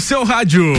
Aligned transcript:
no 0.00 0.02
seu 0.02 0.24
rádio. 0.24 0.72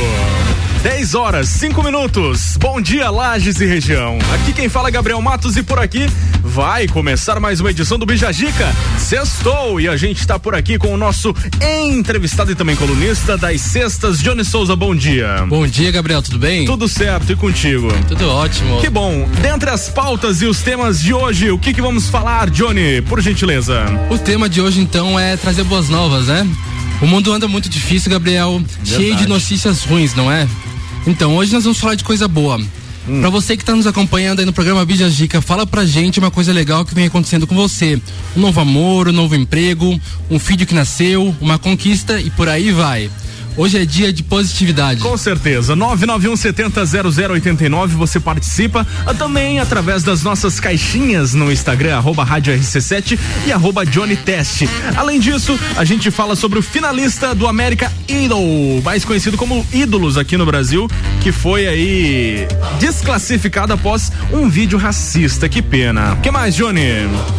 10 0.81 1.13
horas, 1.13 1.47
5 1.49 1.83
minutos. 1.83 2.57
Bom 2.59 2.81
dia, 2.81 3.11
Lages 3.11 3.61
e 3.61 3.67
região. 3.67 4.17
Aqui 4.33 4.51
quem 4.51 4.67
fala 4.67 4.87
é 4.87 4.91
Gabriel 4.91 5.21
Matos 5.21 5.55
e 5.55 5.61
por 5.61 5.77
aqui 5.77 6.07
vai 6.43 6.87
começar 6.87 7.39
mais 7.39 7.59
uma 7.59 7.69
edição 7.69 7.99
do 7.99 8.05
Bijagica. 8.05 8.75
Sextou 8.97 9.79
e 9.79 9.87
a 9.87 9.95
gente 9.95 10.21
está 10.21 10.39
por 10.39 10.55
aqui 10.55 10.79
com 10.79 10.91
o 10.91 10.97
nosso 10.97 11.35
entrevistado 11.61 12.51
e 12.51 12.55
também 12.55 12.75
colunista 12.75 13.37
das 13.37 13.61
sextas, 13.61 14.17
Johnny 14.17 14.43
Souza. 14.43 14.75
Bom 14.75 14.95
dia. 14.95 15.45
Bom 15.47 15.67
dia, 15.67 15.91
Gabriel, 15.91 16.23
tudo 16.23 16.39
bem? 16.39 16.65
Tudo 16.65 16.89
certo 16.89 17.31
e 17.31 17.35
contigo? 17.35 17.89
Tudo 18.07 18.27
ótimo. 18.27 18.81
Que 18.81 18.89
bom. 18.89 19.29
Dentre 19.39 19.69
as 19.69 19.87
pautas 19.87 20.41
e 20.41 20.47
os 20.47 20.61
temas 20.63 20.99
de 20.99 21.13
hoje, 21.13 21.51
o 21.51 21.59
que 21.59 21.75
que 21.75 21.81
vamos 21.81 22.09
falar, 22.09 22.49
Johnny? 22.49 23.03
Por 23.03 23.21
gentileza. 23.21 23.85
O 24.09 24.17
tema 24.17 24.49
de 24.49 24.59
hoje 24.59 24.79
então 24.79 25.19
é 25.19 25.37
trazer 25.37 25.63
boas 25.63 25.89
novas, 25.89 26.25
né? 26.25 26.47
O 27.01 27.07
mundo 27.07 27.33
anda 27.33 27.47
muito 27.47 27.67
difícil, 27.67 28.11
Gabriel, 28.11 28.59
Verdade. 28.59 28.89
cheio 28.89 29.15
de 29.15 29.27
notícias 29.27 29.83
ruins, 29.83 30.13
não 30.13 30.31
é? 30.31 30.47
Então, 31.07 31.35
hoje 31.35 31.51
nós 31.51 31.63
vamos 31.63 31.79
falar 31.79 31.95
de 31.95 32.03
coisa 32.03 32.27
boa. 32.27 32.61
Hum. 33.07 33.21
Pra 33.21 33.29
você 33.29 33.57
que 33.57 33.63
está 33.63 33.75
nos 33.75 33.87
acompanhando 33.87 34.39
aí 34.39 34.45
no 34.45 34.53
programa 34.53 34.85
Bija 34.85 35.09
Dica, 35.09 35.41
fala 35.41 35.65
pra 35.65 35.83
gente 35.83 36.19
uma 36.19 36.29
coisa 36.29 36.53
legal 36.53 36.85
que 36.85 36.93
vem 36.93 37.07
acontecendo 37.07 37.47
com 37.47 37.55
você. 37.55 37.99
Um 38.37 38.41
novo 38.41 38.59
amor, 38.59 39.07
um 39.07 39.11
novo 39.11 39.35
emprego, 39.35 39.99
um 40.29 40.37
filho 40.37 40.67
que 40.67 40.75
nasceu, 40.75 41.35
uma 41.41 41.57
conquista 41.57 42.21
e 42.21 42.29
por 42.29 42.47
aí 42.47 42.71
vai. 42.71 43.09
Hoje 43.57 43.77
é 43.77 43.85
dia 43.85 44.13
de 44.13 44.23
positividade. 44.23 45.01
Com 45.01 45.17
certeza. 45.17 45.75
991 45.75 46.35
70 46.35 46.83
0089 46.85 47.95
você 47.95 48.19
participa 48.19 48.87
ah, 49.05 49.13
também 49.13 49.59
através 49.59 50.03
das 50.03 50.23
nossas 50.23 50.59
caixinhas 50.59 51.33
no 51.33 51.51
Instagram, 51.51 51.97
arroba 51.97 52.23
Rádio 52.23 52.57
RC7 52.57 53.19
e 53.45 53.51
arroba 53.51 53.85
Johnny 53.85 54.15
Test. 54.15 54.63
Além 54.95 55.19
disso, 55.19 55.59
a 55.75 55.83
gente 55.83 56.09
fala 56.09 56.35
sobre 56.35 56.59
o 56.59 56.61
finalista 56.61 57.35
do 57.35 57.45
América 57.45 57.91
Idol, 58.07 58.81
mais 58.83 59.03
conhecido 59.03 59.35
como 59.37 59.65
Ídolos 59.73 60.17
aqui 60.17 60.37
no 60.37 60.45
Brasil, 60.45 60.89
que 61.19 61.31
foi 61.31 61.67
aí 61.67 62.47
desclassificado 62.79 63.73
após 63.73 64.11
um 64.31 64.49
vídeo 64.49 64.77
racista. 64.77 65.49
Que 65.49 65.61
pena. 65.61 66.13
O 66.13 66.21
que 66.21 66.31
mais, 66.31 66.55
Johnny? 66.55 66.81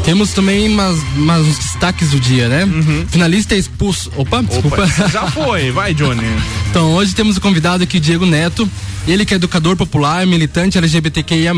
Temos 0.05 0.33
também 0.33 0.69
umas, 0.69 0.99
umas 1.17 1.47
destaques 1.59 2.11
do 2.11 2.21
dia, 2.21 2.49
né? 2.49 2.65
Uhum. 2.65 3.07
Finalista 3.09 3.55
expulso. 3.55 4.13
Opa, 4.17 4.43
desculpa. 4.43 4.83
Opa, 4.83 5.09
já 5.09 5.31
foi, 5.31 5.71
vai, 5.71 5.95
Johnny. 5.95 6.02
Johnny. 6.03 6.27
Então, 6.69 6.95
hoje 6.95 7.15
temos 7.15 7.37
o 7.37 7.41
convidado 7.41 7.85
aqui, 7.85 8.01
Diego 8.01 8.27
Neto. 8.27 8.69
Ele 9.07 9.25
que 9.25 9.35
é 9.35 9.37
educador 9.37 9.77
popular, 9.77 10.27
militante 10.27 10.77
LGBTQIA+, 10.77 11.53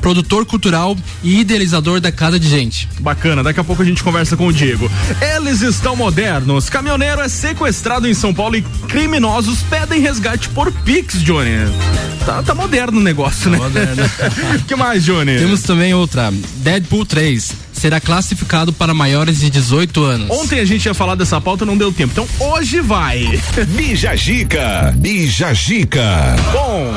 produtor 0.00 0.44
cultural 0.44 0.96
e 1.22 1.40
idealizador 1.40 2.00
da 2.00 2.10
Casa 2.10 2.40
de 2.40 2.48
Gente. 2.48 2.88
Bacana, 2.98 3.42
daqui 3.42 3.60
a 3.60 3.64
pouco 3.64 3.82
a 3.82 3.84
gente 3.84 4.02
conversa 4.02 4.36
com 4.36 4.48
o 4.48 4.52
Diego. 4.52 4.90
Eles 5.36 5.60
estão 5.60 5.94
modernos. 5.94 6.68
Caminhoneiro 6.68 7.20
é 7.20 7.28
sequestrado 7.28 8.08
em 8.08 8.14
São 8.14 8.34
Paulo 8.34 8.56
e 8.56 8.62
criminosos 8.88 9.62
pedem 9.62 10.00
resgate 10.00 10.48
por 10.48 10.72
Pix, 10.72 11.22
Johnny. 11.22 11.50
Tá, 12.26 12.42
tá 12.42 12.54
moderno 12.54 12.98
o 12.98 13.02
negócio, 13.02 13.44
tá 13.44 13.50
né? 13.50 13.58
Moderno. 13.58 14.02
que 14.66 14.74
mais, 14.74 15.04
Johnny? 15.04 15.38
Temos 15.38 15.62
também 15.62 15.94
outra, 15.94 16.32
Deadpool 16.56 17.06
3 17.06 17.67
será 17.78 18.00
classificado 18.00 18.72
para 18.72 18.92
maiores 18.92 19.40
de 19.40 19.48
18 19.48 20.04
anos. 20.04 20.30
Ontem 20.30 20.60
a 20.60 20.64
gente 20.64 20.84
ia 20.86 20.94
falar 20.94 21.14
dessa 21.14 21.40
pauta, 21.40 21.64
não 21.64 21.76
deu 21.76 21.92
tempo. 21.92 22.12
Então 22.12 22.28
hoje 22.38 22.80
vai. 22.80 23.40
Bija 23.68 24.14
Gica. 24.16 24.94
Bija 24.96 25.54
Gica. 25.54 26.36
Bom. 26.52 26.92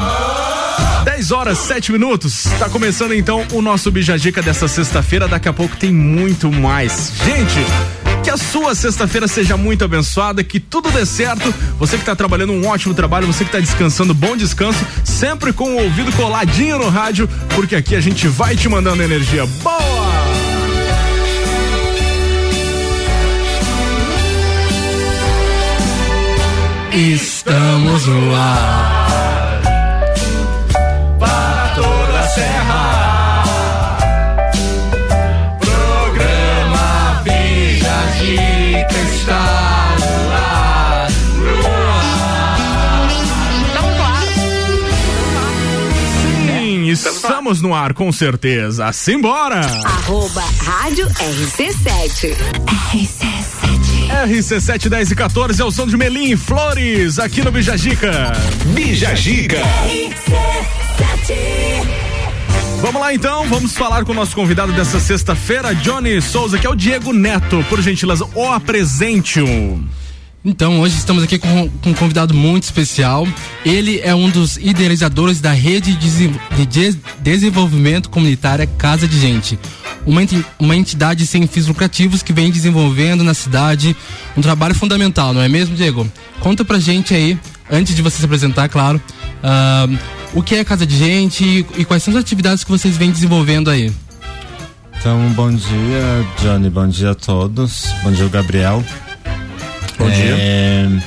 10 1.03 1.31
horas, 1.31 1.57
7 1.59 1.91
minutos. 1.91 2.43
Tá 2.59 2.69
começando 2.69 3.13
então 3.13 3.45
o 3.53 3.61
nosso 3.61 3.89
Bijajica 3.91 4.41
dessa 4.41 4.67
sexta-feira. 4.67 5.27
Daqui 5.27 5.47
a 5.47 5.53
pouco 5.53 5.75
tem 5.75 5.91
muito 5.91 6.51
mais. 6.51 7.13
Gente, 7.25 7.59
que 8.23 8.29
a 8.29 8.37
sua 8.37 8.75
sexta-feira 8.75 9.27
seja 9.27 9.57
muito 9.57 9.83
abençoada, 9.83 10.43
que 10.43 10.59
tudo 10.59 10.91
dê 10.91 11.05
certo. 11.05 11.53
Você 11.79 11.95
que 11.95 12.03
está 12.03 12.15
trabalhando 12.15 12.53
um 12.53 12.67
ótimo 12.67 12.93
trabalho, 12.93 13.25
você 13.25 13.43
que 13.43 13.49
está 13.49 13.59
descansando, 13.59 14.13
bom 14.13 14.37
descanso, 14.37 14.85
sempre 15.03 15.51
com 15.51 15.75
o 15.75 15.83
ouvido 15.83 16.11
coladinho 16.13 16.77
no 16.77 16.89
rádio, 16.89 17.27
porque 17.55 17.75
aqui 17.75 17.95
a 17.95 18.01
gente 18.01 18.27
vai 18.27 18.55
te 18.55 18.69
mandando 18.69 19.01
energia 19.01 19.45
boa. 19.63 20.30
Estamos 26.93 28.05
no 28.05 28.35
ar 28.35 29.61
para 31.17 31.73
toda 31.73 32.19
a 32.19 32.27
serra. 32.27 33.43
Programa 35.61 37.21
Bija 37.23 37.95
Dica 38.19 38.99
está 39.09 39.95
no 39.99 40.31
ar. 40.35 41.07
Estamos 43.07 43.23
no 43.73 43.85
ar. 44.03 44.27
Sim, 46.59 46.89
estamos 46.89 47.61
no 47.61 47.73
ar 47.73 47.93
com 47.93 48.11
certeza. 48.11 48.91
Simbora! 48.91 49.61
Arroba 49.85 50.43
Rádio 50.65 51.07
RC7. 51.07 52.35
RC7. 52.91 53.90
RC710 54.11 55.11
e 55.11 55.15
14 55.15 55.61
é 55.61 55.65
o 55.65 55.71
som 55.71 55.87
de 55.87 55.97
Melim 55.97 56.35
Flores, 56.35 57.17
aqui 57.17 57.41
no 57.41 57.51
Bijagica. 57.51 58.33
Bijagica. 58.65 59.57
Vamos 62.81 63.01
lá 63.01 63.13
então, 63.13 63.47
vamos 63.47 63.75
falar 63.75 64.03
com 64.03 64.11
o 64.11 64.15
nosso 64.15 64.35
convidado 64.35 64.73
dessa 64.73 64.99
sexta-feira, 64.99 65.73
Johnny 65.73 66.21
Souza, 66.21 66.59
que 66.59 66.67
é 66.67 66.69
o 66.69 66.75
Diego 66.75 67.13
Neto. 67.13 67.65
Por 67.69 67.81
gentileza, 67.81 68.27
o 68.35 68.45
apresente-o. 68.45 69.81
Então, 70.43 70.79
hoje 70.79 70.97
estamos 70.97 71.21
aqui 71.21 71.37
com, 71.37 71.69
com, 71.69 71.91
um 71.91 71.93
convidado 71.93 72.33
muito 72.33 72.63
especial. 72.63 73.27
Ele 73.63 73.99
é 73.99 74.13
um 74.15 74.27
dos 74.27 74.57
idealizadores 74.57 75.39
da 75.39 75.51
rede 75.51 75.95
de 75.95 76.97
desenvolvimento 77.21 78.09
comunitária 78.09 78.65
Casa 78.65 79.07
de 79.07 79.19
Gente, 79.19 79.59
uma, 80.03 80.21
uma 80.57 80.75
entidade 80.75 81.27
sem 81.27 81.45
fins 81.45 81.67
lucrativos 81.67 82.23
que 82.23 82.33
vem 82.33 82.49
desenvolvendo 82.49 83.23
na 83.23 83.35
cidade 83.35 83.95
um 84.35 84.41
trabalho 84.41 84.73
fundamental, 84.73 85.31
não 85.31 85.41
é 85.41 85.47
mesmo, 85.47 85.75
Diego? 85.75 86.11
Conta 86.39 86.65
pra 86.65 86.79
gente 86.79 87.13
aí, 87.13 87.37
antes 87.69 87.95
de 87.95 88.01
você 88.01 88.17
se 88.17 88.25
apresentar, 88.25 88.67
claro, 88.67 88.99
uh, 89.43 89.97
o 90.33 90.41
que 90.41 90.55
é 90.55 90.63
Casa 90.63 90.87
de 90.87 90.97
Gente 90.97 91.43
e, 91.43 91.81
e 91.81 91.85
quais 91.85 92.01
são 92.01 92.15
as 92.15 92.19
atividades 92.19 92.63
que 92.63 92.71
vocês 92.71 92.97
vêm 92.97 93.11
desenvolvendo 93.11 93.69
aí. 93.69 93.93
Então, 94.97 95.19
bom 95.33 95.51
dia, 95.51 96.25
Johnny, 96.41 96.69
bom 96.71 96.87
dia 96.87 97.11
a 97.11 97.15
todos. 97.15 97.85
Bom 98.03 98.11
dia, 98.11 98.27
Gabriel. 98.27 98.83
Bom 100.01 100.09
é, 100.09 100.87
dia. 100.87 101.03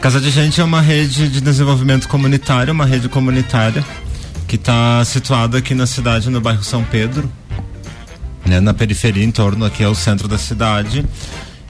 Casa 0.00 0.18
de 0.18 0.30
Gente 0.30 0.62
é 0.62 0.64
uma 0.64 0.80
rede 0.80 1.28
de 1.28 1.42
desenvolvimento 1.42 2.08
comunitário, 2.08 2.72
uma 2.72 2.86
rede 2.86 3.06
comunitária 3.06 3.84
que 4.48 4.56
está 4.56 5.04
situada 5.04 5.58
aqui 5.58 5.74
na 5.74 5.86
cidade, 5.86 6.30
no 6.30 6.40
bairro 6.40 6.64
São 6.64 6.82
Pedro, 6.82 7.30
né, 8.46 8.58
na 8.58 8.72
periferia, 8.72 9.22
em 9.22 9.30
torno 9.30 9.64
aqui 9.64 9.84
ao 9.84 9.94
centro 9.94 10.26
da 10.26 10.38
cidade. 10.38 11.04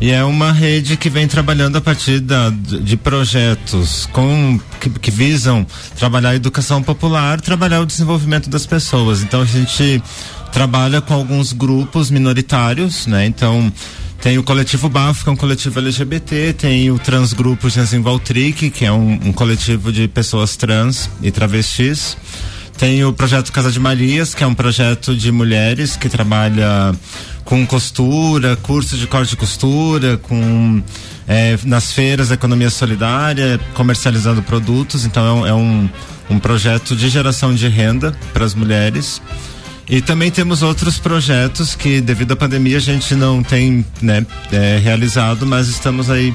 E 0.01 0.13
é 0.13 0.23
uma 0.23 0.53
rede 0.53 0.97
que 0.97 1.11
vem 1.11 1.27
trabalhando 1.27 1.77
a 1.77 1.81
partir 1.81 2.21
da, 2.21 2.51
de 2.51 2.97
projetos 2.97 4.09
com, 4.13 4.59
que, 4.81 4.89
que, 4.89 5.11
visam 5.11 5.67
trabalhar 5.99 6.31
a 6.31 6.37
educação 6.37 6.83
popular, 6.83 7.41
trabalhar 7.41 7.81
o 7.81 7.87
desenvolvimento 7.87 8.49
das 8.49 8.65
pessoas. 8.65 9.23
Então 9.23 9.43
a 9.43 9.45
gente 9.45 10.03
trabalha 10.53 11.01
com 11.01 11.13
alguns 11.13 11.53
grupos 11.53 12.11
minoritários, 12.11 13.07
né? 13.07 13.27
Então 13.27 13.71
tem 14.21 14.37
o 14.37 14.43
coletivo 14.43 14.89
Bafo, 14.89 15.25
que 15.25 15.31
é 15.31 15.33
um 15.33 15.37
coletivo 15.37 15.79
LGBT, 15.79 16.53
tem 16.53 16.91
o 16.91 16.99
Transgrupo 16.99 17.71
Jansen 17.71 18.03
Valtric, 18.03 18.71
que 18.71 18.85
é 18.85 18.93
um, 18.93 19.13
um, 19.13 19.33
coletivo 19.33 19.91
de 19.91 20.07
pessoas 20.09 20.57
trans 20.57 21.09
e 21.23 21.31
travestis. 21.31 22.19
Tem 22.77 23.03
o 23.05 23.13
projeto 23.13 23.51
Casa 23.51 23.73
de 23.73 23.81
Marias, 23.81 24.35
que 24.35 24.45
é 24.45 24.47
um 24.47 24.55
projeto 24.55 25.17
de 25.17 25.33
mulheres 25.33 25.97
que 25.97 26.09
trabalha 26.09 26.95
com 27.45 27.67
costura, 27.67 28.57
curso 28.57 28.97
de 28.97 29.07
corte 29.07 29.33
e 29.33 29.37
costura, 29.37 30.19
com 30.19 30.83
é, 31.27 31.59
nas 31.65 31.93
feiras 31.93 32.31
economia 32.31 32.71
solidária, 32.71 33.59
comercializando 33.75 34.43
produtos. 34.43 35.05
Então 35.05 35.47
é, 35.47 35.51
é 35.51 35.55
um, 35.55 35.89
um 36.29 36.39
projeto 36.39 36.95
de 36.95 37.09
geração 37.09 37.55
de 37.55 37.69
renda 37.69 38.15
para 38.33 38.45
as 38.45 38.55
mulheres. 38.55 39.21
E 39.91 40.01
também 40.01 40.31
temos 40.31 40.63
outros 40.63 40.99
projetos 40.99 41.75
que, 41.75 42.01
devido 42.01 42.33
à 42.33 42.37
pandemia, 42.37 42.77
a 42.77 42.81
gente 42.81 43.13
não 43.17 43.43
tem 43.43 43.85
né, 44.01 44.25
é, 44.53 44.79
realizado, 44.79 45.45
mas 45.45 45.67
estamos 45.67 46.09
aí 46.09 46.33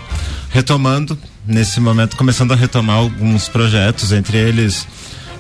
retomando 0.50 1.18
nesse 1.48 1.80
momento, 1.80 2.18
começando 2.18 2.52
a 2.52 2.56
retomar 2.56 2.98
alguns 2.98 3.48
projetos, 3.48 4.12
entre 4.12 4.38
eles 4.38 4.86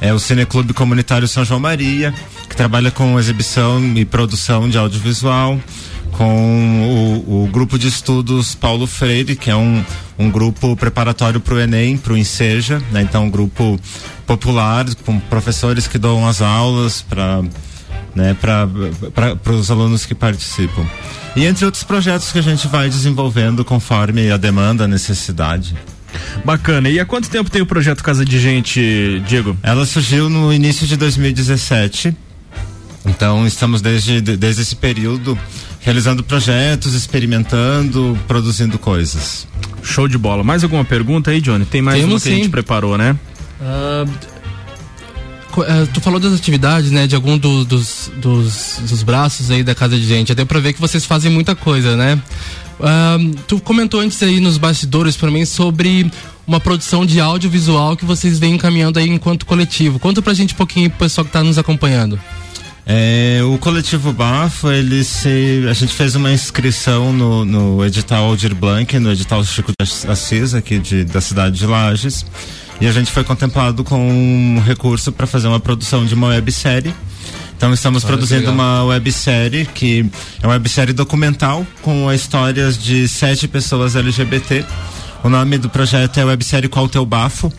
é 0.02 0.14
o 0.14 0.20
Cineclube 0.20 0.74
Comunitário 0.74 1.28
São 1.28 1.44
João 1.44 1.60
Maria, 1.60 2.14
que 2.50 2.56
trabalha 2.56 2.92
com 2.92 3.20
exibição 3.20 3.82
e 3.96 4.06
produção 4.06 4.70
de 4.70 4.78
audiovisual, 4.78 5.60
com 6.12 7.24
o, 7.28 7.44
o 7.44 7.48
grupo 7.48 7.78
de 7.78 7.88
estudos 7.88 8.56
Paulo 8.56 8.88
Freire, 8.88 9.36
que 9.36 9.50
é 9.50 9.56
um, 9.56 9.84
um 10.18 10.30
grupo 10.30 10.76
preparatório 10.76 11.40
para 11.40 11.56
o 11.56 11.60
Enem, 11.60 11.98
para 11.98 12.14
o 12.14 12.18
Enseja, 12.18 12.82
né? 12.92 13.02
então 13.02 13.26
um 13.26 13.30
grupo 13.30 13.80
popular 14.26 14.86
com 15.06 15.20
professores 15.20 15.88
que 15.88 15.98
dão 15.98 16.28
as 16.28 16.42
aulas 16.42 17.02
para 17.02 17.44
né, 18.16 18.36
para 18.40 19.54
os 19.54 19.70
alunos 19.70 20.06
que 20.06 20.16
participam. 20.16 20.86
E 21.36 21.46
entre 21.46 21.66
outros 21.66 21.84
projetos 21.84 22.32
que 22.32 22.40
a 22.40 22.42
gente 22.42 22.68
vai 22.68 22.90
desenvolvendo 22.90 23.66
conforme 23.66 24.32
a 24.32 24.38
demanda, 24.38 24.86
a 24.86 24.88
necessidade. 24.88 25.76
Bacana. 26.46 26.90
E 26.90 27.00
há 27.00 27.06
quanto 27.06 27.30
tempo 27.30 27.50
tem 27.50 27.62
o 27.62 27.66
projeto 27.66 28.02
Casa 28.02 28.24
de 28.24 28.40
Gente, 28.40 29.22
Diego? 29.28 29.58
Ela 29.62 29.86
surgiu 29.86 30.30
no 30.30 30.54
início 30.54 30.88
de 30.88 30.96
2017. 30.96 32.16
Então 33.06 33.46
estamos 33.46 33.82
desde, 33.82 34.22
desde 34.22 34.62
esse 34.62 34.76
período 34.76 35.38
realizando 35.82 36.24
projetos, 36.24 36.96
experimentando, 36.96 38.18
produzindo 38.28 38.80
coisas. 38.80 39.48
Show 39.84 40.08
de 40.08 40.18
bola. 40.18 40.44
Mais 40.44 40.64
alguma 40.64 40.84
pergunta 40.84 41.30
aí, 41.30 41.40
Johnny? 41.40 41.64
Tem 41.66 41.82
mais 41.82 42.00
Temos 42.00 42.14
uma 42.14 42.20
que 42.20 42.30
a 42.30 42.32
gente 42.32 42.46
sim. 42.46 42.50
preparou, 42.50 42.98
né? 42.98 43.16
Ah, 43.62 44.06
eh, 45.64 45.88
tu 45.94 46.02
falou 46.02 46.20
das 46.20 46.34
atividades, 46.34 46.92
né? 46.92 47.08
De 47.08 47.16
algum 47.16 47.38
do- 47.38 47.64
dos, 47.66 48.12
dos, 48.18 48.80
dos 48.90 49.04
braços 49.04 49.50
aí 49.52 49.64
da 49.64 49.74
casa 49.76 49.98
de 49.98 50.06
gente. 50.06 50.34
Deu 50.36 50.46
pra 50.46 50.60
ver 50.60 50.74
que 50.74 50.82
vocês 50.82 51.06
fazem 51.06 51.32
muita 51.32 51.56
coisa, 51.56 51.96
né? 51.96 52.20
Ah, 52.82 53.18
tu 53.48 53.60
comentou 53.60 54.00
antes 54.02 54.22
aí 54.22 54.40
nos 54.40 54.58
bastidores 54.58 55.16
pra 55.16 55.32
mim 55.32 55.46
sobre 55.46 56.12
uma 56.46 56.60
produção 56.60 57.06
de 57.06 57.20
audiovisual 57.20 57.96
que 57.96 58.04
vocês 58.06 58.38
vêm 58.38 58.56
encaminhando 58.56 59.00
aí 59.00 59.10
enquanto 59.10 59.46
coletivo. 59.46 59.98
Conta 60.00 60.22
pra 60.22 60.34
gente 60.34 60.54
um 60.54 60.58
pouquinho 60.58 60.90
pro 60.90 61.00
pessoal 61.00 61.24
que 61.26 61.32
tá 61.32 61.42
nos 61.44 61.58
acompanhando. 61.58 62.20
É, 62.88 63.40
o 63.44 63.58
coletivo 63.58 64.14
Bafo, 64.14 64.70
ele 64.72 65.04
se. 65.04 65.66
A 65.68 65.74
gente 65.74 65.92
fez 65.92 66.14
uma 66.14 66.32
inscrição 66.32 67.12
no, 67.12 67.44
no 67.44 67.84
edital 67.84 68.26
Aldir 68.26 68.54
Blanc, 68.54 69.00
no 69.00 69.12
edital 69.12 69.44
Chico 69.44 69.72
de 69.72 70.08
Assis, 70.08 70.54
aqui 70.54 70.78
de, 70.78 71.04
da 71.04 71.20
cidade 71.20 71.58
de 71.58 71.66
Lages. 71.66 72.24
E 72.80 72.88
a 72.88 72.92
gente 72.92 73.12
foi 73.12 73.24
contemplado 73.24 73.84
com 73.84 73.98
um 73.98 74.60
recurso 74.60 75.12
para 75.12 75.26
fazer 75.26 75.48
uma 75.48 75.60
produção 75.60 76.06
de 76.06 76.14
uma 76.14 76.28
websérie. 76.28 76.94
Então 77.56 77.74
estamos 77.74 78.04
Olha 78.04 78.12
produzindo 78.14 78.42
legal. 78.42 78.54
uma 78.54 78.84
websérie 78.84 79.66
que 79.66 80.06
é 80.42 80.46
uma 80.46 80.54
websérie 80.54 80.94
documental 80.94 81.66
com 81.82 82.12
histórias 82.12 82.78
de 82.78 83.08
sete 83.08 83.48
pessoas 83.48 83.96
LGBT. 83.96 84.66
O 85.24 85.30
nome 85.30 85.58
do 85.58 85.70
projeto 85.70 86.20
é 86.20 86.26
websérie 86.26 86.68
Qual 86.70 86.88
Teu 86.90 87.06
Bafo. 87.06 87.52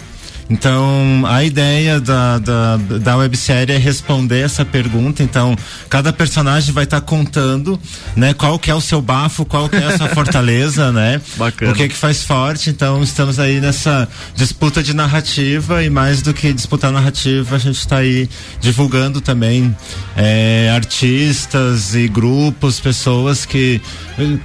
Então, 0.48 1.24
a 1.26 1.42
ideia 1.42 2.00
da, 2.00 2.38
da, 2.38 2.76
da 2.76 3.16
websérie 3.16 3.74
é 3.74 3.78
responder 3.78 4.40
essa 4.40 4.64
pergunta. 4.64 5.22
Então, 5.22 5.56
cada 5.88 6.12
personagem 6.12 6.72
vai 6.72 6.84
estar 6.84 7.00
contando, 7.00 7.78
né, 8.14 8.32
qual 8.32 8.58
que 8.58 8.70
é 8.70 8.74
o 8.74 8.80
seu 8.80 9.02
bafo, 9.02 9.44
qual 9.44 9.68
que 9.68 9.76
é 9.76 9.84
a 9.84 9.96
sua 9.96 10.08
fortaleza, 10.14 10.92
né? 10.92 11.20
Bacana. 11.36 11.72
O 11.72 11.74
que 11.74 11.88
que 11.88 11.96
faz 11.96 12.22
forte. 12.22 12.70
Então, 12.70 13.02
estamos 13.02 13.38
aí 13.38 13.60
nessa 13.60 14.08
disputa 14.34 14.82
de 14.82 14.94
narrativa 14.94 15.82
e 15.82 15.90
mais 15.90 16.22
do 16.22 16.32
que 16.32 16.52
disputar 16.52 16.92
narrativa, 16.92 17.56
a 17.56 17.58
gente 17.58 17.78
está 17.78 17.98
aí 17.98 18.28
divulgando 18.60 19.20
também 19.20 19.74
eh, 20.16 20.70
artistas 20.74 21.94
e 21.94 22.06
grupos, 22.08 22.78
pessoas 22.78 23.44
que 23.44 23.80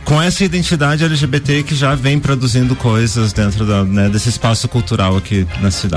com 0.03 0.21
essa 0.21 0.43
identidade 0.43 1.03
LGBT 1.03 1.63
que 1.63 1.75
já 1.75 1.95
vem 1.95 2.19
produzindo 2.19 2.75
coisas 2.75 3.31
dentro 3.33 3.65
da, 3.65 3.83
né, 3.83 4.09
desse 4.09 4.29
espaço 4.29 4.67
cultural 4.67 5.15
aqui 5.15 5.47
na 5.61 5.71
cidade. 5.71 5.90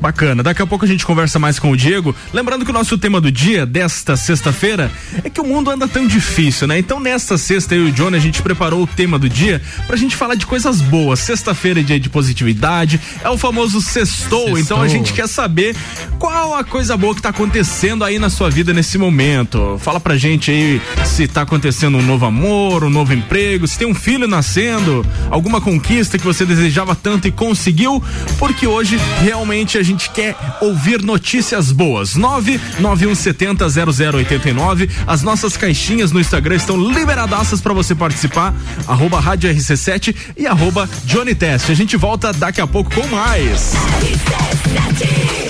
Bacana. 0.00 0.42
Daqui 0.42 0.62
a 0.62 0.66
pouco 0.66 0.84
a 0.84 0.88
gente 0.88 1.04
conversa 1.04 1.38
mais 1.38 1.58
com 1.58 1.70
o 1.70 1.76
Diego. 1.76 2.14
Lembrando 2.32 2.64
que 2.64 2.70
o 2.70 2.74
nosso 2.74 2.96
tema 2.96 3.20
do 3.20 3.30
dia, 3.30 3.66
desta 3.66 4.16
sexta-feira, 4.16 4.90
é 5.24 5.28
que 5.28 5.40
o 5.40 5.44
mundo 5.44 5.70
anda 5.70 5.88
tão 5.88 6.06
difícil, 6.06 6.66
né? 6.68 6.78
Então, 6.78 7.00
nesta 7.00 7.36
sexta, 7.36 7.74
eu 7.74 7.88
e 7.88 7.90
o 7.90 7.92
Johnny, 7.92 8.16
a 8.16 8.20
gente 8.20 8.40
preparou 8.42 8.82
o 8.82 8.86
tema 8.86 9.18
do 9.18 9.28
dia 9.28 9.60
pra 9.86 9.96
gente 9.96 10.14
falar 10.14 10.36
de 10.36 10.46
coisas 10.46 10.80
boas. 10.80 11.18
Sexta-feira 11.20 11.80
é 11.80 11.82
dia 11.82 11.98
de 11.98 12.08
positividade, 12.08 13.00
é 13.22 13.28
o 13.28 13.36
famoso 13.36 13.80
sextou. 13.80 14.46
Sextou. 14.46 14.58
Então, 14.58 14.80
a 14.80 14.88
gente 14.88 15.12
quer 15.12 15.28
saber 15.28 15.74
qual 16.18 16.54
a 16.54 16.62
coisa 16.62 16.96
boa 16.96 17.14
que 17.14 17.22
tá 17.22 17.30
acontecendo 17.30 18.04
aí 18.04 18.18
na 18.18 18.30
sua 18.30 18.50
vida 18.50 18.72
nesse 18.72 18.98
momento. 18.98 19.78
Fala 19.80 19.98
pra 19.98 20.16
gente 20.16 20.50
aí 20.50 20.80
se 21.04 21.26
tá 21.26 21.42
acontecendo 21.42 21.98
um 21.98 22.02
novo 22.02 22.24
amor, 22.24 22.84
um 22.84 22.90
novo 22.90 23.12
emprego, 23.12 23.66
se 23.66 23.78
tem 23.78 23.88
um 23.88 23.94
filho 23.94 24.28
nascendo, 24.28 25.04
alguma 25.30 25.60
conquista 25.60 26.18
que 26.18 26.24
você 26.24 26.46
desejava 26.46 26.94
tanto 26.94 27.26
e 27.26 27.32
conseguiu, 27.32 28.02
porque 28.38 28.66
hoje 28.66 28.98
realmente 29.20 29.39
a 29.78 29.82
gente 29.82 30.10
quer 30.10 30.36
ouvir 30.60 31.02
notícias 31.02 31.72
boas. 31.72 32.16
991700089. 32.16 34.90
As 35.06 35.22
nossas 35.22 35.56
caixinhas 35.56 36.12
no 36.12 36.20
Instagram 36.20 36.56
estão 36.56 36.76
liberadaças 36.76 37.58
pra 37.60 37.72
você 37.72 37.94
participar. 37.94 38.54
Arroba 38.86 39.18
Rádio 39.18 39.50
RC7 39.50 40.14
e 40.36 40.46
arroba 40.46 40.86
Johnny 41.04 41.34
Test. 41.34 41.70
A 41.70 41.74
gente 41.74 41.96
volta 41.96 42.32
daqui 42.32 42.60
a 42.60 42.66
pouco 42.66 42.94
com 42.94 43.06
mais. 43.08 43.72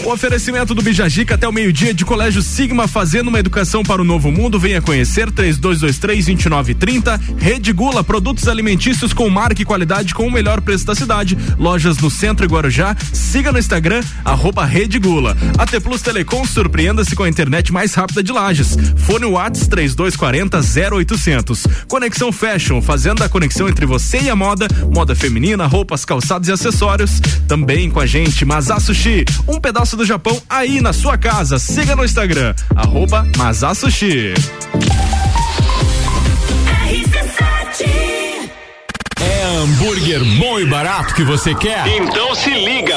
O 0.04 0.12
oferecimento 0.12 0.74
do 0.74 0.82
Bijagica 0.82 1.34
até 1.34 1.46
o 1.46 1.52
meio-dia 1.52 1.92
de 1.92 2.04
Colégio 2.04 2.42
Sigma 2.42 2.88
fazendo 2.88 3.28
uma 3.28 3.38
educação 3.38 3.82
para 3.82 4.00
o 4.00 4.04
novo 4.04 4.32
mundo. 4.32 4.58
Venha 4.58 4.80
conhecer 4.80 5.30
3223-2930. 5.30 7.20
Rede 7.38 7.72
Gula, 7.72 8.02
produtos 8.02 8.48
alimentícios 8.48 9.12
com 9.12 9.28
marca 9.28 9.62
e 9.62 9.64
qualidade 9.64 10.14
com 10.14 10.26
o 10.26 10.30
melhor 10.30 10.62
preço 10.62 10.86
da 10.86 10.94
cidade. 10.94 11.36
Lojas 11.58 11.98
no 11.98 12.10
centro 12.10 12.46
e 12.46 12.48
Guarujá. 12.48 12.96
Siga 13.12 13.52
no 13.52 13.58
Instagram, 13.58 13.79
arroba 14.24 14.64
Rede 14.64 14.98
Gula. 14.98 15.36
AT 15.58 15.80
Plus 15.80 16.02
Telecom, 16.02 16.44
surpreenda-se 16.44 17.16
com 17.16 17.22
a 17.22 17.28
internet 17.28 17.72
mais 17.72 17.94
rápida 17.94 18.22
de 18.22 18.32
Lages. 18.32 18.76
Fone 18.96 19.26
Whats 19.26 19.66
3240 19.66 20.60
0800. 20.96 21.66
Conexão 21.88 22.30
Fashion, 22.30 22.82
fazendo 22.82 23.22
a 23.22 23.28
conexão 23.28 23.68
entre 23.68 23.86
você 23.86 24.20
e 24.20 24.30
a 24.30 24.36
moda. 24.36 24.68
Moda 24.94 25.14
feminina, 25.14 25.66
roupas, 25.66 26.04
calçados 26.04 26.48
e 26.48 26.52
acessórios. 26.52 27.20
Também 27.48 27.90
com 27.90 28.00
a 28.00 28.06
gente, 28.06 28.44
Mazá 28.44 28.78
Sushi. 28.78 29.24
Um 29.48 29.60
pedaço 29.60 29.96
do 29.96 30.04
Japão 30.04 30.40
aí 30.48 30.80
na 30.80 30.92
sua 30.92 31.16
casa. 31.16 31.58
Siga 31.58 31.96
no 31.96 32.04
Instagram, 32.04 32.54
arroba 32.74 33.26
Mazá 33.36 33.74
Sushi. 33.74 34.34
É 39.20 39.44
hambúrguer 39.44 40.24
bom 40.38 40.58
e 40.58 40.64
barato 40.64 41.14
que 41.14 41.22
você 41.22 41.54
quer? 41.54 41.86
Então 41.86 42.34
se 42.34 42.50
liga. 42.50 42.96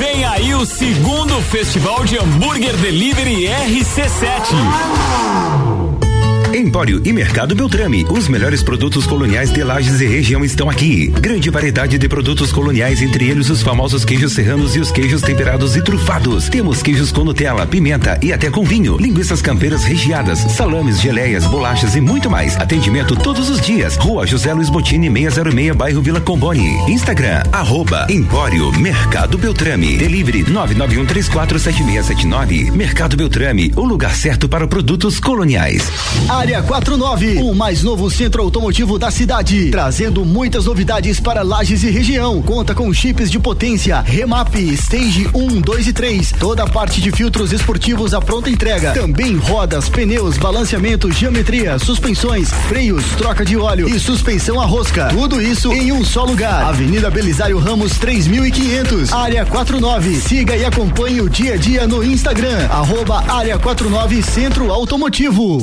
Vem 0.00 0.24
aí 0.24 0.54
o 0.54 0.64
segundo 0.64 1.42
Festival 1.42 2.06
de 2.06 2.16
Hambúrguer 2.16 2.74
Delivery 2.78 3.44
RC7. 3.44 4.56
Empório 6.60 7.00
e 7.04 7.12
Mercado 7.12 7.54
Beltrame. 7.54 8.04
Os 8.10 8.28
melhores 8.28 8.62
produtos 8.62 9.06
coloniais 9.06 9.50
de 9.50 9.64
Lages 9.64 10.00
e 10.00 10.06
região 10.06 10.44
estão 10.44 10.68
aqui. 10.68 11.08
Grande 11.08 11.48
variedade 11.48 11.96
de 11.96 12.08
produtos 12.08 12.52
coloniais, 12.52 13.00
entre 13.00 13.28
eles 13.28 13.48
os 13.48 13.62
famosos 13.62 14.04
queijos 14.04 14.34
serranos 14.34 14.76
e 14.76 14.80
os 14.80 14.90
queijos 14.90 15.22
temperados 15.22 15.76
e 15.76 15.82
trufados. 15.82 16.48
Temos 16.48 16.82
queijos 16.82 17.10
com 17.10 17.24
Nutella, 17.24 17.66
pimenta 17.66 18.18
e 18.22 18.32
até 18.32 18.50
com 18.50 18.62
vinho. 18.62 18.96
Linguiças 18.98 19.40
campeiras 19.40 19.84
recheadas, 19.84 20.38
salames, 20.38 21.00
geleias, 21.00 21.46
bolachas 21.46 21.96
e 21.96 22.00
muito 22.00 22.30
mais. 22.30 22.56
Atendimento 22.56 23.16
todos 23.16 23.48
os 23.48 23.60
dias. 23.60 23.96
Rua 23.96 24.26
José 24.26 24.52
Luiz 24.52 24.68
Botini, 24.68 25.10
606, 25.10 25.74
bairro 25.74 26.02
Vila 26.02 26.20
Comboni. 26.20 26.76
Instagram, 26.90 27.42
arroba 27.52 28.06
Empório 28.10 28.70
Mercado 28.78 29.38
Beltrame. 29.38 29.96
Delivery 29.96 30.44
991347679. 30.44 32.70
Mercado 32.72 33.16
Beltrame, 33.16 33.72
o 33.76 33.84
lugar 33.84 34.14
certo 34.14 34.48
para 34.48 34.66
produtos 34.66 35.18
coloniais. 35.18 35.82
49, 36.58 37.38
o 37.42 37.54
mais 37.54 37.84
novo 37.84 38.10
centro 38.10 38.42
automotivo 38.42 38.98
da 38.98 39.08
cidade, 39.10 39.70
trazendo 39.70 40.24
muitas 40.24 40.64
novidades 40.64 41.20
para 41.20 41.42
Lages 41.42 41.84
e 41.84 41.90
região. 41.90 42.42
Conta 42.42 42.74
com 42.74 42.92
chips 42.92 43.30
de 43.30 43.38
potência, 43.38 44.00
remap, 44.00 44.54
stage 44.56 45.28
1, 45.32 45.60
2 45.60 45.86
e 45.86 45.92
3, 45.92 46.32
toda 46.40 46.64
a 46.64 46.66
parte 46.68 47.00
de 47.00 47.12
filtros 47.12 47.52
esportivos 47.52 48.12
à 48.12 48.20
pronta 48.20 48.50
entrega. 48.50 48.92
Também 48.92 49.36
rodas, 49.36 49.88
pneus, 49.88 50.36
balanceamento, 50.38 51.12
geometria, 51.12 51.78
suspensões, 51.78 52.50
freios, 52.68 53.04
troca 53.16 53.44
de 53.44 53.56
óleo 53.56 53.88
e 53.88 54.00
suspensão 54.00 54.60
a 54.60 54.66
rosca. 54.66 55.06
Tudo 55.06 55.40
isso 55.40 55.72
em 55.72 55.92
um 55.92 56.04
só 56.04 56.24
lugar. 56.24 56.64
Avenida 56.64 57.10
Belisário 57.10 57.58
Ramos 57.58 57.96
3500, 57.98 59.12
Área 59.12 59.46
49. 59.46 60.16
Siga 60.16 60.56
e 60.56 60.64
acompanhe 60.64 61.20
o 61.20 61.30
dia 61.30 61.54
a 61.54 61.56
dia 61.56 61.86
no 61.86 62.02
Instagram, 62.02 62.66
arroba 62.68 63.24
Área 63.32 63.56
49 63.56 64.22
Centro 64.22 64.72
Automotivo. 64.72 65.62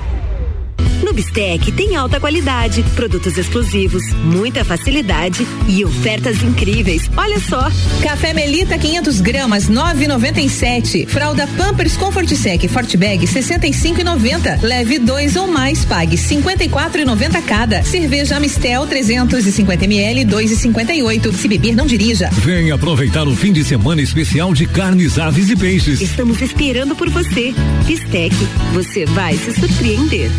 No 1.11 1.15
Bistec 1.15 1.73
tem 1.73 1.97
alta 1.97 2.21
qualidade, 2.21 2.81
produtos 2.95 3.37
exclusivos, 3.37 4.01
muita 4.23 4.63
facilidade 4.63 5.45
e 5.67 5.83
ofertas 5.83 6.41
incríveis. 6.41 7.11
Olha 7.17 7.37
só. 7.37 7.69
Café 8.01 8.33
Melita 8.33 8.77
500 8.77 9.19
gramas 9.19 9.69
9,97. 9.69 11.05
Fralda 11.05 11.45
Pampers 11.57 11.97
Comfort 11.97 12.29
Sec 12.29 12.65
Forte 12.69 12.95
Bag 12.95 13.27
65,90. 13.27 14.61
Leve 14.61 14.99
dois 14.99 15.35
ou 15.35 15.47
mais, 15.47 15.83
pague 15.83 16.15
54,90 16.15 17.41
cada. 17.41 17.83
Cerveja 17.83 18.37
Amistel 18.37 18.87
350 18.87 19.83
ml 19.83 20.23
2,58. 20.23 21.33
Se 21.33 21.47
beber 21.49 21.75
não 21.75 21.87
dirija. 21.87 22.29
Vem 22.31 22.71
aproveitar 22.71 23.27
o 23.27 23.35
fim 23.35 23.51
de 23.51 23.65
semana 23.65 24.01
especial 24.01 24.53
de 24.53 24.65
carnes, 24.65 25.19
aves 25.19 25.49
e 25.49 25.57
peixes. 25.57 25.99
Estamos 25.99 26.41
esperando 26.41 26.95
por 26.95 27.09
você. 27.09 27.53
Bistec, 27.85 28.33
você 28.71 29.05
vai 29.07 29.35
se 29.35 29.51
surpreender. 29.51 30.31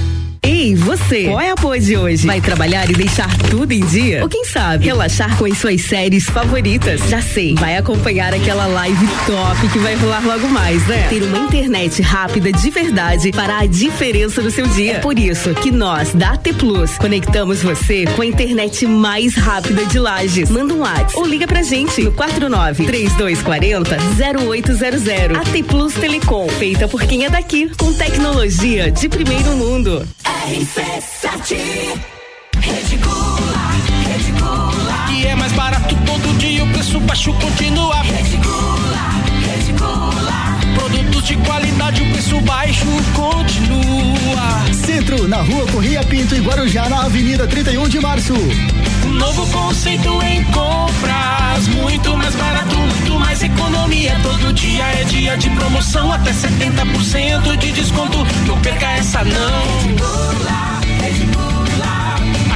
Ei, 0.45 0.75
você, 0.75 1.27
qual 1.27 1.41
é 1.41 1.51
a 1.51 1.55
pose 1.55 1.87
de 1.87 1.97
hoje? 1.97 2.27
Vai 2.27 2.41
trabalhar 2.41 2.91
e 2.91 2.95
deixar 2.95 3.33
tudo 3.49 3.71
em 3.71 3.87
dia? 3.87 4.23
Ou 4.25 4.29
quem 4.29 4.45
sabe, 4.45 4.87
relaxar 4.87 5.37
com 5.39 5.45
as 5.45 5.57
suas 5.57 5.81
séries 5.83 6.25
favoritas? 6.25 7.01
Já 7.09 7.23
sei, 7.23 7.55
vai 7.55 7.77
acompanhar 7.77 8.35
aquela 8.35 8.67
live 8.67 9.07
top 9.25 9.69
que 9.69 9.79
vai 9.79 9.95
rolar 9.95 10.21
logo 10.27 10.49
mais, 10.49 10.85
né? 10.89 11.07
Ter 11.09 11.23
uma 11.23 11.39
internet 11.39 12.03
rápida 12.03 12.51
de 12.51 12.71
verdade 12.71 13.31
fará 13.33 13.61
a 13.61 13.67
diferença 13.67 14.43
no 14.43 14.51
seu 14.51 14.67
dia. 14.67 14.95
É 14.95 14.99
por 14.99 15.17
isso 15.17 15.55
que 15.55 15.71
nós, 15.71 16.13
da 16.13 16.33
AT 16.33 16.53
Plus, 16.55 16.99
conectamos 16.99 17.63
você 17.63 18.05
com 18.17 18.23
a 18.23 18.27
internet 18.27 18.85
mais 18.85 19.37
rápida 19.37 19.87
de 19.87 20.01
Lages. 20.01 20.51
Manda 20.51 20.75
um 20.75 20.81
WhatsApp 20.81 21.19
ou 21.19 21.25
liga 21.25 21.47
pra 21.47 21.63
gente 21.63 22.03
no 22.03 22.11
49 22.11 22.85
3240 22.85 23.97
0800. 24.43 25.37
AT 25.37 25.63
Plus 25.69 25.95
Telecom, 25.95 26.49
feita 26.49 26.89
por 26.89 27.01
quem 27.05 27.27
é 27.27 27.31
daqui, 27.31 27.71
com 27.79 27.93
tecnologia 27.93 28.91
de 28.91 29.09
primeiro 29.09 29.53
mundo. 29.53 30.05
RC7 30.43 31.57
Rede 32.59 32.97
Gula, 32.97 33.71
Rede 34.09 34.33
Gula. 34.33 35.07
E 35.13 35.27
é 35.27 35.37
mais 35.37 35.53
barato 35.53 35.95
todo 36.05 36.37
dia, 36.39 36.65
o 36.65 36.69
preço 36.73 36.99
baixo 36.99 37.33
continua. 37.35 38.03
Rede 38.03 38.39
Gula. 38.39 40.03
Produtos 40.75 41.25
de 41.29 41.37
qualidade, 41.37 42.03
o 42.03 42.11
preço 42.11 42.41
baixo 42.41 42.87
continua. 43.15 44.75
Centro, 44.75 45.29
na 45.29 45.43
rua 45.43 45.65
Correia 45.69 46.03
Pinto 46.03 46.35
e 46.35 46.41
Guarujá, 46.41 46.89
na 46.89 47.05
Avenida 47.05 47.47
31 47.47 47.89
de 47.89 48.01
Março. 48.01 48.35
Um 49.07 49.13
novo 49.13 49.47
conceito 49.49 50.23
em 50.23 50.45
compras, 50.45 51.69
muito 51.69 52.17
mais 52.17 52.35
barato, 52.35 52.77
muito 52.77 53.19
mais 53.19 53.43
economia. 53.43 54.17
Todo 54.23 54.53
dia 54.53 54.85
é 54.85 55.05
dia 55.05 55.37
de 55.37 55.51
promoção, 55.51 56.13
até 56.13 56.33
70% 56.33 57.57
de 57.57 57.73
desconto. 57.73 58.19
Não 58.47 58.61
perca 58.61 58.87
essa 58.93 59.25
não. 59.25 59.63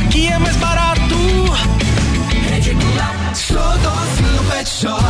Aqui 0.01 0.29
é 0.29 0.39
mais 0.39 0.57
barato. 0.57 1.17
Sou 3.35 3.57
docinho 3.57 4.45
Pet 4.51 4.69
Shop. 4.69 5.03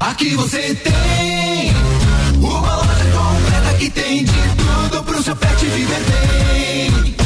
Aqui 0.00 0.34
você 0.36 0.74
tem 0.74 1.72
uma 2.36 2.76
loja 2.76 3.04
completa 3.12 3.78
que 3.78 3.90
tem 3.90 4.24
de 4.24 4.32
tudo 4.32 5.02
pro 5.04 5.22
seu 5.22 5.34
pet 5.34 5.64
viver 5.64 6.00
bem. 6.00 7.25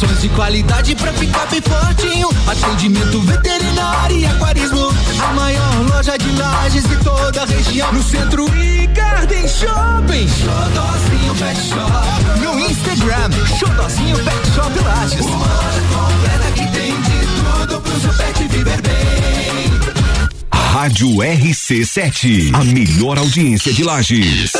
Rações 0.00 0.20
de 0.20 0.28
qualidade 0.28 0.94
pra 0.94 1.12
ficar 1.12 1.46
bem 1.46 1.60
fortinho. 1.60 2.28
Atendimento 2.46 3.20
veterinário 3.20 4.16
e 4.16 4.26
aquarismo. 4.26 4.94
A 5.20 5.32
maior 5.32 5.86
loja 5.90 6.16
de 6.16 6.30
lajes 6.36 6.84
de 6.84 6.96
toda 6.98 7.42
a 7.42 7.44
região. 7.44 7.92
No 7.92 8.00
centro 8.04 8.46
e 8.54 8.86
Garden 8.86 9.48
Shopping. 9.48 10.28
Xodozinho 10.28 11.34
Pet 11.34 11.60
Shop. 11.68 12.40
No 12.40 12.60
Instagram, 12.60 13.30
Xodozinho 13.58 14.16
Pet 14.18 14.54
Shop 14.54 14.78
Lages. 14.84 15.26
Uma 15.26 15.46
loja 15.46 15.82
completa 15.92 16.52
que 16.54 16.70
tem 16.70 16.94
de 17.02 17.66
tudo 17.66 17.80
pro 17.80 18.00
seu 18.00 18.14
pet 18.14 18.46
viver 18.46 18.80
bem. 18.82 19.80
Rádio 20.52 21.08
RC7, 21.08 22.54
a 22.54 22.62
melhor 22.62 23.18
audiência 23.18 23.72
de 23.72 23.82
Lages. 23.82 24.52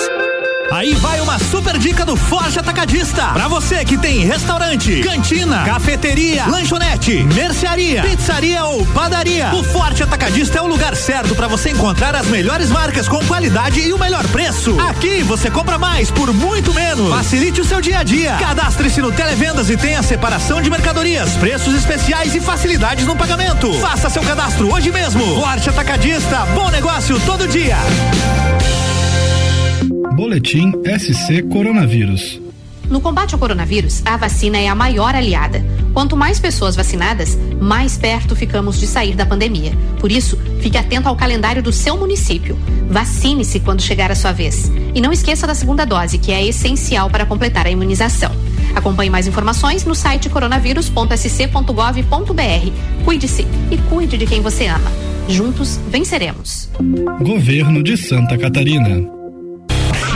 Aí 0.71 0.95
vai 0.95 1.19
uma 1.21 1.39
super 1.39 1.79
dica 1.79 2.05
do 2.05 2.15
Forte 2.15 2.59
Atacadista. 2.59 3.29
Pra 3.29 3.49
você 3.49 3.85
que 3.87 3.97
tem 3.97 4.21
restaurante, 4.21 5.01
cantina, 5.01 5.65
cafeteria, 5.65 6.47
lanchonete, 6.47 7.23
mercearia, 7.35 8.03
pizzaria 8.03 8.63
ou 8.65 8.85
padaria. 8.87 9.51
O 9.55 9.65
Forte 9.65 10.03
Atacadista 10.03 10.59
é 10.59 10.63
o 10.63 10.67
lugar 10.67 10.95
certo 10.95 11.35
para 11.35 11.49
você 11.49 11.71
encontrar 11.71 12.15
as 12.15 12.27
melhores 12.27 12.69
marcas 12.69 13.09
com 13.09 13.25
qualidade 13.25 13.81
e 13.81 13.95
o 13.95 13.99
melhor 13.99 14.27
preço. 14.29 14.79
Aqui 14.79 15.23
você 15.23 15.51
compra 15.51 15.79
mais 15.79 16.11
por 16.11 16.35
muito 16.35 16.75
menos. 16.75 17.09
Facilite 17.09 17.63
o 17.63 17.65
seu 17.65 17.81
dia 17.81 18.01
a 18.01 18.03
dia. 18.03 18.37
Cadastre-se 18.37 19.01
no 19.01 19.11
Televendas 19.11 19.71
e 19.71 19.77
tenha 19.77 20.03
separação 20.03 20.61
de 20.61 20.69
mercadorias, 20.69 21.31
preços 21.39 21.75
especiais 21.75 22.35
e 22.35 22.41
facilidades 22.41 23.07
no 23.07 23.17
pagamento. 23.17 23.73
Faça 23.81 24.11
seu 24.11 24.23
cadastro 24.23 24.71
hoje 24.71 24.93
mesmo. 24.93 25.41
Forte 25.41 25.71
Atacadista, 25.71 26.45
bom 26.55 26.69
negócio 26.71 27.19
todo 27.21 27.49
dia. 27.49 27.79
Boletim 30.19 30.73
SC 30.99 31.47
Coronavírus. 31.49 32.41
No 32.91 33.01
combate 33.01 33.35
ao 33.35 33.39
coronavírus, 33.39 34.03
a 34.05 34.17
vacina 34.17 34.59
é 34.59 34.67
a 34.67 34.75
maior 34.75 35.15
aliada. 35.15 35.65
Quanto 35.95 36.17
mais 36.17 36.41
pessoas 36.41 36.75
vacinadas, 36.75 37.39
mais 37.61 37.97
perto 37.97 38.35
ficamos 38.35 38.81
de 38.81 38.89
sair 38.89 39.15
da 39.15 39.25
pandemia. 39.25 39.71
Por 40.01 40.11
isso, 40.11 40.37
fique 40.61 40.77
atento 40.77 41.09
ao 41.09 41.15
calendário 41.15 41.63
do 41.63 41.73
seu 41.73 41.97
município. 41.97 42.59
Vacine-se 42.91 43.61
quando 43.61 43.81
chegar 43.81 44.11
a 44.11 44.17
sua 44.17 44.33
vez. 44.33 44.73
E 44.93 45.01
não 45.01 45.13
esqueça 45.13 45.47
da 45.47 45.55
segunda 45.55 45.87
dose, 45.87 46.19
que 46.19 46.33
é 46.33 46.45
essencial 46.45 47.09
para 47.09 47.25
completar 47.25 47.69
a 47.69 47.71
imunização. 47.71 48.33
Acompanhe 48.75 49.11
mais 49.11 49.29
informações 49.29 49.85
no 49.85 49.95
site 49.95 50.29
coronavírus.sc.gov.br. 50.29 52.73
Cuide-se 53.05 53.47
e 53.71 53.79
cuide 53.89 54.19
de 54.19 54.27
quem 54.27 54.41
você 54.41 54.67
ama. 54.67 54.91
Juntos 55.29 55.79
venceremos. 55.89 56.69
Governo 57.21 57.85
de 57.85 57.97
Santa 57.97 58.37
Catarina. 58.37 59.17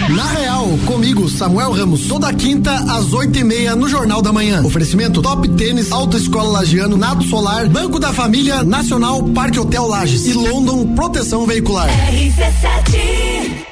Na 0.09 0.25
Real, 0.33 0.69
comigo, 0.85 1.29
Samuel 1.29 1.73
Ramos, 1.73 2.07
toda 2.07 2.33
quinta 2.35 2.75
às 2.75 3.13
oito 3.13 3.39
e 3.39 3.45
meia 3.45 3.77
no 3.77 3.89
Jornal 3.89 4.21
da 4.21 4.33
Manhã. 4.33 4.63
Oferecimento 4.63 5.23
Top 5.23 5.49
Tênis, 5.51 5.93
Autoescola 5.93 6.51
Lagiano, 6.51 6.97
Nado 6.97 7.23
Solar, 7.25 7.69
Banco 7.69 7.99
da 7.99 8.13
Família, 8.13 8.65
Nacional, 8.65 9.23
Parque 9.23 9.61
Hotel 9.61 9.87
Lages 9.87 10.27
e 10.27 10.33
London 10.33 10.95
Proteção 10.95 11.47
Veicular. 11.47 11.89
RC7 11.89 13.65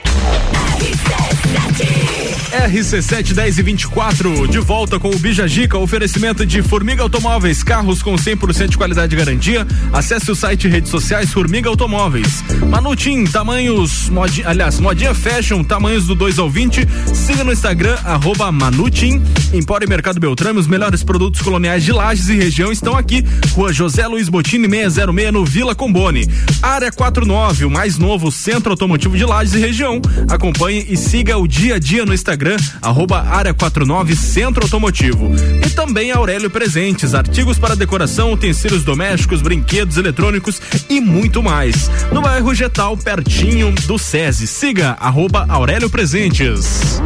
RC7 0.79 2.30
RC7 2.51 3.33
10 3.33 3.59
e 3.59 3.63
24, 3.63 4.49
de 4.49 4.59
volta 4.59 4.99
com 4.99 5.09
o 5.09 5.19
Bijagica, 5.19 5.79
oferecimento 5.79 6.45
de 6.45 6.61
Formiga 6.63 7.03
Automóveis, 7.03 7.63
carros 7.63 8.03
com 8.03 8.17
100% 8.17 8.69
de 8.69 8.77
qualidade 8.77 9.15
e 9.15 9.19
garantia. 9.19 9.67
Acesse 9.93 10.33
o 10.33 10.35
site 10.35 10.67
e 10.67 10.71
redes 10.71 10.91
sociais 10.91 11.33
Formiga 11.33 11.69
Automóveis. 11.69 12.43
Manutim, 12.69 13.25
tamanhos, 13.25 14.09
modi, 14.09 14.43
aliás, 14.45 14.81
modinha 14.81 15.15
fashion, 15.15 15.63
tamanhos 15.63 16.07
do 16.07 16.15
2 16.17 16.41
ao 16.41 16.51
20. 16.51 16.87
Siga 17.15 17.45
no 17.45 17.53
Instagram, 17.53 17.97
arroba 18.05 18.51
Manutim. 18.51 19.23
Empório 19.53 19.89
Mercado 19.89 20.19
Beltrame, 20.19 20.59
os 20.59 20.67
melhores 20.67 21.05
produtos 21.05 21.41
coloniais 21.43 21.85
de 21.85 21.93
Lages 21.93 22.29
e 22.29 22.35
região 22.35 22.73
estão 22.73 22.97
aqui. 22.97 23.25
Rua 23.53 23.73
José 23.73 24.07
Luiz 24.09 24.29
Botini 24.29 24.69
606 24.69 25.33
no 25.33 25.45
Vila 25.45 25.75
Combone. 25.75 26.27
Área 26.61 26.91
49, 26.91 27.67
o 27.67 27.71
mais 27.71 27.97
novo 27.97 28.33
centro 28.33 28.73
automotivo 28.73 29.17
de 29.17 29.25
Lages 29.25 29.55
e 29.55 29.59
região. 29.59 30.01
Acompanhe 30.29 30.85
e 30.89 30.97
siga 30.97 31.39
o 31.39 31.47
dia 31.47 31.77
a 31.77 31.79
dia 31.79 32.05
no 32.05 32.13
Instagram, 32.13 32.40
arroba 32.81 33.21
área 33.21 33.53
49 33.53 34.17
Centro 34.17 34.63
Automotivo. 34.65 35.31
E 35.67 35.71
também 35.71 36.11
Aurélio 36.11 36.49
Presentes, 36.49 37.15
artigos 37.15 37.59
para 37.59 37.77
decoração, 37.77 38.33
utensílios 38.33 38.83
domésticos, 38.83 39.43
brinquedos 39.43 39.97
eletrônicos 39.97 40.61
e 40.89 41.01
muito 41.01 41.43
mais. 41.43 41.91
No 42.11 42.23
bairro 42.23 42.55
Getal, 42.55 42.97
pertinho 42.97 43.73
do 43.87 43.99
SESI. 43.99 44.47
Siga 44.47 44.97
arroba 45.01 45.45
Aurélio 45.49 45.91
Presentes. 45.91 47.01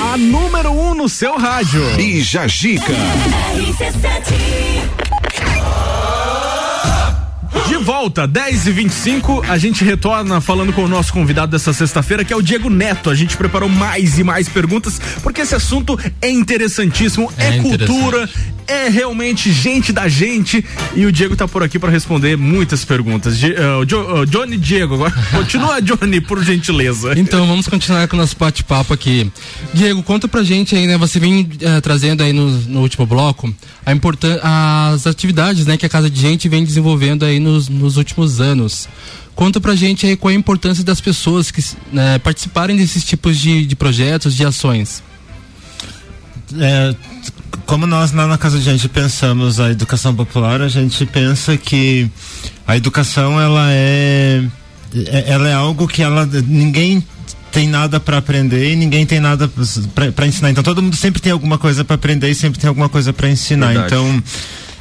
A 0.00 0.16
número 0.16 0.70
1 0.70 0.90
um 0.90 0.94
no 0.94 1.08
seu 1.08 1.36
rádio. 1.36 1.82
Bija 1.96 2.46
Gica. 2.46 2.92
De 7.68 7.76
volta, 7.76 8.26
10 8.26 8.66
e 8.66 8.72
25 8.72 9.44
a 9.48 9.58
gente 9.58 9.84
retorna 9.84 10.40
falando 10.40 10.72
com 10.72 10.84
o 10.84 10.88
nosso 10.88 11.12
convidado 11.12 11.52
dessa 11.52 11.72
sexta-feira, 11.72 12.24
que 12.24 12.32
é 12.32 12.36
o 12.36 12.42
Diego 12.42 12.70
Neto. 12.70 13.10
A 13.10 13.14
gente 13.14 13.36
preparou 13.36 13.68
mais 13.68 14.18
e 14.18 14.24
mais 14.24 14.48
perguntas, 14.48 14.98
porque 15.22 15.42
esse 15.42 15.54
assunto 15.54 15.98
é 16.20 16.30
interessantíssimo, 16.30 17.30
é, 17.36 17.56
É 17.58 17.60
cultura, 17.60 18.28
é 18.66 18.88
realmente 18.88 19.52
gente 19.52 19.92
da 19.92 20.08
gente. 20.08 20.64
E 20.94 21.04
o 21.06 21.12
Diego 21.12 21.36
tá 21.36 21.46
por 21.46 21.62
aqui 21.62 21.78
para 21.78 21.90
responder 21.90 22.36
muitas 22.36 22.84
perguntas. 22.84 23.42
Eh, 23.42 23.54
o 23.80 23.84
Jo- 23.84 24.20
o 24.22 24.26
Johnny 24.26 24.56
Diego, 24.56 24.94
agora 24.94 25.12
continua, 25.30 25.80
Johnny, 25.80 26.20
por 26.20 26.42
gentileza. 26.42 27.18
Então 27.18 27.46
vamos 27.46 27.68
continuar 27.68 28.08
com 28.08 28.16
o 28.16 28.18
nosso 28.18 28.36
bate-papo 28.38 28.92
aqui. 28.94 29.30
Diego, 29.74 30.02
conta 30.02 30.26
pra 30.26 30.42
gente 30.42 30.74
aí, 30.74 30.86
né? 30.86 30.96
Você 30.98 31.18
vem 31.20 31.48
eh, 31.60 31.80
trazendo 31.80 32.22
aí 32.22 32.32
no, 32.32 32.50
no 32.50 32.80
último 32.80 33.04
bloco 33.06 33.52
a 33.84 33.92
importan 33.92 34.38
as 34.42 35.06
atividades, 35.06 35.64
né, 35.64 35.76
que 35.78 35.86
a 35.86 35.88
Casa 35.88 36.10
de 36.10 36.20
Gente 36.20 36.46
vem 36.48 36.62
desenvolvendo 36.62 37.24
aí 37.24 37.40
nos, 37.58 37.68
nos 37.68 37.96
últimos 37.96 38.40
anos. 38.40 38.88
Conta 39.34 39.60
pra 39.60 39.74
gente 39.74 40.06
aí 40.06 40.16
qual 40.16 40.30
a 40.30 40.34
importância 40.34 40.84
das 40.84 41.00
pessoas 41.00 41.50
que 41.50 41.64
né, 41.92 42.18
participarem 42.18 42.76
desses 42.76 43.04
tipos 43.04 43.36
de, 43.38 43.66
de 43.66 43.74
projetos, 43.76 44.34
de 44.34 44.44
ações. 44.44 45.02
É, 46.58 46.94
como 47.66 47.86
nós 47.86 48.12
lá 48.12 48.26
na 48.26 48.38
Casa 48.38 48.58
de 48.58 48.64
Gente 48.64 48.88
pensamos 48.88 49.60
a 49.60 49.70
educação 49.70 50.14
popular, 50.14 50.62
a 50.62 50.68
gente 50.68 51.04
pensa 51.06 51.56
que 51.56 52.10
a 52.66 52.76
educação 52.76 53.40
ela 53.40 53.70
é, 53.70 54.42
é- 55.06 55.24
ela 55.28 55.48
é 55.48 55.52
algo 55.54 55.86
que 55.86 56.02
ela 56.02 56.26
ninguém 56.46 57.04
tem 57.52 57.66
nada 57.68 57.98
para 57.98 58.18
aprender 58.18 58.72
e 58.72 58.76
ninguém 58.76 59.04
tem 59.06 59.20
nada 59.20 59.50
para 60.14 60.26
ensinar. 60.26 60.50
Então 60.50 60.62
todo 60.62 60.82
mundo 60.82 60.96
sempre 60.96 61.20
tem 61.20 61.32
alguma 61.32 61.58
coisa 61.58 61.84
para 61.84 61.94
aprender 61.96 62.30
e 62.30 62.34
sempre 62.34 62.58
tem 62.60 62.68
alguma 62.68 62.88
coisa 62.88 63.12
para 63.12 63.28
ensinar. 63.28 63.68
Verdade. 63.68 63.86
Então 63.94 64.22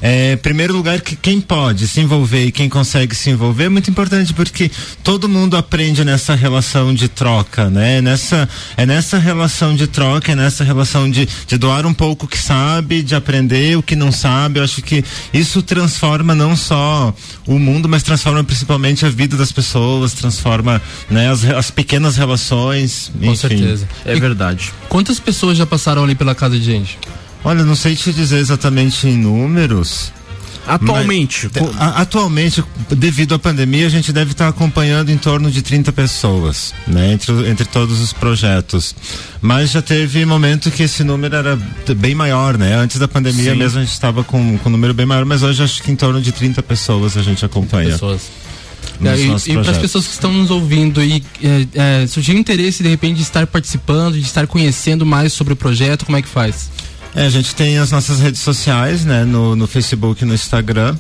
é, 0.01 0.34
em 0.34 0.38
primeiro 0.38 0.75
lugar, 0.75 1.01
que 1.01 1.16
quem 1.16 1.42
pode 1.42 1.88
se 1.88 2.00
envolver 2.00 2.46
e 2.46 2.51
quem 2.51 2.70
consegue 2.70 3.16
se 3.16 3.30
envolver 3.30 3.66
é 3.66 3.70
muito 3.70 3.89
importante 3.89 4.34
porque 4.34 4.70
todo 5.04 5.27
mundo 5.27 5.58
aprende 5.58 6.04
nessa 6.04 6.36
relação 6.36 6.94
de 6.94 7.08
troca, 7.08 7.70
né? 7.70 8.01
Nessa, 8.01 8.48
é 8.75 8.86
nessa 8.86 9.18
relação 9.18 9.75
de 9.75 9.88
troca, 9.88 10.32
é 10.32 10.36
nessa 10.36 10.63
relação 10.63 11.10
de, 11.10 11.27
de 11.48 11.58
doar 11.58 11.86
um 11.86 11.94
pouco 11.94 12.25
o 12.25 12.27
que 12.27 12.38
sabe, 12.38 13.01
de 13.01 13.16
aprender 13.16 13.77
o 13.77 13.84
que 13.84 13.96
não 13.96 14.12
sabe. 14.12 14.60
Eu 14.60 14.63
acho 14.63 14.82
que 14.82 15.04
isso 15.34 15.62
transforma 15.62 16.36
não 16.36 16.56
só 16.56 17.13
o 17.46 17.58
mundo, 17.58 17.89
mas 17.89 18.04
transforma 18.04 18.44
principalmente 18.44 19.06
a 19.06 19.10
vida 19.10 19.36
das 19.36 19.51
pessoas, 19.51 20.13
transforma 20.13 20.82
né, 21.10 21.30
as, 21.32 21.44
as 21.46 21.72
pequenas 21.72 22.18
relações. 22.18 23.12
Com 23.20 23.36
certeza. 23.36 23.88
É 24.06 24.16
E 24.16 24.20
verdade. 24.20 24.72
Quantas 24.89 25.20
pessoas 25.20 25.58
já 25.58 25.66
passaram 25.66 26.04
ali 26.04 26.16
pela 26.16 26.36
casa 26.36 26.58
de 26.58 26.63
gente? 26.63 26.98
Olha, 27.44 27.63
não 27.63 27.75
sei 27.75 27.96
te 27.96 28.12
dizer 28.12 28.38
exatamente 28.38 29.08
em 29.08 29.17
números. 29.17 30.12
Atualmente, 30.67 31.50
mas, 31.56 31.77
a, 31.77 32.01
atualmente, 32.01 32.62
devido 32.89 33.34
à 33.34 33.39
pandemia, 33.39 33.88
a 33.88 33.89
gente 33.89 34.12
deve 34.12 34.34
estar 34.34 34.50
acompanhando 34.50 35.10
em 35.10 35.17
torno 35.17 35.50
de 35.50 35.62
30 35.62 35.94
pessoas, 35.94 36.74
né, 36.86 37.13
entre, 37.13 37.50
entre 37.50 37.65
todos 37.65 38.01
os 38.01 38.12
projetos. 38.12 38.94
Mas 39.41 39.72
já 39.72 39.82
teve 39.82 40.25
momento 40.25 40.70
que 40.70 40.84
esse 40.84 41.06
número 41.06 41.36
era 41.38 41.58
bem 41.96 42.13
maior, 42.13 42.58
né? 42.58 42.75
Antes 42.75 43.00
da 43.00 43.08
pandemia 43.08 43.53
Sim. 43.53 43.58
mesmo 43.58 43.79
a 43.79 43.84
gente 43.84 43.94
estava 43.94 44.25
com, 44.25 44.58
com 44.58 44.67
um 44.67 44.72
número 44.74 44.94
bem 44.94 45.06
maior, 45.06 45.24
mas 45.24 45.41
hoje 45.41 45.63
acho 45.63 45.82
que 45.82 45.89
em 45.89 45.96
torno 45.96 46.22
de 46.22 46.34
30 46.34 46.62
pessoas 46.62 47.15
a 47.15 47.24
gente 47.24 47.46
acompanha. 47.46 47.91
Pessoas. 47.91 48.29
É, 49.03 49.25
nossos 49.25 49.48
e 49.48 49.53
para 49.53 49.72
as 49.72 49.77
pessoas 49.77 50.06
que 50.06 50.13
estão 50.13 50.34
nos 50.34 50.50
ouvindo 50.50 51.03
e 51.03 51.24
é, 51.44 52.01
é, 52.03 52.08
surgir 52.08 52.36
interesse 52.36 52.82
de 52.82 52.89
repente 52.89 53.17
de 53.17 53.22
estar 53.22 53.46
participando, 53.46 54.15
de 54.15 54.22
estar 54.22 54.48
conhecendo 54.48 55.06
mais 55.06 55.34
sobre 55.34 55.53
o 55.53 55.56
projeto, 55.56 56.06
como 56.06 56.17
é 56.17 56.22
que 56.22 56.27
faz? 56.27 56.70
É, 57.16 57.26
a 57.26 57.30
gente 57.30 57.56
tem 57.56 57.78
as 57.78 57.92
nossas 57.92 58.20
redes 58.20 58.42
sociais, 58.42 59.04
né? 59.06 59.24
No, 59.24 59.56
no 59.56 59.68
Facebook 59.68 60.24
e 60.24 60.26
no 60.26 60.34
Instagram. 60.34 60.96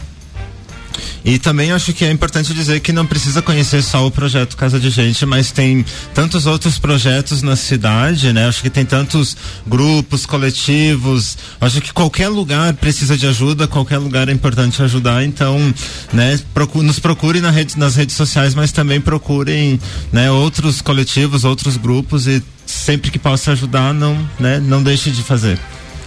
E 1.23 1.37
também 1.37 1.71
acho 1.71 1.93
que 1.93 2.05
é 2.05 2.11
importante 2.11 2.53
dizer 2.53 2.79
que 2.79 2.93
não 2.93 3.05
precisa 3.05 3.41
conhecer 3.41 3.83
só 3.83 4.05
o 4.07 4.09
projeto 4.11 4.55
Casa 4.55 4.79
de 4.79 4.89
Gente, 4.89 5.25
mas 5.25 5.51
tem 5.51 5.85
tantos 6.13 6.45
outros 6.45 6.79
projetos 6.79 7.41
na 7.41 7.55
cidade, 7.55 8.31
né? 8.31 8.47
Acho 8.47 8.61
que 8.61 8.69
tem 8.69 8.85
tantos 8.85 9.35
grupos, 9.67 10.25
coletivos. 10.25 11.37
Acho 11.59 11.81
que 11.81 11.91
qualquer 11.91 12.29
lugar 12.29 12.73
precisa 12.75 13.17
de 13.17 13.27
ajuda, 13.27 13.67
qualquer 13.67 13.97
lugar 13.97 14.29
é 14.29 14.31
importante 14.31 14.81
ajudar. 14.81 15.23
Então, 15.23 15.73
né? 16.13 16.39
Nos 16.75 16.99
procurem 16.99 17.41
na 17.41 17.51
rede, 17.51 17.77
nas 17.77 17.95
redes 17.95 18.15
sociais, 18.15 18.55
mas 18.55 18.71
também 18.71 19.01
procurem, 19.01 19.79
né? 20.11 20.31
Outros 20.31 20.81
coletivos, 20.81 21.43
outros 21.43 21.75
grupos 21.75 22.25
e 22.25 22.41
sempre 22.65 23.11
que 23.11 23.19
possa 23.19 23.51
ajudar, 23.51 23.93
não, 23.93 24.17
né? 24.39 24.59
Não 24.59 24.81
deixe 24.81 25.11
de 25.11 25.23
fazer. 25.23 25.59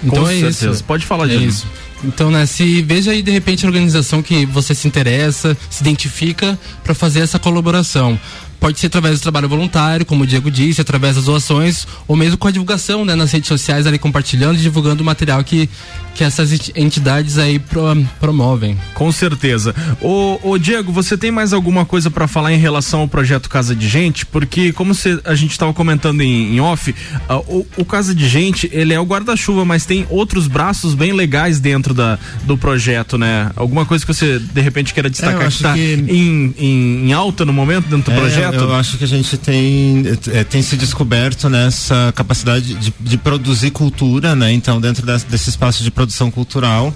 Então 0.03 0.25
Com 0.25 0.31
é 0.31 0.35
certeza. 0.35 0.71
isso. 0.71 0.85
Pode 0.85 1.07
falar 1.07 1.25
é 1.31 1.37
disso. 1.37 1.67
isso. 1.67 1.67
Então, 2.03 2.31
né, 2.31 2.47
se 2.47 2.81
veja 2.83 3.11
aí 3.11 3.21
de 3.23 3.31
repente 3.31 3.65
a 3.67 3.69
organização 3.69 4.23
que 4.23 4.47
você 4.47 4.75
se 4.75 4.89
interessa, 4.89 5.57
se 5.69 5.83
identifica 5.83 6.59
para 6.83 6.95
fazer 6.95 7.21
essa 7.21 7.39
colaboração. 7.39 8.19
Pode 8.61 8.79
ser 8.79 8.89
através 8.89 9.19
do 9.19 9.23
trabalho 9.23 9.49
voluntário, 9.49 10.05
como 10.05 10.25
o 10.25 10.27
Diego 10.27 10.51
disse, 10.51 10.81
através 10.83 11.17
das 11.17 11.25
doações, 11.25 11.87
ou 12.07 12.15
mesmo 12.15 12.37
com 12.37 12.47
a 12.47 12.51
divulgação, 12.51 13.05
né, 13.07 13.15
nas 13.15 13.33
redes 13.33 13.49
sociais 13.49 13.87
ali 13.87 13.99
compartilhando 13.99 14.59
e 14.59 14.61
divulgando 14.61 15.03
o 15.03 15.07
material 15.07 15.43
que, 15.43 15.69
que 16.15 16.23
essas 16.23 16.53
enti- 16.53 16.73
entidades 16.77 17.39
aí 17.39 17.59
pro- 17.59 18.05
promovem. 18.21 18.77
Com 18.95 19.11
certeza. 19.11 19.75
Ô, 20.01 20.39
ô, 20.43 20.59
Diego, 20.59 20.93
você 20.93 21.17
tem 21.17 21.31
mais 21.31 21.53
alguma 21.55 21.87
coisa 21.87 22.11
para 22.11 22.29
falar 22.29 22.53
em 22.53 22.59
relação 22.59 23.01
ao 23.01 23.09
projeto 23.09 23.49
Casa 23.49 23.75
de 23.75 23.89
Gente? 23.89 24.27
Porque, 24.27 24.73
como 24.75 24.95
cê- 24.95 25.19
a 25.25 25.35
gente 25.35 25.53
estava 25.53 25.73
comentando 25.73 26.21
em, 26.21 26.55
em 26.57 26.61
off, 26.61 26.95
ah, 27.29 27.39
o, 27.39 27.67
o 27.79 27.85
Casa 27.85 28.15
de 28.15 28.29
Gente, 28.29 28.69
ele 28.73 28.93
é 28.93 29.01
o 29.01 29.05
guarda-chuva, 29.05 29.65
mas 29.65 29.87
tem 29.87 30.07
outros 30.11 30.47
braços 30.47 30.95
bem 30.95 31.13
legais 31.13 31.61
dentro 31.61 31.95
da, 31.95 32.19
do 32.45 32.59
projeto, 32.59 33.17
né? 33.17 33.51
Alguma 33.57 33.87
coisa 33.87 34.05
que 34.05 34.13
você, 34.13 34.39
de 34.39 34.61
repente, 34.61 34.93
queira 34.93 35.09
É, 35.09 35.11
destacar 35.11 35.39
que 35.39 35.45
acho 35.47 35.57
está 35.57 35.73
que- 35.73 35.95
em, 36.09 36.55
em, 36.59 37.09
em 37.09 37.13
alta 37.15 37.45
no 37.47 37.53
momento 37.55 37.87
dentro 37.89 38.13
do 38.13 38.17
É, 38.17 38.21
projeto? 38.21 38.50
Eu 38.57 38.75
acho 38.75 38.99
que 38.99 39.05
a 39.05 39.07
gente 39.07 39.37
tem, 39.37 40.03
é, 40.33 40.45
tem 40.45 40.63
se 40.63 40.77
descoberto 40.77 41.49
nessa 41.49 42.13
capacidade 42.15 42.75
de, 42.75 42.93
de 42.99 43.19
produzir 43.19 43.71
cultura, 43.71 44.35
né? 44.35 44.53
Então, 44.53 44.81
dentro 44.81 45.05
desse, 45.05 45.27
desse 45.27 45.51
espaço 45.51 45.83
de 45.83 45.91
produção 45.91 46.31
cultural. 46.31 46.95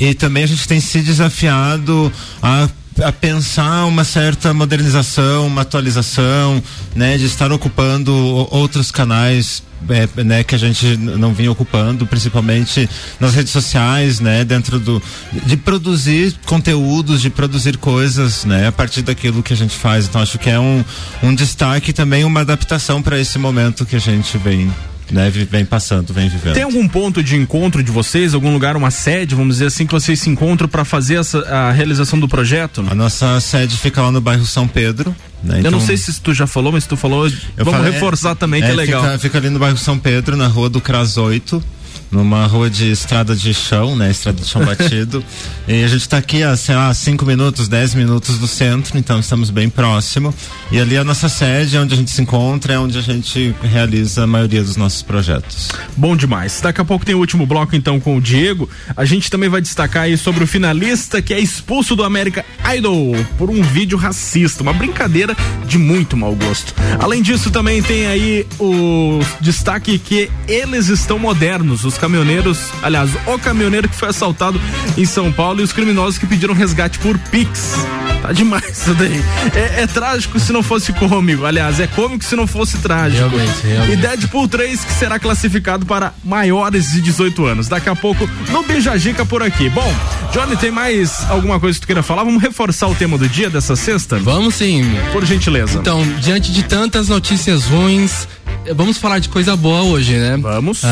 E 0.00 0.14
também 0.14 0.44
a 0.44 0.46
gente 0.46 0.66
tem 0.68 0.80
se 0.80 1.00
desafiado 1.00 2.12
a 2.40 2.68
a 3.02 3.12
pensar 3.12 3.84
uma 3.86 4.04
certa 4.04 4.52
modernização, 4.52 5.46
uma 5.46 5.62
atualização, 5.62 6.62
né, 6.94 7.16
de 7.16 7.24
estar 7.24 7.52
ocupando 7.52 8.12
outros 8.50 8.90
canais, 8.90 9.62
é, 9.88 10.22
né, 10.24 10.42
que 10.42 10.54
a 10.54 10.58
gente 10.58 10.96
não 10.96 11.32
vinha 11.32 11.50
ocupando, 11.52 12.06
principalmente 12.06 12.88
nas 13.20 13.34
redes 13.34 13.52
sociais, 13.52 14.20
né, 14.20 14.44
dentro 14.44 14.78
do 14.80 15.02
de 15.46 15.56
produzir 15.56 16.34
conteúdos, 16.46 17.20
de 17.20 17.30
produzir 17.30 17.76
coisas, 17.76 18.44
né, 18.44 18.66
a 18.66 18.72
partir 18.72 19.02
daquilo 19.02 19.42
que 19.42 19.52
a 19.52 19.56
gente 19.56 19.76
faz. 19.76 20.06
Então 20.06 20.20
acho 20.20 20.38
que 20.38 20.50
é 20.50 20.58
um 20.58 20.84
um 21.22 21.34
destaque 21.34 21.92
também 21.92 22.24
uma 22.24 22.40
adaptação 22.40 23.00
para 23.02 23.18
esse 23.18 23.38
momento 23.38 23.86
que 23.86 23.96
a 23.96 24.00
gente 24.00 24.36
vem, 24.38 24.72
né, 25.10 25.30
vem 25.30 25.64
passando, 25.64 26.12
vem 26.12 26.28
vivendo. 26.28 26.54
Tem 26.54 26.62
algum 26.62 26.86
ponto 26.88 27.22
de 27.22 27.36
encontro 27.36 27.82
de 27.82 27.90
vocês, 27.90 28.34
algum 28.34 28.52
lugar, 28.52 28.76
uma 28.76 28.90
sede, 28.90 29.34
vamos 29.34 29.56
dizer 29.56 29.66
assim, 29.66 29.86
que 29.86 29.92
vocês 29.92 30.20
se 30.20 30.28
encontram 30.30 30.68
para 30.68 30.84
fazer 30.84 31.16
essa, 31.16 31.38
a 31.48 31.70
realização 31.72 32.18
do 32.18 32.28
projeto? 32.28 32.84
A 32.90 32.94
nossa 32.94 33.40
sede 33.40 33.76
fica 33.76 34.02
lá 34.02 34.10
no 34.12 34.20
bairro 34.20 34.44
São 34.46 34.66
Pedro. 34.68 35.14
Né? 35.42 35.58
Eu 35.58 35.70
não 35.70 35.78
Então- 35.78 35.80
sei 35.80 35.96
se 35.96 36.20
tu 36.20 36.34
já 36.34 36.46
falou, 36.46 36.72
mas 36.72 36.82
se 36.84 36.88
tu 36.88 36.96
falou, 36.96 37.28
vamos 37.56 37.72
falei- 37.74 37.92
reforçar 37.92 38.34
também, 38.34 38.60
que 38.60 38.68
é 38.68 38.72
legal. 38.74 39.02
Fica, 39.02 39.18
fica 39.18 39.38
ali 39.38 39.50
no 39.50 39.58
bairro 39.58 39.76
São 39.78 39.98
Pedro, 39.98 40.36
na 40.36 40.46
rua 40.48 40.68
do 40.68 40.80
Cras 40.80 41.16
8, 41.16 41.62
numa 42.10 42.46
rua 42.46 42.70
de 42.70 42.90
estrada 42.90 43.34
de 43.34 43.52
chão, 43.52 43.96
né? 43.96 44.10
Estrada 44.10 44.40
de 44.40 44.46
chão 44.46 44.64
batido. 44.66 45.24
E 45.66 45.84
a 45.84 45.88
gente 45.88 46.02
está 46.02 46.18
aqui 46.18 46.42
a, 46.42 46.56
sei 46.56 46.74
lá, 46.74 46.92
5 46.92 47.24
minutos, 47.24 47.68
10 47.68 47.94
minutos 47.94 48.38
do 48.38 48.46
centro, 48.46 48.98
então 48.98 49.20
estamos 49.20 49.50
bem 49.50 49.68
próximo. 49.68 50.34
E 50.70 50.78
ali 50.78 50.96
a 50.96 51.04
nossa 51.04 51.28
sede, 51.28 51.76
é 51.76 51.80
onde 51.80 51.94
a 51.94 51.96
gente 51.96 52.10
se 52.10 52.22
encontra, 52.22 52.74
é 52.74 52.78
onde 52.78 52.98
a 52.98 53.02
gente 53.02 53.54
realiza 53.62 54.24
a 54.24 54.26
maioria 54.26 54.62
dos 54.62 54.76
nossos 54.76 55.02
projetos. 55.02 55.68
Bom 55.96 56.16
demais. 56.16 56.60
Daqui 56.60 56.80
a 56.80 56.84
pouco 56.84 57.04
tem 57.04 57.14
o 57.14 57.18
último 57.18 57.46
bloco 57.46 57.76
então 57.76 58.00
com 58.00 58.16
o 58.16 58.20
Diego. 58.20 58.68
A 58.96 59.04
gente 59.04 59.30
também 59.30 59.48
vai 59.48 59.60
destacar 59.60 60.04
aí 60.04 60.16
sobre 60.16 60.44
o 60.44 60.46
finalista 60.46 61.20
que 61.20 61.34
é 61.34 61.40
expulso 61.40 61.94
do 61.94 62.04
American 62.04 62.44
Idol 62.74 63.14
por 63.36 63.50
um 63.50 63.62
vídeo 63.62 63.98
racista, 63.98 64.62
uma 64.62 64.72
brincadeira 64.72 65.36
de 65.66 65.78
muito 65.78 66.16
mau 66.16 66.34
gosto. 66.34 66.74
Além 66.98 67.22
disso, 67.22 67.50
também 67.50 67.82
tem 67.82 68.06
aí 68.06 68.46
o 68.58 69.20
destaque 69.40 69.98
que 69.98 70.30
eles 70.46 70.88
estão 70.88 71.18
modernos, 71.18 71.84
os 71.84 71.97
caminhoneiros, 71.98 72.72
aliás, 72.82 73.10
o 73.26 73.38
caminhoneiro 73.38 73.88
que 73.88 73.96
foi 73.96 74.08
assaltado 74.08 74.60
em 74.96 75.04
São 75.04 75.32
Paulo 75.32 75.60
e 75.60 75.64
os 75.64 75.72
criminosos 75.72 76.18
que 76.18 76.26
pediram 76.26 76.54
resgate 76.54 76.98
por 76.98 77.18
Pix. 77.30 77.74
Tá 78.22 78.32
demais 78.32 78.76
isso 78.76 78.94
daí. 78.94 79.22
É, 79.54 79.82
é 79.82 79.86
trágico 79.86 80.40
se 80.40 80.52
não 80.52 80.62
fosse 80.62 80.92
cômico. 80.92 81.44
Aliás, 81.44 81.78
é 81.78 81.86
cômico 81.86 82.24
se 82.24 82.34
não 82.34 82.46
fosse 82.46 82.78
trágico. 82.78 83.28
Realmente, 83.28 83.66
realmente. 83.66 83.92
E 83.92 83.96
Deadpool 83.96 84.48
3 84.48 84.84
que 84.84 84.92
será 84.92 85.18
classificado 85.18 85.86
para 85.86 86.12
maiores 86.24 86.90
de 86.90 87.00
18 87.00 87.46
anos. 87.46 87.68
Daqui 87.68 87.88
a 87.88 87.94
pouco 87.94 88.28
no 88.50 88.62
Beija 88.64 88.98
Dica 88.98 89.24
por 89.24 89.42
aqui. 89.42 89.68
Bom, 89.68 89.94
Johnny, 90.32 90.56
tem 90.56 90.70
mais 90.70 91.24
alguma 91.30 91.60
coisa 91.60 91.78
que 91.78 91.82
tu 91.82 91.86
queira 91.86 92.02
falar? 92.02 92.24
Vamos 92.24 92.42
reforçar 92.42 92.88
o 92.88 92.94
tema 92.94 93.16
do 93.16 93.28
dia 93.28 93.48
dessa 93.48 93.76
sexta? 93.76 94.18
Vamos 94.18 94.56
sim. 94.56 94.84
Por 95.12 95.24
gentileza. 95.24 95.78
Então, 95.78 96.02
diante 96.20 96.52
de 96.52 96.64
tantas 96.64 97.08
notícias 97.08 97.64
ruins, 97.66 98.26
vamos 98.74 98.98
falar 98.98 99.18
de 99.18 99.28
coisa 99.28 99.56
boa 99.56 99.82
hoje, 99.82 100.14
né? 100.14 100.36
Vamos. 100.36 100.82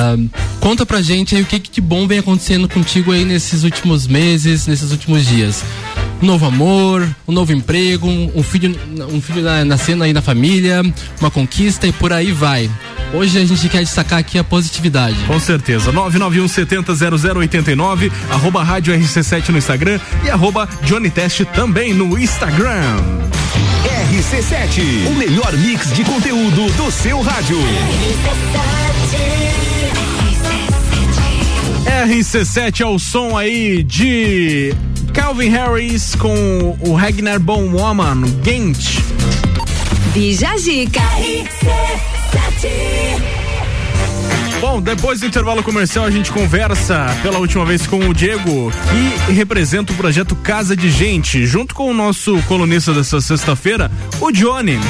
conta 0.60 0.84
pra 0.86 1.00
gente 1.02 1.34
aí 1.36 1.42
o 1.42 1.46
que, 1.46 1.58
que 1.60 1.70
de 1.70 1.80
bom 1.80 2.06
vem 2.06 2.18
acontecendo 2.18 2.68
contigo 2.68 3.12
aí 3.12 3.24
nesses 3.24 3.62
últimos 3.64 4.06
meses, 4.06 4.66
nesses 4.66 4.90
últimos 4.90 5.24
dias. 5.26 5.64
Um 6.22 6.26
novo 6.26 6.46
amor, 6.46 7.06
um 7.28 7.32
novo 7.32 7.52
emprego, 7.52 8.06
um 8.08 8.42
filho, 8.42 8.74
um 9.12 9.20
filho 9.20 9.42
na- 9.42 9.64
nascendo 9.66 10.02
aí 10.02 10.12
na 10.14 10.22
família, 10.22 10.82
uma 11.20 11.30
conquista 11.30 11.86
e 11.86 11.92
por 11.92 12.10
aí 12.12 12.32
vai. 12.32 12.70
Hoje 13.12 13.38
a 13.38 13.44
gente 13.44 13.68
quer 13.68 13.80
destacar 13.84 14.18
aqui 14.18 14.38
a 14.38 14.42
positividade. 14.42 15.16
Com 15.26 15.38
certeza. 15.38 15.92
991 15.92 16.48
70 16.48 16.94
0089, 17.34 18.10
arroba 18.30 18.62
rádio 18.64 18.94
RC7 18.98 19.50
no 19.50 19.58
Instagram 19.58 20.00
e 20.24 20.30
arroba 20.30 20.66
Johnny 20.82 21.10
Test 21.10 21.44
também 21.54 21.92
no 21.92 22.18
Instagram. 22.18 22.96
RC7, 23.84 25.08
o 25.08 25.14
melhor 25.14 25.52
mix 25.58 25.92
de 25.92 26.04
conteúdo 26.04 26.70
do 26.72 26.90
seu 26.90 27.20
rádio. 27.20 27.58
RC7 32.06 32.80
é 32.80 32.86
o 32.86 32.98
som 32.98 33.36
aí 33.36 33.82
de 33.82 34.74
Calvin 35.12 35.50
Harris 35.50 36.14
com 36.14 36.76
o 36.80 36.94
Ragnar 36.94 37.40
Bone 37.40 37.68
Woman, 37.68 38.24
Gent. 38.44 39.00
Bija 40.12 40.56
Zica. 40.56 41.02
Bom, 44.68 44.82
depois 44.82 45.20
do 45.20 45.26
intervalo 45.26 45.62
comercial 45.62 46.04
a 46.04 46.10
gente 46.10 46.32
conversa 46.32 47.06
pela 47.22 47.38
última 47.38 47.64
vez 47.64 47.86
com 47.86 48.08
o 48.08 48.12
Diego, 48.12 48.72
que 49.26 49.32
representa 49.32 49.92
o 49.92 49.96
projeto 49.96 50.34
Casa 50.34 50.76
de 50.76 50.90
Gente, 50.90 51.46
junto 51.46 51.72
com 51.72 51.88
o 51.88 51.94
nosso 51.94 52.42
colunista 52.48 52.92
dessa 52.92 53.20
sexta-feira, 53.20 53.88
o 54.20 54.32
Johnny. 54.32 54.80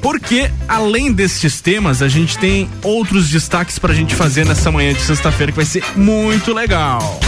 Porque, 0.00 0.48
além 0.68 1.12
destes 1.12 1.60
temas, 1.60 2.00
a 2.00 2.06
gente 2.06 2.38
tem 2.38 2.70
outros 2.80 3.28
destaques 3.28 3.76
pra 3.76 3.92
gente 3.92 4.14
fazer 4.14 4.46
nessa 4.46 4.70
manhã 4.70 4.94
de 4.94 5.00
sexta-feira 5.00 5.50
que 5.50 5.56
vai 5.56 5.66
ser 5.66 5.82
muito 5.96 6.54
legal. 6.54 7.18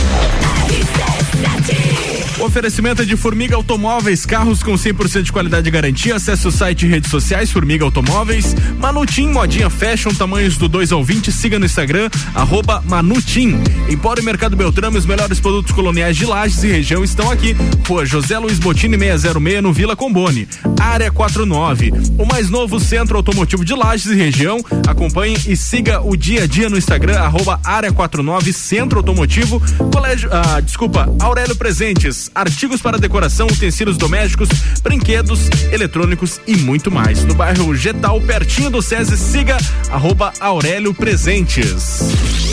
Oferecimento 2.40 3.02
é 3.02 3.04
de 3.04 3.18
Formiga 3.18 3.54
Automóveis, 3.54 4.24
carros 4.24 4.62
com 4.62 4.72
100% 4.72 5.22
de 5.22 5.30
qualidade 5.30 5.68
e 5.68 5.70
garantia. 5.70 6.16
Acesse 6.16 6.48
o 6.48 6.50
site 6.50 6.86
e 6.86 6.88
redes 6.88 7.10
sociais 7.10 7.50
Formiga 7.50 7.84
Automóveis. 7.84 8.56
Manutim 8.78 9.28
Modinha 9.28 9.68
Fashion, 9.68 10.10
tamanhos 10.14 10.56
do 10.56 10.66
2 10.66 10.90
ao 10.90 11.04
20. 11.04 11.30
Siga 11.30 11.58
no 11.58 11.66
Instagram, 11.66 12.08
arroba 12.34 12.82
Manutim. 12.86 13.62
Empório 13.90 14.24
Mercado 14.24 14.56
Beltrame, 14.56 14.96
os 14.96 15.04
melhores 15.04 15.38
produtos 15.38 15.72
coloniais 15.72 16.16
de 16.16 16.24
Lages 16.24 16.64
e 16.64 16.68
região 16.68 17.04
estão 17.04 17.30
aqui. 17.30 17.54
Rua 17.86 18.06
José 18.06 18.38
Luiz 18.38 18.58
Botini 18.58 18.98
606 18.98 19.62
no 19.62 19.70
Vila 19.70 19.94
Combone. 19.94 20.48
Área 20.80 21.10
49. 21.10 21.92
O 22.16 22.24
mais 22.24 22.48
novo 22.48 22.80
centro 22.80 23.18
automotivo 23.18 23.66
de 23.66 23.74
Lages 23.74 24.06
e 24.06 24.14
região. 24.14 24.64
Acompanhe 24.88 25.36
e 25.46 25.54
siga 25.54 26.00
o 26.00 26.16
dia 26.16 26.44
a 26.44 26.46
dia 26.46 26.70
no 26.70 26.78
Instagram, 26.78 27.18
arroba 27.18 27.60
Área 27.62 27.92
49 27.92 28.50
Centro 28.54 28.98
Automotivo. 28.98 29.62
Colégio, 29.92 30.30
ah, 30.32 30.60
desculpa, 30.60 31.06
Aurélio 31.20 31.54
Presentes 31.54 32.29
artigos 32.34 32.80
para 32.80 32.98
decoração, 32.98 33.46
utensílios 33.46 33.96
domésticos, 33.96 34.48
brinquedos, 34.82 35.48
eletrônicos 35.72 36.40
e 36.46 36.56
muito 36.56 36.90
mais. 36.90 37.24
No 37.24 37.34
bairro 37.34 37.74
Getal, 37.74 38.20
pertinho 38.20 38.70
do 38.70 38.82
SESI, 38.82 39.16
siga 39.16 39.56
arroba 39.90 40.32
Aurélio 40.40 40.94
Presentes. 40.94 42.49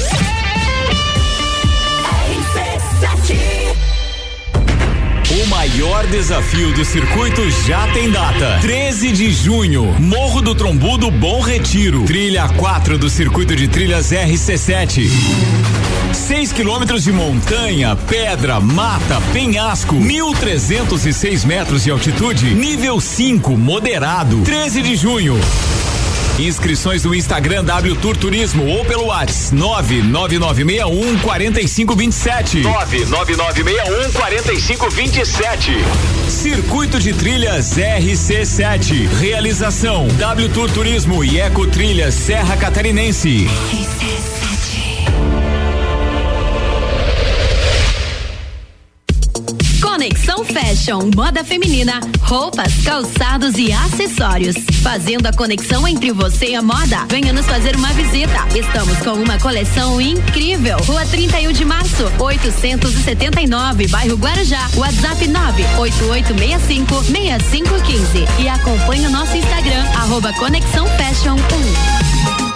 Maior 5.67 6.08
desafio 6.08 6.71
do 6.71 6.86
circuito 6.86 7.41
já 7.67 7.88
tem 7.89 8.10
data. 8.10 8.58
13 8.62 9.12
de 9.12 9.32
junho, 9.32 9.84
Morro 9.99 10.41
do 10.41 10.56
Trombudo 10.56 11.12
Bom 11.12 11.41
Retiro. 11.41 12.06
Trilha 12.06 12.47
4 12.47 12.97
do 12.97 13.10
circuito 13.10 13.53
de 13.53 13.67
trilhas 13.67 14.12
RC7. 14.12 15.10
6 16.13 16.53
quilômetros 16.53 17.03
de 17.03 17.12
montanha, 17.12 17.97
pedra, 18.08 18.62
mata, 18.62 19.21
penhasco, 19.34 19.95
1.306 19.95 21.45
metros 21.45 21.84
de 21.84 21.91
altitude, 21.91 22.56
nível 22.56 23.01
5, 23.01 23.58
moderado. 23.58 24.41
13 24.43 24.82
de 24.82 24.95
junho. 24.95 25.38
Inscrições 26.39 27.04
no 27.04 27.15
Instagram 27.15 27.63
W 27.63 27.95
Tour 27.95 28.15
Turismo 28.15 28.65
ou 28.67 28.86
pelo 28.86 29.06
WhatsApp 29.06 29.56
99961 29.56 31.17
4527. 31.19 32.60
99961 32.60 34.12
4527. 34.12 35.71
Circuito 36.30 37.00
de 37.00 37.13
Trilhas 37.13 37.78
RC7. 37.78 39.08
Realização 39.19 40.08
W 40.08 40.50
Tour 40.50 40.69
Turismo 40.69 41.23
e 41.23 41.39
Eco 41.39 41.65
Trilhas 41.65 42.13
Serra 42.13 42.56
Catarinense. 42.56 43.47
Fashion, 50.45 51.10
moda 51.15 51.43
feminina, 51.43 52.00
roupas, 52.21 52.73
calçados 52.84 53.58
e 53.58 53.71
acessórios. 53.71 54.56
Fazendo 54.82 55.26
a 55.26 55.34
conexão 55.34 55.88
entre 55.88 56.12
você 56.12 56.47
e 56.47 56.56
a 56.56 56.62
moda. 56.62 57.06
Venha 57.10 57.34
nos 57.34 57.45
fazer 57.45 57.76
uma 57.76 57.89
visita. 57.93 58.47
Estamos 58.56 58.97
com 59.00 59.13
uma 59.13 59.39
coleção 59.39 60.00
incrível. 60.00 60.78
Rua 60.86 61.06
31 61.06 61.52
de 61.52 61.65
março, 61.65 62.12
879, 62.19 63.88
bairro 63.88 64.15
Guarujá. 64.15 64.69
WhatsApp 64.76 65.28
98865 65.28 67.04
6515. 67.04 68.26
E 68.39 68.47
acompanhe 68.47 69.08
o 69.08 69.12
nosso 69.12 69.36
Instagram, 69.36 69.84
arroba 69.95 70.34
Conexão 70.34 70.86
Fashion 70.97 71.36
1. 72.43 72.46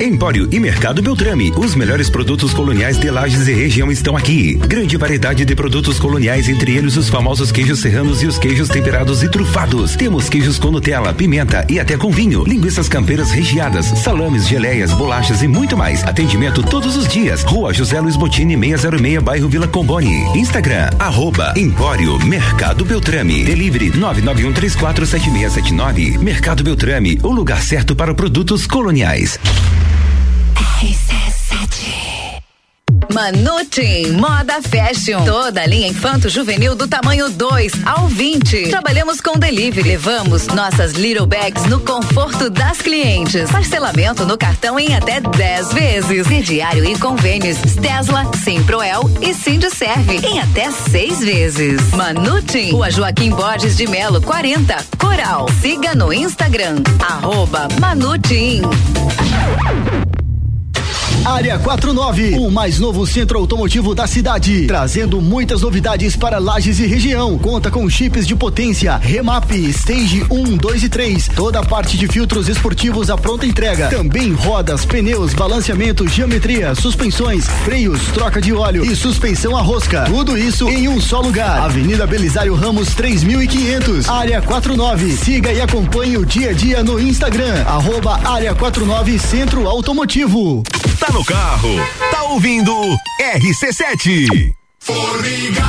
Empório 0.00 0.48
e 0.50 0.58
Mercado 0.58 1.00
Beltrame. 1.00 1.52
Os 1.56 1.76
melhores 1.76 2.10
produtos 2.10 2.52
coloniais 2.52 2.98
de 2.98 3.08
Lages 3.10 3.46
e 3.46 3.52
região 3.52 3.92
estão 3.92 4.16
aqui. 4.16 4.54
Grande 4.54 4.96
variedade 4.96 5.44
de 5.44 5.54
produtos 5.54 6.00
coloniais, 6.00 6.48
entre 6.48 6.76
eles 6.76 6.96
os 6.96 7.08
famosos 7.08 7.52
queijos 7.52 7.78
serranos 7.80 8.20
e 8.22 8.26
os 8.26 8.36
queijos 8.36 8.68
temperados 8.68 9.22
e 9.22 9.30
trufados. 9.30 9.94
Temos 9.94 10.28
queijos 10.28 10.58
com 10.58 10.72
Nutella, 10.72 11.14
pimenta 11.14 11.64
e 11.70 11.78
até 11.78 11.96
com 11.96 12.10
vinho. 12.10 12.42
Linguiças 12.44 12.88
campeiras 12.88 13.30
recheadas, 13.30 13.86
salames, 13.86 14.48
geleias, 14.48 14.92
bolachas 14.92 15.42
e 15.42 15.48
muito 15.48 15.76
mais. 15.76 16.02
Atendimento 16.02 16.60
todos 16.62 16.96
os 16.96 17.06
dias. 17.06 17.44
Rua 17.44 17.72
José 17.72 18.00
Luiz 18.00 18.16
Botini 18.16 18.56
606, 18.56 19.22
bairro 19.22 19.48
Vila 19.48 19.68
Comboni. 19.68 20.24
Instagram, 20.36 20.90
arroba 20.98 21.54
Empório 21.56 22.18
Mercado 22.26 22.84
Beltrame. 22.84 23.44
Delivery 23.44 23.92
991347679. 23.92 26.18
Mercado 26.18 26.64
Beltrame, 26.64 27.20
o 27.22 27.30
lugar 27.30 27.62
certo 27.62 27.94
para 27.94 28.12
produtos 28.12 28.66
coloniais. 28.66 29.38
Manutim, 33.14 34.12
moda 34.12 34.60
fashion. 34.60 35.24
Toda 35.24 35.64
linha 35.66 35.86
infanto 35.86 36.28
juvenil 36.28 36.74
do 36.74 36.88
tamanho 36.88 37.30
2 37.30 37.72
ao 37.86 38.08
20. 38.08 38.70
Trabalhamos 38.70 39.20
com 39.20 39.38
delivery. 39.38 39.88
Levamos 39.88 40.48
nossas 40.48 40.94
little 40.94 41.24
bags 41.24 41.64
no 41.66 41.78
conforto 41.78 42.50
das 42.50 42.82
clientes. 42.82 43.50
Parcelamento 43.52 44.26
no 44.26 44.36
cartão 44.36 44.80
em 44.80 44.96
até 44.96 45.20
10 45.20 45.72
vezes. 45.72 46.26
Crediário 46.26 46.84
e 46.84 46.98
convênios 46.98 47.56
Tesla, 47.80 48.30
Simproel 48.42 49.08
e 49.22 49.32
Serve 49.32 50.16
em 50.26 50.40
até 50.40 50.72
seis 50.72 51.20
vezes. 51.20 51.80
Manutim, 51.92 52.72
Rua 52.72 52.90
Joaquim 52.90 53.30
Borges 53.30 53.76
de 53.76 53.86
Melo, 53.86 54.20
40, 54.20 54.76
Coral. 54.98 55.46
Siga 55.60 55.94
no 55.94 56.12
Instagram, 56.12 56.82
arroba 57.00 57.68
Manutim. 57.80 58.62
Área 61.24 61.58
49, 61.58 62.34
o 62.38 62.50
mais 62.50 62.78
novo 62.78 63.06
centro 63.06 63.38
automotivo 63.38 63.94
da 63.94 64.06
cidade, 64.06 64.66
trazendo 64.66 65.22
muitas 65.22 65.62
novidades 65.62 66.14
para 66.14 66.38
Lages 66.38 66.78
e 66.78 66.86
região. 66.86 67.38
Conta 67.38 67.70
com 67.70 67.88
chips 67.88 68.26
de 68.26 68.36
potência, 68.36 68.98
remap, 68.98 69.50
stage 69.50 70.22
1, 70.30 70.58
2 70.58 70.82
e 70.82 70.88
3, 70.90 71.28
toda 71.34 71.60
a 71.60 71.64
parte 71.64 71.96
de 71.96 72.06
filtros 72.08 72.46
esportivos 72.46 73.08
à 73.08 73.16
pronta 73.16 73.46
entrega. 73.46 73.88
Também 73.88 74.34
rodas, 74.34 74.84
pneus, 74.84 75.32
balanceamento, 75.32 76.06
geometria, 76.06 76.74
suspensões, 76.74 77.46
freios, 77.64 78.02
troca 78.12 78.38
de 78.38 78.52
óleo 78.52 78.84
e 78.84 78.94
suspensão 78.94 79.56
a 79.56 79.62
rosca. 79.62 80.04
Tudo 80.04 80.36
isso 80.36 80.68
em 80.68 80.88
um 80.88 81.00
só 81.00 81.22
lugar. 81.22 81.58
Avenida 81.62 82.06
Belisário 82.06 82.54
Ramos 82.54 82.94
3500, 82.94 84.10
Área 84.10 84.42
49. 84.42 85.12
Siga 85.12 85.50
e 85.50 85.62
acompanhe 85.62 86.18
o 86.18 86.26
dia 86.26 86.50
a 86.50 86.52
dia 86.52 86.84
no 86.84 87.00
Instagram, 87.00 87.62
arroba 87.66 88.20
Área 88.28 88.54
49 88.54 89.18
Centro 89.18 89.66
Automotivo. 89.66 90.62
Tá 91.00 91.13
no 91.14 91.24
carro, 91.24 91.76
tá 92.10 92.24
ouvindo 92.24 92.72
RC7. 93.20 94.52
Formiga 94.80 95.62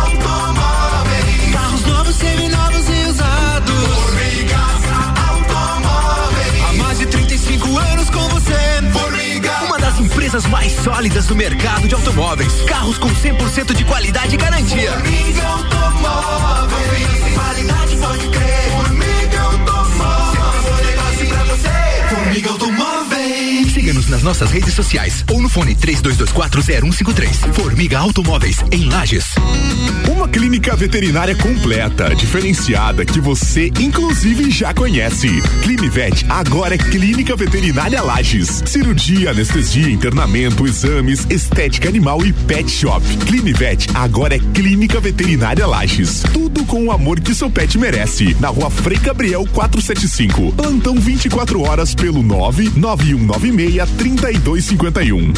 Automóveis. 0.00 1.52
Carros 1.52 1.84
novos, 1.84 2.16
seminovos 2.16 2.88
e 2.88 3.10
usados. 3.10 3.86
Formiga 3.94 4.56
Automóveis. 5.28 6.64
Há 6.64 6.72
mais 6.82 6.98
de 6.98 7.06
35 7.06 7.76
anos 7.76 8.08
com 8.08 8.26
você. 8.30 8.54
Formiga. 8.90 9.52
Uma 9.66 9.78
das 9.78 10.00
empresas 10.00 10.46
mais 10.46 10.72
sólidas 10.72 11.26
do 11.26 11.36
mercado 11.36 11.86
de 11.86 11.94
automóveis. 11.94 12.62
Carros 12.62 12.96
com 12.96 13.10
100% 13.10 13.74
de 13.74 13.84
qualidade 13.84 14.34
e 14.34 14.38
garantia. 14.38 14.92
Formiga 14.92 15.46
Automóveis. 15.46 17.34
Qualidade 17.34 17.96
pode 17.98 18.39
nas 24.10 24.22
nossas 24.22 24.50
redes 24.50 24.74
sociais 24.74 25.24
ou 25.30 25.40
no 25.40 25.48
fone 25.48 25.74
32240153. 25.76 27.54
Formiga 27.54 27.98
Automóveis, 27.98 28.58
em 28.72 28.88
Lages. 28.88 29.24
Uma 30.10 30.28
clínica 30.28 30.74
veterinária 30.76 31.34
completa, 31.34 32.14
diferenciada, 32.14 33.06
que 33.06 33.20
você 33.20 33.70
inclusive 33.80 34.50
já 34.50 34.74
conhece. 34.74 35.28
Clinivet 35.62 36.26
agora 36.28 36.74
é 36.74 36.78
Clínica 36.78 37.36
Veterinária 37.36 38.02
Lages. 38.02 38.62
Cirurgia, 38.66 39.30
anestesia, 39.30 39.88
internamento, 39.90 40.66
exames, 40.66 41.26
estética 41.30 41.88
animal 41.88 42.24
e 42.26 42.32
pet 42.32 42.70
shop. 42.70 43.04
Clinivet 43.26 43.86
agora 43.94 44.34
é 44.34 44.38
Clínica 44.38 45.00
Veterinária 45.00 45.66
Lages. 45.66 46.22
Tudo 46.32 46.64
com 46.64 46.86
o 46.86 46.92
amor 46.92 47.20
que 47.20 47.34
seu 47.34 47.48
pet 47.48 47.78
merece. 47.78 48.36
Na 48.40 48.48
rua 48.48 48.68
Frei 48.70 48.98
Gabriel 48.98 49.46
475. 49.52 50.52
Plantão 50.52 50.96
24 50.96 51.62
horas 51.62 51.94
pelo 51.94 52.22
99196 52.22 53.99
3251. 54.00 55.32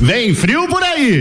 Vem 0.00 0.34
frio 0.34 0.66
por 0.66 0.82
aí! 0.82 1.20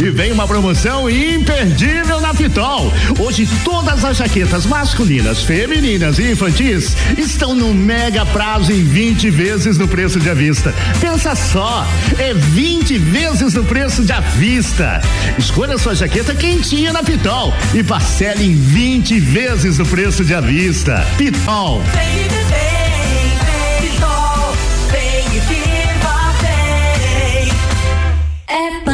E 0.00 0.10
vem 0.10 0.32
uma 0.32 0.46
promoção 0.46 1.10
imperdível 1.10 2.22
na 2.22 2.32
Pitol. 2.32 2.90
Hoje 3.18 3.46
todas 3.64 4.02
as 4.02 4.16
jaquetas 4.16 4.64
masculinas, 4.64 5.42
femininas 5.42 6.18
e 6.18 6.30
infantis 6.30 6.96
estão 7.18 7.54
no 7.54 7.74
mega 7.74 8.24
prazo 8.24 8.72
em 8.72 8.82
20 8.82 9.28
vezes 9.28 9.76
no 9.76 9.86
preço 9.86 10.18
de 10.18 10.30
avista. 10.30 10.72
Pensa 10.98 11.34
só, 11.34 11.86
é 12.18 12.32
20 12.32 12.96
vezes 12.96 13.52
no 13.52 13.64
preço 13.64 14.04
de 14.04 14.12
avista. 14.12 15.02
Escolha 15.36 15.76
sua 15.76 15.94
jaqueta 15.94 16.34
quentinha 16.34 16.94
na 16.94 17.02
Pitol 17.02 17.52
e 17.74 17.84
parcele 17.84 18.44
em 18.44 18.54
20 18.54 19.20
vezes 19.20 19.76
no 19.76 19.84
preço 19.84 20.24
de 20.24 20.32
avista. 20.32 21.06
Pitol. 21.18 21.82
É 21.94 22.77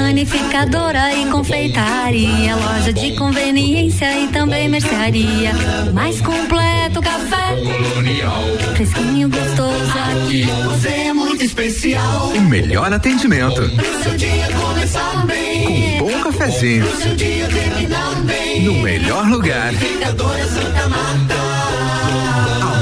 panificadora 0.04 1.14
e 1.14 1.24
confeitaria, 1.30 2.54
loja 2.56 2.92
de 2.92 3.12
conveniência 3.12 4.20
e 4.20 4.28
também 4.28 4.68
mercearia. 4.68 5.52
Mais 5.94 6.20
completo 6.20 7.00
café 7.00 7.56
colonial, 7.56 8.42
fresquinho 8.74 9.30
gostoso 9.30 9.92
aqui. 10.10 10.42
Você 10.42 10.88
é 10.88 11.12
muito 11.14 11.42
especial. 11.42 12.32
O 12.36 12.40
melhor 12.42 12.92
atendimento. 12.92 13.62
Pro 13.62 14.02
seu 14.02 14.14
dia 14.14 14.46
começar 14.52 15.24
bem. 15.26 15.64
Com 15.64 15.72
um 15.72 15.98
bom 15.98 16.22
cafezinho. 16.24 16.86
Pro 16.86 17.02
seu 17.02 17.16
dia 17.16 17.48
terminar 17.48 18.14
bem. 18.24 18.62
No 18.62 18.74
melhor 18.74 19.26
lugar. 19.26 19.72
Panificadora 19.72 20.46
Santa 20.46 20.88
Marta. 20.90 21.34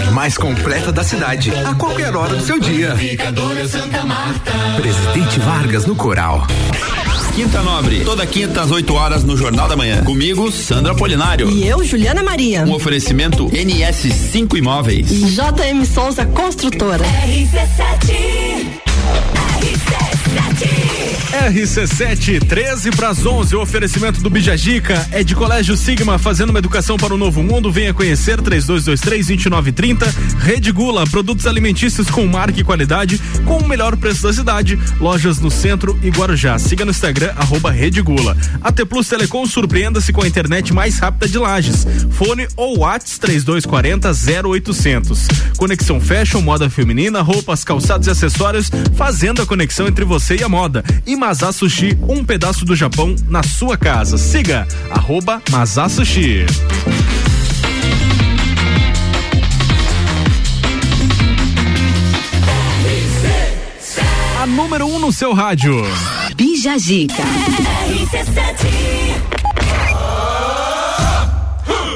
A 0.08 0.10
mais 0.10 0.36
completa 0.36 0.90
da 0.90 1.04
cidade. 1.04 1.52
A 1.64 1.72
qualquer 1.76 2.16
hora 2.16 2.34
do 2.34 2.44
seu 2.44 2.58
dia. 2.58 2.88
Panificadora 2.88 3.68
Santa 3.68 4.02
Marta. 4.02 4.52
Presidente 4.76 5.38
Vargas 5.38 5.86
no 5.86 5.94
Coral. 5.94 6.48
Quinta 7.34 7.62
Nobre, 7.62 8.04
toda 8.04 8.26
quinta 8.26 8.60
às 8.60 8.70
8 8.70 8.92
horas 8.94 9.24
no 9.24 9.36
Jornal 9.38 9.66
da 9.66 9.74
Manhã. 9.74 10.04
Comigo, 10.04 10.52
Sandra 10.52 10.94
Polinário. 10.94 11.50
E 11.50 11.66
eu, 11.66 11.82
Juliana 11.82 12.22
Maria. 12.22 12.62
Um 12.62 12.72
oferecimento 12.72 13.46
NS5 13.48 14.58
Imóveis. 14.58 15.08
JM 15.08 15.82
Souza 15.86 16.26
Construtora. 16.26 17.04
RC7. 17.04 18.82
RC7, 19.62 20.21
13 22.40 22.90
para 22.92 23.08
as 23.08 23.26
11. 23.26 23.56
O 23.56 23.60
oferecimento 23.60 24.20
do 24.20 24.30
Bijagica 24.30 25.08
é 25.10 25.24
de 25.24 25.34
Colégio 25.34 25.76
Sigma, 25.76 26.18
fazendo 26.18 26.50
uma 26.50 26.58
educação 26.58 26.96
para 26.96 27.12
o 27.12 27.18
novo 27.18 27.42
mundo. 27.42 27.72
Venha 27.72 27.92
conhecer 27.92 28.40
3223-2930. 28.40 30.06
Rede 30.38 30.70
Gula, 30.70 31.06
produtos 31.06 31.46
alimentícios 31.46 32.08
com 32.08 32.26
marca 32.26 32.60
e 32.60 32.64
qualidade, 32.64 33.20
com 33.44 33.58
o 33.58 33.68
melhor 33.68 33.96
preço 33.96 34.22
da 34.22 34.32
cidade. 34.32 34.78
Lojas 35.00 35.40
no 35.40 35.50
centro 35.50 35.98
e 36.02 36.10
Guarujá. 36.10 36.58
Siga 36.58 36.84
no 36.84 36.92
Instagram, 36.92 37.32
arroba 37.36 37.70
Rede 37.70 38.00
Gula. 38.02 38.36
AT 38.62 38.84
Plus 38.86 39.08
Telecom, 39.08 39.44
surpreenda-se 39.46 40.12
com 40.12 40.22
a 40.22 40.28
internet 40.28 40.72
mais 40.72 40.98
rápida 40.98 41.28
de 41.28 41.38
Lages. 41.38 41.86
Fone 42.10 42.46
ou 42.56 42.78
Whats 42.78 43.18
3240 43.18 44.12
0800. 44.48 45.26
Conexão 45.56 46.00
Fashion, 46.00 46.40
moda 46.40 46.70
feminina, 46.70 47.20
roupas, 47.20 47.64
calçados 47.64 48.06
e 48.06 48.10
acessórios, 48.10 48.70
fazendo 48.94 49.42
a 49.42 49.46
conexão 49.46 49.88
entre 49.88 50.04
você 50.04 50.21
e 50.30 50.42
a 50.42 50.48
moda. 50.48 50.84
E 51.04 51.16
Mazá 51.16 51.50
Sushi, 51.50 51.98
um 52.08 52.24
pedaço 52.24 52.64
do 52.64 52.76
Japão 52.76 53.14
na 53.28 53.42
sua 53.42 53.76
casa. 53.76 54.16
Siga 54.16 54.66
arroba 54.90 55.42
Mazá 55.50 55.88
Sushi. 55.88 56.46
A 64.40 64.46
número 64.46 64.86
1 64.86 64.94
um 64.94 64.98
no 65.00 65.12
seu 65.12 65.32
rádio. 65.32 65.82
Bija 66.36 66.78
Gica. 66.78 67.22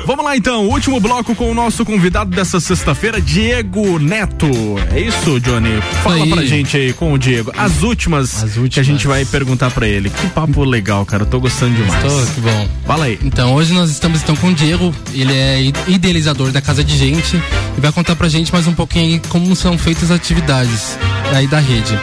Vamos 0.06 0.24
lá 0.24 0.36
então, 0.36 0.68
último 0.68 1.00
bloco 1.00 1.34
com 1.34 1.50
o 1.50 1.54
nosso 1.54 1.84
convidado 1.84 2.30
dessa 2.30 2.60
sexta-feira, 2.60 3.20
Diego 3.20 3.98
Neto. 3.98 4.46
É 4.94 5.00
isso, 5.00 5.40
Johnny? 5.40 5.82
Fala 6.04 6.22
aí. 6.22 6.30
pra 6.30 6.44
gente 6.44 6.76
aí 6.76 6.92
com 6.92 7.12
o 7.12 7.18
Diego. 7.18 7.50
As 7.58 7.82
últimas, 7.82 8.44
que 8.70 8.78
a 8.78 8.84
gente 8.84 9.04
vai 9.04 9.24
perguntar 9.24 9.68
pra 9.72 9.88
ele. 9.88 10.08
Que 10.08 10.28
papo 10.28 10.62
legal, 10.62 11.04
cara. 11.04 11.24
Eu 11.24 11.26
tô 11.26 11.40
gostando 11.40 11.74
demais. 11.74 12.04
Tô, 12.04 12.34
que 12.34 12.40
bom. 12.40 12.68
Fala 12.86 13.06
aí. 13.06 13.18
Então, 13.20 13.52
hoje 13.52 13.74
nós 13.74 13.90
estamos 13.90 14.22
então 14.22 14.36
com 14.36 14.50
o 14.50 14.54
Diego, 14.54 14.94
ele 15.12 15.32
é 15.32 15.72
idealizador 15.88 16.52
da 16.52 16.60
Casa 16.60 16.84
de 16.84 16.96
Gente 16.96 17.36
e 17.76 17.80
vai 17.80 17.90
contar 17.90 18.14
pra 18.14 18.28
gente 18.28 18.52
mais 18.52 18.68
um 18.68 18.74
pouquinho 18.74 19.14
aí 19.14 19.22
como 19.28 19.56
são 19.56 19.76
feitas 19.76 20.04
as 20.04 20.12
atividades 20.12 20.96
aí 21.34 21.48
da 21.48 21.58
rede. 21.58 21.98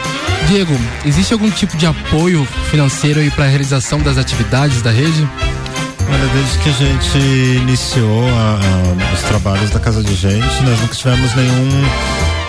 Diego, 0.48 0.78
existe 1.06 1.32
algum 1.32 1.50
tipo 1.50 1.74
de 1.74 1.86
apoio 1.86 2.46
financeiro 2.70 3.20
aí 3.20 3.30
para 3.30 3.46
a 3.46 3.48
realização 3.48 3.98
das 4.00 4.18
atividades 4.18 4.82
da 4.82 4.90
rede? 4.90 5.26
Olha, 6.10 6.26
desde 6.34 6.58
que 6.58 6.68
a 6.68 6.72
gente 6.72 7.18
iniciou 7.62 8.24
a- 8.28 8.58
a- 8.60 9.14
os 9.14 9.20
trabalhos 9.22 9.70
da 9.70 9.80
Casa 9.80 10.02
de 10.02 10.14
Gente, 10.14 10.62
nós 10.62 10.80
nunca 10.80 10.94
tivemos 10.94 11.34
nenhum, 11.34 11.68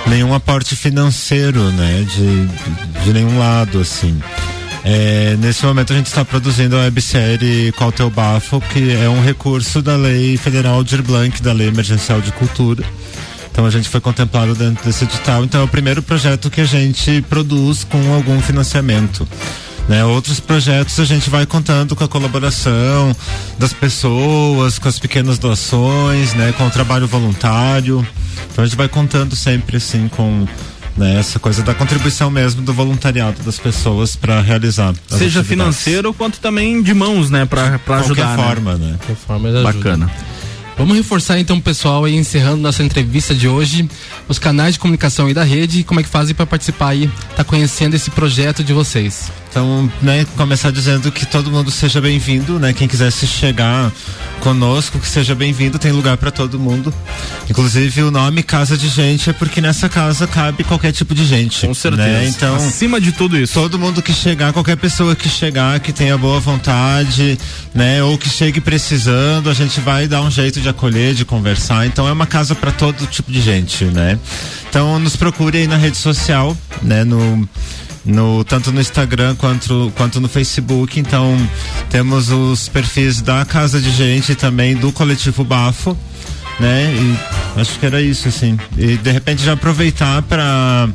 nenhum 0.07 0.33
aporte 0.33 0.75
financeiro, 0.75 1.61
né, 1.71 2.05
de, 2.07 3.03
de 3.03 3.13
nenhum 3.13 3.39
lado, 3.39 3.79
assim. 3.79 4.19
É, 4.83 5.35
nesse 5.39 5.65
momento 5.65 5.93
a 5.93 5.95
gente 5.95 6.05
está 6.07 6.23
produzindo 6.23 6.75
a 6.75 6.81
websérie 6.81 7.71
Qual 7.71 7.91
Teu 7.91 8.09
Bafo, 8.09 8.61
que 8.71 8.93
é 8.93 9.09
um 9.09 9.23
recurso 9.23 9.81
da 9.81 9.95
Lei 9.95 10.37
Federal 10.37 10.83
de 10.83 11.01
Blanc, 11.01 11.41
da 11.41 11.53
Lei 11.53 11.67
Emergencial 11.69 12.21
de 12.21 12.31
Cultura. 12.33 12.83
Então 13.51 13.65
a 13.65 13.69
gente 13.71 13.89
foi 13.89 13.99
contemplado 14.01 14.53
dentro 14.53 14.85
desse 14.85 15.05
edital. 15.05 15.43
Então 15.43 15.61
é 15.61 15.63
o 15.63 15.67
primeiro 15.67 16.03
projeto 16.03 16.51
que 16.51 16.61
a 16.61 16.65
gente 16.65 17.23
produz 17.29 17.83
com 17.83 18.13
algum 18.13 18.39
financiamento. 18.41 19.27
Né? 19.87 20.03
Outros 20.03 20.39
projetos 20.39 20.99
a 20.99 21.05
gente 21.05 21.29
vai 21.29 21.45
contando 21.45 21.95
com 21.95 22.03
a 22.03 22.07
colaboração 22.07 23.15
das 23.59 23.71
pessoas, 23.71 24.79
com 24.79 24.87
as 24.87 24.97
pequenas 24.99 25.37
doações, 25.37 26.33
né? 26.33 26.53
com 26.57 26.65
o 26.65 26.69
trabalho 26.71 27.07
voluntário. 27.07 28.05
Então 28.51 28.63
a 28.63 28.67
gente 28.67 28.77
vai 28.77 28.87
contando 28.87 29.35
sempre 29.35 29.77
assim 29.77 30.07
com 30.07 30.47
né, 30.97 31.19
essa 31.19 31.37
coisa 31.39 31.61
da 31.61 31.73
contribuição 31.73 32.31
mesmo 32.31 32.61
do 32.61 32.73
voluntariado 32.73 33.43
das 33.43 33.59
pessoas 33.59 34.15
para 34.15 34.41
realizar. 34.41 34.89
as 34.89 35.17
Seja 35.19 35.39
atividades. 35.41 35.47
financeiro 35.49 36.13
quanto 36.13 36.39
também 36.39 36.81
de 36.81 36.93
mãos, 36.93 37.29
né? 37.29 37.45
Pra, 37.45 37.77
pra 37.79 37.97
Qualquer 37.99 38.23
ajudar. 38.23 38.35
forma, 38.37 38.75
né? 38.75 38.95
Qualquer 38.99 39.15
forma 39.15 39.49
ajuda. 39.49 39.63
Bacana. 39.63 40.11
Vamos 40.77 40.97
reforçar 40.97 41.39
então, 41.39 41.59
pessoal, 41.59 42.03
aí 42.03 42.15
encerrando 42.15 42.57
nossa 42.57 42.83
entrevista 42.83 43.33
de 43.33 43.47
hoje, 43.47 43.89
os 44.27 44.37
canais 44.39 44.73
de 44.73 44.79
comunicação 44.79 45.27
aí 45.27 45.33
da 45.33 45.43
rede 45.43 45.79
e 45.79 45.83
como 45.83 45.99
é 46.01 46.03
que 46.03 46.09
fazem 46.09 46.35
para 46.35 46.45
participar 46.45 46.89
aí, 46.89 47.09
tá 47.35 47.43
conhecendo 47.45 47.93
esse 47.95 48.09
projeto 48.11 48.61
de 48.63 48.73
vocês. 48.73 49.31
Então, 49.55 49.89
né, 50.01 50.25
começar 50.35 50.69
dizendo 50.69 51.09
que 51.09 51.25
todo 51.25 51.49
mundo 51.49 51.71
seja 51.71 52.01
bem-vindo, 52.01 52.59
né? 52.59 52.73
Quem 52.73 52.89
quiser 52.89 53.09
se 53.09 53.25
chegar 53.25 53.89
conosco, 54.41 54.99
que 54.99 55.07
seja 55.07 55.33
bem-vindo, 55.33 55.79
tem 55.79 55.93
lugar 55.93 56.17
para 56.17 56.29
todo 56.29 56.59
mundo. 56.59 56.93
Inclusive, 57.49 58.01
o 58.01 58.11
nome 58.11 58.43
Casa 58.43 58.77
de 58.77 58.89
Gente 58.89 59.29
é 59.29 59.33
porque 59.33 59.61
nessa 59.61 59.87
casa 59.87 60.27
cabe 60.27 60.65
qualquer 60.65 60.91
tipo 60.91 61.15
de 61.15 61.23
gente. 61.25 61.65
Com 61.65 61.73
certeza. 61.73 62.25
Então, 62.25 62.53
acima 62.57 62.99
de 62.99 63.13
tudo 63.13 63.37
isso. 63.37 63.53
Todo 63.53 63.79
mundo 63.79 64.01
que 64.01 64.11
chegar, 64.11 64.51
qualquer 64.51 64.75
pessoa 64.75 65.15
que 65.15 65.29
chegar, 65.29 65.79
que 65.79 65.93
tenha 65.93 66.17
boa 66.17 66.41
vontade, 66.41 67.39
né, 67.73 68.03
ou 68.03 68.17
que 68.17 68.27
chegue 68.29 68.59
precisando, 68.59 69.49
a 69.49 69.53
gente 69.53 69.79
vai 69.79 70.05
dar 70.05 70.21
um 70.21 70.29
jeito 70.29 70.59
de 70.59 70.67
acolher, 70.67 71.13
de 71.13 71.23
conversar. 71.23 71.87
Então, 71.87 72.05
é 72.05 72.11
uma 72.11 72.27
casa 72.27 72.55
para 72.55 72.73
todo 72.73 73.07
tipo 73.07 73.31
de 73.31 73.41
gente, 73.41 73.85
né? 73.85 74.19
Então, 74.69 74.99
nos 74.99 75.15
procure 75.15 75.59
aí 75.59 75.65
na 75.65 75.77
rede 75.77 75.95
social, 75.95 76.57
né, 76.81 77.05
no 77.05 77.47
no 78.05 78.43
tanto 78.43 78.71
no 78.71 78.79
Instagram 78.79 79.35
quanto 79.35 79.91
quanto 79.95 80.21
no 80.21 80.29
Facebook. 80.29 80.99
Então 80.99 81.35
temos 81.89 82.29
os 82.29 82.69
perfis 82.69 83.21
da 83.21 83.43
Casa 83.45 83.81
de 83.81 83.89
Gente 83.91 84.33
e 84.33 84.35
também 84.35 84.75
do 84.75 84.91
coletivo 84.91 85.43
Bafo, 85.43 85.97
né? 86.59 86.93
E 86.93 87.59
acho 87.59 87.79
que 87.79 87.85
era 87.85 88.01
isso 88.01 88.27
assim. 88.27 88.57
E 88.77 88.97
de 88.97 89.11
repente 89.11 89.43
já 89.43 89.53
aproveitar 89.53 90.21
para 90.23 90.89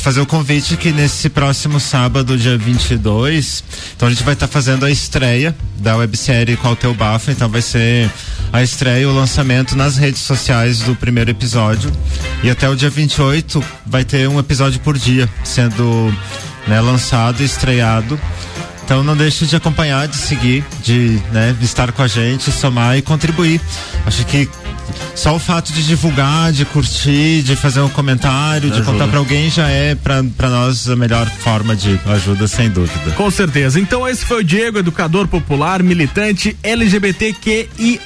fazer 0.00 0.20
o 0.20 0.26
convite 0.26 0.76
que 0.76 0.92
nesse 0.92 1.28
próximo 1.28 1.80
sábado, 1.80 2.36
dia 2.36 2.58
22, 2.58 3.64
então 3.96 4.08
a 4.08 4.10
gente 4.10 4.22
vai 4.22 4.34
estar 4.34 4.46
fazendo 4.46 4.84
a 4.84 4.90
estreia 4.90 5.54
da 5.78 5.96
websérie 5.96 6.56
Qual 6.56 6.76
Teu 6.76 6.92
Bafo, 6.94 7.30
então 7.30 7.48
vai 7.48 7.62
ser 7.62 8.10
a 8.52 8.62
estreia 8.62 9.02
e 9.02 9.06
o 9.06 9.12
lançamento 9.12 9.76
nas 9.76 9.96
redes 9.96 10.20
sociais 10.20 10.80
do 10.80 10.94
primeiro 10.94 11.30
episódio. 11.30 11.90
E 12.42 12.50
até 12.50 12.68
o 12.68 12.76
dia 12.76 12.90
28 12.90 13.62
vai 13.86 14.04
ter 14.04 14.28
um 14.28 14.38
episódio 14.38 14.80
por 14.80 14.98
dia 14.98 15.28
sendo 15.44 16.14
né, 16.66 16.80
lançado 16.80 17.40
e 17.40 17.44
estreado. 17.44 18.20
Então 18.84 19.04
não 19.04 19.16
deixe 19.16 19.46
de 19.46 19.54
acompanhar, 19.54 20.08
de 20.08 20.16
seguir, 20.16 20.64
de 20.82 21.20
né, 21.30 21.56
estar 21.62 21.92
com 21.92 22.02
a 22.02 22.08
gente, 22.08 22.50
somar 22.50 22.98
e 22.98 23.02
contribuir. 23.02 23.60
Acho 24.04 24.24
que 24.26 24.48
só 25.14 25.34
o 25.34 25.38
fato 25.38 25.72
de 25.72 25.82
divulgar, 25.86 26.52
de 26.52 26.64
curtir, 26.64 27.42
de 27.42 27.56
fazer 27.56 27.80
um 27.80 27.88
comentário, 27.88 28.68
de 28.70 28.76
Ajuda. 28.76 28.92
contar 28.92 29.08
para 29.08 29.18
alguém 29.18 29.50
já 29.50 29.68
é 29.68 29.94
para 29.94 30.22
nós 30.48 30.88
a 30.88 30.96
melhor 30.96 31.26
forma 31.28 31.74
de 31.76 31.98
ajuda, 32.06 32.46
sem 32.46 32.68
dúvida. 32.70 33.10
Com 33.16 33.30
certeza. 33.30 33.78
Então 33.80 34.06
esse 34.08 34.24
foi 34.24 34.40
o 34.40 34.44
Diego, 34.44 34.78
educador 34.78 35.26
popular, 35.28 35.82
militante 35.82 36.56
LGBTQIA+, 36.62 37.98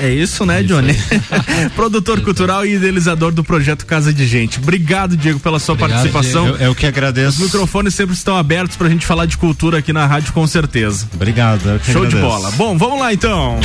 é 0.00 0.08
isso, 0.10 0.44
né, 0.46 0.62
Johnny? 0.62 0.94
Produtor 1.76 2.20
cultural 2.20 2.64
e 2.64 2.74
idealizador 2.74 3.32
do 3.32 3.42
projeto 3.44 3.84
Casa 3.86 4.12
de 4.12 4.26
Gente. 4.26 4.58
Obrigado, 4.58 5.16
Diego, 5.16 5.38
pela 5.40 5.58
sua 5.58 5.74
Obrigado, 5.74 6.10
participação. 6.10 6.46
Eu- 6.48 6.56
eu 6.56 6.74
que 6.74 6.86
agradeço. 6.86 7.38
Os 7.38 7.44
microfones 7.44 7.94
sempre 7.94 8.14
estão 8.14 8.36
abertos 8.36 8.76
pra 8.76 8.88
gente 8.88 9.04
falar 9.06 9.26
de 9.26 9.36
cultura 9.36 9.78
aqui 9.78 9.92
na 9.92 10.06
rádio, 10.06 10.32
com 10.32 10.46
certeza. 10.46 11.06
Obrigado. 11.14 11.62
Show 11.84 12.06
de 12.06 12.16
agradeço. 12.16 12.20
bola. 12.20 12.50
Bom, 12.52 12.76
vamos 12.78 12.98
lá 13.00 13.12
então. 13.12 13.58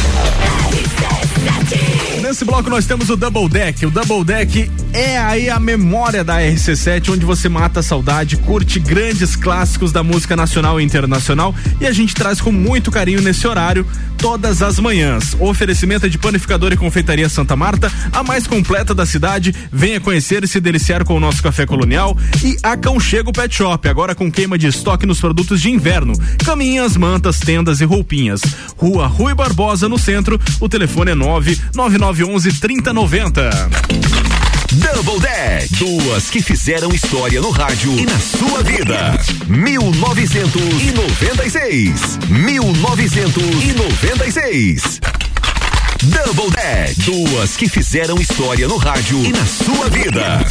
Nesse 2.25 2.43
bloco 2.43 2.71
nós 2.71 2.87
temos 2.87 3.07
o 3.11 3.15
Double 3.15 3.47
Deck. 3.47 3.85
O 3.85 3.91
Double 3.91 4.23
Deck 4.23 4.71
é 4.91 5.15
aí 5.15 5.47
a 5.47 5.59
memória 5.59 6.23
da 6.23 6.39
RC7, 6.39 7.13
onde 7.13 7.23
você 7.23 7.47
mata 7.47 7.81
a 7.81 7.83
saudade, 7.83 8.35
curte 8.37 8.79
grandes 8.79 9.35
clássicos 9.35 9.91
da 9.91 10.01
música 10.01 10.35
nacional 10.35 10.81
e 10.81 10.83
internacional 10.83 11.53
e 11.79 11.85
a 11.85 11.91
gente 11.91 12.15
traz 12.15 12.41
com 12.41 12.51
muito 12.51 12.89
carinho 12.89 13.21
nesse 13.21 13.47
horário 13.47 13.85
todas 14.17 14.63
as 14.63 14.79
manhãs. 14.79 15.35
O 15.39 15.47
oferecimento 15.47 16.07
é 16.07 16.09
de 16.09 16.17
panificador 16.17 16.73
e 16.73 16.77
confeitaria 16.77 17.29
Santa 17.29 17.55
Marta, 17.55 17.91
a 18.11 18.23
mais 18.23 18.47
completa 18.47 18.95
da 18.95 19.05
cidade. 19.05 19.53
Venha 19.71 19.99
conhecer 19.99 20.43
e 20.43 20.47
se 20.47 20.59
deliciar 20.59 21.03
com 21.03 21.15
o 21.15 21.19
nosso 21.19 21.43
café 21.43 21.67
colonial 21.67 22.17
e 22.43 22.57
Aconchego 22.63 23.31
Pet 23.31 23.53
Shop, 23.53 23.87
agora 23.87 24.15
com 24.15 24.31
queima 24.31 24.57
de 24.57 24.65
estoque 24.65 25.05
nos 25.05 25.19
produtos 25.19 25.61
de 25.61 25.69
inverno, 25.69 26.13
caminhas, 26.43 26.97
mantas, 26.97 27.39
tendas 27.39 27.81
e 27.81 27.85
roupinhas. 27.85 28.41
Rua 28.75 29.05
Rui 29.05 29.35
Barbosa 29.35 29.87
no 29.87 29.99
centro. 29.99 30.41
O 30.59 30.67
telefone 30.67 31.11
é 31.11 31.15
99911 32.15 32.61
3090. 32.61 33.49
Double 34.71 35.19
Deck. 35.19 35.67
Duas 35.75 36.29
que 36.29 36.41
fizeram 36.41 36.93
história 36.93 37.41
no 37.41 37.49
rádio 37.51 37.99
e 37.99 38.05
na 38.05 38.17
sua 38.19 38.63
vida. 38.63 39.19
1996. 39.47 42.17
1996. 42.29 45.01
Double 46.03 46.51
Deck. 46.51 47.01
Duas 47.01 47.57
que 47.57 47.67
fizeram 47.67 48.15
história 48.17 48.65
no 48.67 48.77
rádio 48.77 49.25
e 49.25 49.33
na 49.33 49.45
sua 49.45 49.89
vida. 49.89 50.45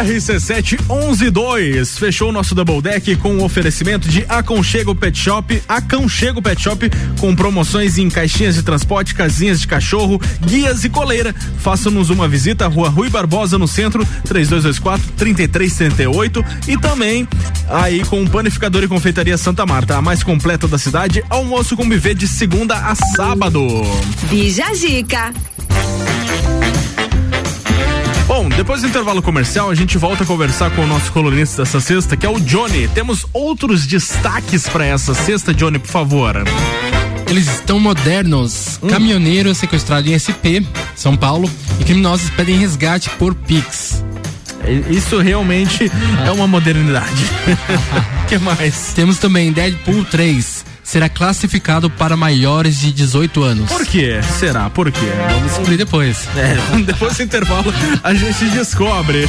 RC7 0.00 0.80
112 0.86 1.98
fechou 1.98 2.30
o 2.30 2.32
nosso 2.32 2.54
Double 2.54 2.80
Deck 2.80 3.16
com 3.16 3.36
o 3.36 3.44
oferecimento 3.44 4.08
de 4.08 4.24
Aconchego 4.28 4.94
Pet 4.94 5.18
Shop. 5.18 5.62
Aconchego 5.68 6.40
Pet 6.40 6.60
Shop 6.60 6.90
com 7.18 7.36
promoções 7.36 7.98
em 7.98 8.08
caixinhas 8.08 8.54
de 8.54 8.62
transporte, 8.62 9.14
casinhas 9.14 9.60
de 9.60 9.66
cachorro, 9.66 10.20
guias 10.40 10.84
e 10.84 10.88
coleira. 10.88 11.34
Faça-nos 11.58 12.08
uma 12.08 12.26
visita 12.26 12.64
à 12.64 12.68
Rua 12.68 12.88
Rui 12.88 13.10
Barbosa 13.10 13.58
no 13.58 13.68
centro, 13.68 14.06
3224 14.24 15.12
3338 15.16 16.44
e 16.68 16.78
também 16.78 17.28
aí 17.68 18.02
com 18.04 18.22
o 18.22 18.30
Panificador 18.30 18.82
e 18.82 18.88
Confeitaria 18.88 19.36
Santa 19.36 19.66
Marta, 19.66 19.96
a 19.96 20.02
mais 20.02 20.22
completa 20.22 20.66
da 20.66 20.78
cidade. 20.78 21.22
Almoço 21.28 21.76
com 21.76 21.88
buffet 21.88 22.14
de 22.14 22.26
segunda 22.26 22.76
a 22.76 22.94
sábado. 22.94 23.66
Bija 24.30 24.74
Zica. 24.74 25.32
Bom, 28.30 28.48
depois 28.48 28.80
do 28.80 28.86
intervalo 28.86 29.20
comercial, 29.20 29.70
a 29.70 29.74
gente 29.74 29.98
volta 29.98 30.22
a 30.22 30.26
conversar 30.26 30.70
com 30.70 30.82
o 30.82 30.86
nosso 30.86 31.10
colunista 31.10 31.64
dessa 31.64 31.80
sexta, 31.80 32.16
que 32.16 32.24
é 32.24 32.28
o 32.28 32.38
Johnny. 32.38 32.86
Temos 32.86 33.26
outros 33.32 33.84
destaques 33.84 34.68
para 34.68 34.86
essa 34.86 35.14
sexta, 35.14 35.52
Johnny, 35.52 35.80
por 35.80 35.88
favor. 35.88 36.36
Eles 37.28 37.48
estão 37.48 37.80
modernos. 37.80 38.78
Caminhoneiro 38.88 39.52
sequestrado 39.52 40.08
em 40.08 40.14
SP, 40.14 40.62
São 40.94 41.16
Paulo, 41.16 41.50
e 41.80 41.84
criminosos 41.84 42.30
pedem 42.30 42.56
resgate 42.56 43.10
por 43.10 43.34
Pix. 43.34 44.04
Isso 44.88 45.18
realmente 45.18 45.90
é 46.24 46.30
uma 46.30 46.46
modernidade. 46.46 47.24
que 48.28 48.38
mais? 48.38 48.92
Temos 48.94 49.18
também 49.18 49.50
Deadpool 49.50 50.04
3. 50.04 50.69
Será 50.90 51.08
classificado 51.08 51.88
para 51.88 52.16
maiores 52.16 52.80
de 52.80 52.90
18 52.90 53.44
anos. 53.44 53.70
Por 53.70 53.86
quê? 53.86 54.20
Será? 54.40 54.68
Por 54.68 54.90
quê? 54.90 55.06
Vamos 55.30 55.52
descobrir 55.52 55.76
depois. 55.76 56.28
É, 56.36 56.56
depois 56.82 57.16
do 57.16 57.22
intervalo 57.22 57.72
a 58.02 58.12
gente 58.12 58.44
descobre. 58.46 59.24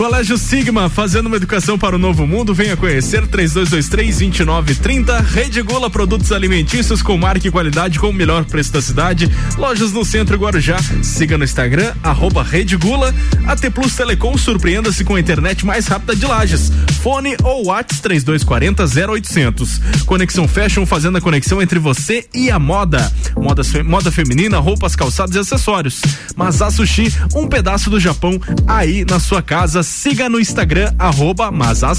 Colégio 0.00 0.38
Sigma, 0.38 0.88
fazendo 0.88 1.26
uma 1.26 1.36
educação 1.36 1.78
para 1.78 1.94
o 1.94 1.98
novo 1.98 2.26
mundo. 2.26 2.54
Venha 2.54 2.74
conhecer 2.74 3.26
3223-2930. 3.26 5.22
Rede 5.22 5.60
Gula, 5.60 5.90
produtos 5.90 6.32
alimentícios 6.32 7.02
com 7.02 7.18
marca 7.18 7.46
e 7.46 7.50
qualidade 7.50 7.98
com 7.98 8.08
o 8.08 8.12
melhor 8.12 8.46
preço 8.46 8.72
da 8.72 8.80
cidade. 8.80 9.30
Lojas 9.58 9.92
no 9.92 10.02
centro 10.02 10.38
Guarujá. 10.38 10.78
Siga 11.02 11.36
no 11.36 11.44
Instagram, 11.44 11.92
arroba 12.02 12.42
Rede 12.42 12.78
Gula. 12.78 13.14
AT 13.46 13.70
Plus 13.74 13.94
Telecom, 13.94 14.38
surpreenda-se 14.38 15.04
com 15.04 15.16
a 15.16 15.20
internet 15.20 15.66
mais 15.66 15.86
rápida 15.86 16.16
de 16.16 16.24
Lages. 16.24 16.72
Fone 17.02 17.36
ou 17.42 17.66
Whats 17.66 18.00
3240 18.00 19.12
0800. 19.12 19.80
Conexão 20.06 20.48
Fashion, 20.48 20.86
fazendo 20.86 21.18
a 21.18 21.20
conexão 21.20 21.60
entre 21.60 21.78
você 21.78 22.26
e 22.32 22.50
a 22.50 22.58
moda. 22.58 23.12
Moda, 23.36 23.62
moda 23.84 24.10
feminina, 24.10 24.58
roupas, 24.60 24.96
calçados 24.96 25.36
e 25.36 25.38
acessórios. 25.38 26.00
Masá 26.34 26.70
Sushi, 26.70 27.12
um 27.34 27.46
pedaço 27.46 27.90
do 27.90 28.00
Japão 28.00 28.40
aí 28.66 29.04
na 29.04 29.20
sua 29.20 29.42
casa. 29.42 29.89
Siga 29.90 30.28
no 30.28 30.38
Instagram, 30.38 30.94
arroba 30.98 31.50
Masá 31.50 31.92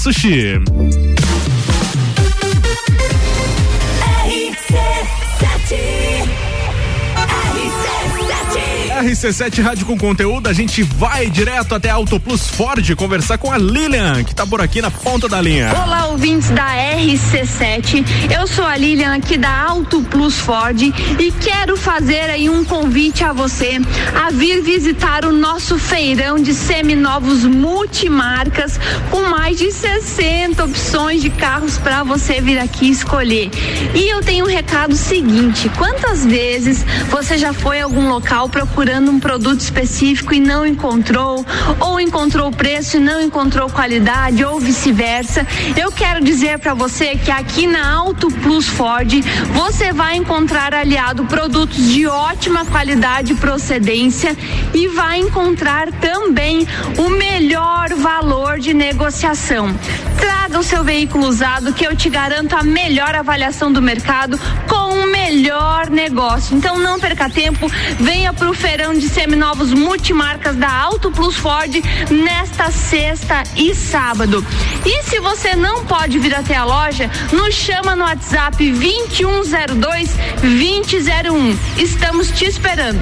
RC7 9.02 9.60
Rádio 9.60 9.84
com 9.84 9.98
conteúdo, 9.98 10.48
a 10.48 10.52
gente 10.52 10.84
vai 10.84 11.28
direto 11.28 11.74
até 11.74 11.90
Auto 11.90 12.20
Plus 12.20 12.46
Ford 12.46 12.94
conversar 12.94 13.36
com 13.36 13.50
a 13.50 13.58
Lilian, 13.58 14.22
que 14.22 14.32
tá 14.32 14.46
por 14.46 14.60
aqui 14.60 14.80
na 14.80 14.92
ponta 14.92 15.28
da 15.28 15.40
linha. 15.40 15.72
Olá, 15.74 16.06
ouvintes 16.06 16.50
da 16.50 16.68
RC7. 16.68 18.04
Eu 18.30 18.46
sou 18.46 18.64
a 18.64 18.76
Lilian 18.76 19.16
aqui 19.16 19.36
da 19.36 19.64
Auto 19.64 20.02
Plus 20.02 20.38
Ford 20.38 20.80
e 20.80 21.32
quero 21.40 21.76
fazer 21.76 22.30
aí 22.30 22.48
um 22.48 22.64
convite 22.64 23.24
a 23.24 23.32
você 23.32 23.80
a 24.14 24.30
vir 24.30 24.62
visitar 24.62 25.24
o 25.24 25.32
nosso 25.32 25.78
feirão 25.78 26.38
de 26.38 26.54
seminovos 26.54 27.42
multimarcas 27.44 28.78
com 29.10 29.22
mais 29.28 29.58
de 29.58 29.72
60 29.72 30.64
opções 30.64 31.20
de 31.20 31.30
carros 31.30 31.76
para 31.76 32.04
você 32.04 32.40
vir 32.40 32.58
aqui 32.58 32.88
escolher. 32.88 33.50
E 33.96 34.12
eu 34.12 34.22
tenho 34.22 34.44
um 34.44 34.48
recado 34.48 34.94
seguinte: 34.94 35.68
quantas 35.76 36.24
vezes 36.24 36.84
você 37.10 37.36
já 37.36 37.52
foi 37.52 37.80
a 37.80 37.84
algum 37.84 38.08
local 38.08 38.48
procurando 38.48 38.91
um 39.00 39.18
produto 39.20 39.60
específico 39.60 40.34
e 40.34 40.40
não 40.40 40.66
encontrou, 40.66 41.44
ou 41.80 42.00
encontrou 42.00 42.48
o 42.48 42.56
preço 42.56 42.96
e 42.96 43.00
não 43.00 43.20
encontrou 43.20 43.70
qualidade, 43.70 44.44
ou 44.44 44.58
vice-versa. 44.58 45.46
Eu 45.76 45.90
quero 45.92 46.22
dizer 46.22 46.58
para 46.58 46.74
você 46.74 47.16
que 47.16 47.30
aqui 47.30 47.66
na 47.66 47.92
Auto 47.92 48.28
Plus 48.28 48.66
Ford 48.66 49.12
você 49.52 49.92
vai 49.92 50.16
encontrar 50.16 50.74
aliado 50.74 51.24
produtos 51.24 51.88
de 51.88 52.06
ótima 52.06 52.64
qualidade 52.64 53.32
e 53.32 53.36
procedência 53.36 54.36
e 54.74 54.88
vai 54.88 55.18
encontrar 55.18 55.90
também 55.92 56.66
o 56.98 57.08
melhor 57.08 57.94
valor 57.94 58.58
de 58.58 58.74
negociação. 58.74 59.74
Traga 60.18 60.58
o 60.58 60.62
seu 60.62 60.82
veículo 60.84 61.26
usado 61.26 61.72
que 61.72 61.86
eu 61.86 61.96
te 61.96 62.08
garanto 62.10 62.54
a 62.54 62.62
melhor 62.62 63.14
avaliação 63.14 63.72
do 63.72 63.80
mercado 63.80 64.38
com 64.68 64.94
o 64.94 65.06
melhor 65.06 65.88
negócio. 65.88 66.56
Então 66.56 66.78
não 66.78 66.98
perca 66.98 67.28
tempo, 67.28 67.70
venha 67.98 68.32
pro 68.32 68.52
feirão 68.52 68.81
de 68.90 69.08
seminovos 69.08 69.72
multimarcas 69.72 70.56
da 70.56 70.68
Auto 70.68 71.12
Plus 71.12 71.36
Ford 71.36 71.72
nesta 72.10 72.68
sexta 72.72 73.44
e 73.56 73.72
sábado. 73.74 74.44
E 74.84 75.04
se 75.04 75.20
você 75.20 75.54
não 75.54 75.86
pode 75.86 76.18
vir 76.18 76.34
até 76.34 76.56
a 76.56 76.64
loja, 76.64 77.08
nos 77.32 77.54
chama 77.54 77.94
no 77.94 78.02
WhatsApp 78.02 78.56
2102 78.72 80.10
2001. 80.40 81.58
Estamos 81.78 82.32
te 82.32 82.44
esperando. 82.44 83.00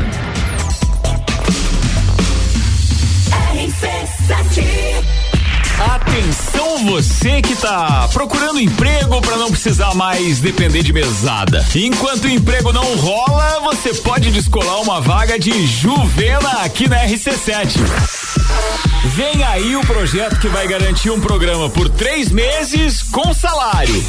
Atenção 5.80 6.84
você 6.86 7.40
que 7.40 7.56
tá 7.56 8.08
procurando 8.12 8.60
emprego 8.60 9.20
para 9.22 9.36
não 9.36 9.50
precisar 9.50 9.94
mais 9.94 10.38
depender 10.38 10.82
de 10.82 10.92
mesada. 10.92 11.64
Enquanto 11.74 12.24
o 12.24 12.30
emprego 12.30 12.72
não 12.72 12.96
rola, 12.96 13.60
você 13.60 13.94
pode 13.94 14.30
descolar 14.30 14.80
uma 14.82 15.00
vaga 15.00 15.38
de 15.38 15.66
Juvena 15.66 16.62
aqui 16.64 16.86
na 16.86 17.04
RC7. 17.06 17.78
Vem 19.14 19.42
aí 19.42 19.74
o 19.74 19.80
projeto 19.80 20.38
que 20.38 20.48
vai 20.48 20.68
garantir 20.68 21.10
um 21.10 21.20
programa 21.20 21.70
por 21.70 21.88
três 21.88 22.30
meses 22.30 23.02
com 23.02 23.32
salário. 23.32 24.04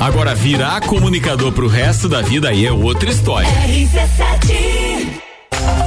Agora 0.00 0.34
virar 0.34 0.80
comunicador 0.82 1.52
pro 1.52 1.66
resto 1.66 2.08
da 2.08 2.22
vida 2.22 2.48
aí 2.48 2.66
é 2.66 2.72
outra 2.72 3.10
história. 3.10 3.48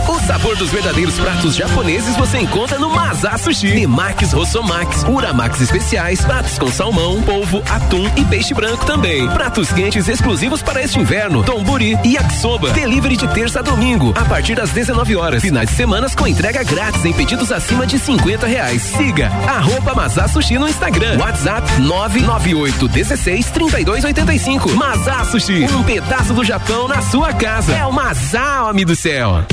O 0.07 0.19
sabor 0.19 0.55
dos 0.55 0.69
verdadeiros 0.69 1.15
pratos 1.15 1.55
japoneses 1.55 2.15
você 2.15 2.37
encontra 2.39 2.77
no 2.79 2.89
Mazá 2.89 3.37
Sushi. 3.37 3.73
Nemax, 3.73 4.31
Rossomax, 4.33 5.03
Uramax 5.03 5.61
especiais, 5.61 6.21
pratos 6.21 6.57
com 6.57 6.71
salmão, 6.71 7.21
polvo, 7.23 7.61
atum 7.69 8.09
e 8.15 8.23
peixe 8.25 8.53
branco 8.53 8.85
também. 8.85 9.27
Pratos 9.29 9.71
quentes 9.71 10.07
exclusivos 10.07 10.61
para 10.61 10.81
este 10.81 10.99
inverno, 10.99 11.43
Tomburi 11.43 11.97
e 12.03 12.13
Yakisoba. 12.13 12.71
Delivery 12.71 13.17
de 13.17 13.27
terça 13.29 13.59
a 13.59 13.61
domingo, 13.61 14.13
a 14.15 14.25
partir 14.25 14.55
das 14.55 14.69
19 14.69 15.15
horas. 15.15 15.41
Finais 15.41 15.69
de 15.69 15.75
semanas 15.75 16.15
com 16.15 16.27
entrega 16.27 16.63
grátis 16.63 17.03
em 17.03 17.13
pedidos 17.13 17.51
acima 17.51 17.85
de 17.85 17.99
50 17.99 18.47
reais. 18.47 18.81
Siga 18.81 19.27
arroba 19.47 19.93
Mazá 19.95 20.27
Sushi 20.27 20.57
no 20.57 20.67
Instagram. 20.67 21.17
WhatsApp 21.19 21.81
998 21.81 22.87
16 22.87 23.45
32 23.51 24.03
85. 24.03 24.71
Mazá 24.75 25.25
Sushi, 25.25 25.65
um 25.65 25.83
pedaço 25.83 26.33
do 26.33 26.43
Japão 26.43 26.87
na 26.87 27.01
sua 27.01 27.33
casa. 27.33 27.73
É 27.73 27.85
o 27.85 27.91
Mazá, 27.91 28.69
homem 28.69 28.85
do 28.85 28.95
céu. 28.95 29.43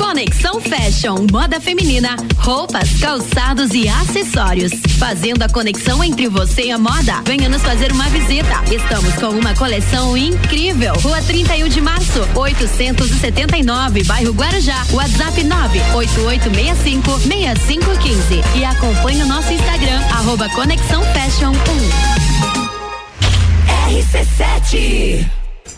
Conexão 0.00 0.60
Fashion, 0.62 1.26
moda 1.30 1.60
feminina, 1.60 2.16
roupas, 2.38 2.98
calçados 2.98 3.74
e 3.74 3.86
acessórios. 3.86 4.72
Fazendo 4.98 5.42
a 5.42 5.48
conexão 5.48 6.02
entre 6.02 6.26
você 6.26 6.62
e 6.62 6.70
a 6.70 6.78
moda. 6.78 7.20
Venha 7.26 7.50
nos 7.50 7.60
fazer 7.62 7.92
uma 7.92 8.08
visita. 8.08 8.64
Estamos 8.72 9.14
com 9.16 9.28
uma 9.28 9.54
coleção 9.54 10.16
incrível. 10.16 10.94
Rua 10.94 11.20
31 11.20 11.68
de 11.68 11.82
março, 11.82 12.26
879, 12.34 14.02
bairro 14.04 14.32
Guarujá. 14.32 14.86
WhatsApp 14.90 15.44
98865 15.44 17.20
6515. 17.20 18.42
E 18.58 18.64
acompanhe 18.64 19.22
o 19.22 19.26
nosso 19.26 19.52
Instagram, 19.52 20.00
arroba 20.12 20.48
Conexão 20.48 21.02
Fashion 21.12 21.52
1. 21.52 21.54
RC7 23.92 25.39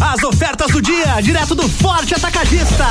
As 0.00 0.22
ofertas 0.22 0.70
do 0.70 0.82
dia, 0.82 1.20
direto 1.20 1.54
do 1.54 1.68
Forte 1.68 2.14
Atacadista. 2.14 2.86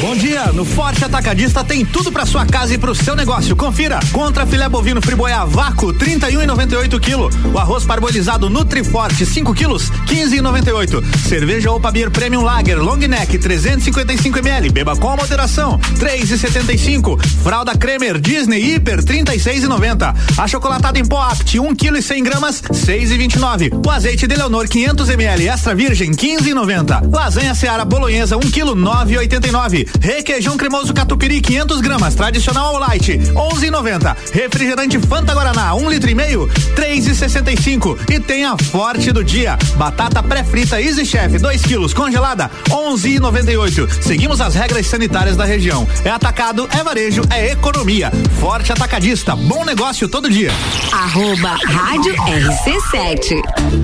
Bom 0.00 0.14
dia, 0.14 0.52
no 0.52 0.64
Forte 0.64 1.04
Atacadista 1.04 1.64
tem 1.64 1.84
tudo 1.84 2.12
para 2.12 2.24
sua 2.24 2.46
casa 2.46 2.74
e 2.74 2.78
para 2.78 2.90
o 2.90 2.94
seu 2.94 3.16
negócio. 3.16 3.56
Confira: 3.56 3.98
contra 4.12 4.46
filé 4.46 4.68
bovino 4.68 5.02
friboia 5.02 5.44
vácuo 5.44 5.92
31,98 5.94 7.00
kg. 7.00 7.52
O 7.52 7.58
arroz 7.58 7.84
parbolizado 7.84 8.48
Nutriforte 8.48 9.26
5 9.26 9.54
quilos 9.54 9.90
15,98. 10.06 11.02
Cerveja 11.28 11.72
Opa 11.72 11.90
Beer 11.90 12.10
Premium 12.10 12.42
Lager 12.42 12.78
Long 12.78 12.98
Neck 12.98 13.38
355 13.38 14.38
ml. 14.38 14.70
Beba 14.70 14.96
com 14.96 15.16
moderação 15.16 15.78
3,75. 15.98 17.20
Fralda 17.42 17.76
Cremer 17.76 18.20
Disney 18.20 18.74
Hiper 18.74 19.02
36,90. 19.02 20.14
A 20.38 20.46
chocolatada 20.46 20.98
em 20.98 21.04
pó 21.04 21.22
Apt 21.22 21.58
1 21.58 21.74
kg 21.74 21.98
e 21.98 22.02
100 22.02 22.22
gramas 22.22 22.62
6,29. 22.62 23.86
O 23.86 23.90
azeite 23.90 24.26
de 24.26 24.36
Leonor 24.36 24.68
500 24.68 25.15
ml 25.16 25.48
extra 25.48 25.74
virgem 25.74 26.10
15,90. 26.12 27.10
Lasanha 27.12 27.54
Seara 27.54 27.84
Bolonhesa 27.84 28.36
1 28.36 28.40
kg 28.40 28.74
9,89. 28.74 29.88
Requeijão 30.00 30.56
cremoso 30.56 30.92
catupiry 30.92 31.40
500 31.40 31.80
gramas 31.80 32.14
tradicional 32.14 32.74
ao 32.74 32.78
light 32.78 33.18
11,90. 33.34 34.16
Refrigerante 34.32 34.98
Fanta 35.00 35.32
Guaraná 35.32 35.74
1 35.74 35.90
litro 35.90 36.10
e 36.10 36.14
meio 36.14 36.46
3,65. 36.76 37.98
E 38.10 38.20
tem 38.20 38.44
a 38.44 38.56
forte 38.58 39.10
do 39.10 39.24
dia 39.24 39.58
batata 39.76 40.22
pré-frita 40.22 40.80
Easy 40.80 41.06
Chef 41.06 41.38
2 41.38 41.62
quilos 41.62 41.94
congelada 41.94 42.50
11,98. 42.68 44.02
Seguimos 44.02 44.40
as 44.40 44.54
regras 44.54 44.86
sanitárias 44.86 45.36
da 45.36 45.44
região. 45.44 45.88
É 46.04 46.10
atacado, 46.10 46.68
é 46.78 46.82
varejo, 46.84 47.22
é 47.30 47.52
economia. 47.52 48.12
Forte 48.38 48.70
atacadista, 48.70 49.34
bom 49.34 49.64
negócio 49.64 50.08
todo 50.08 50.28
dia. 50.28 50.50
Arroba 50.92 51.56
Rádio 51.64 52.14
RC7. 52.14 53.42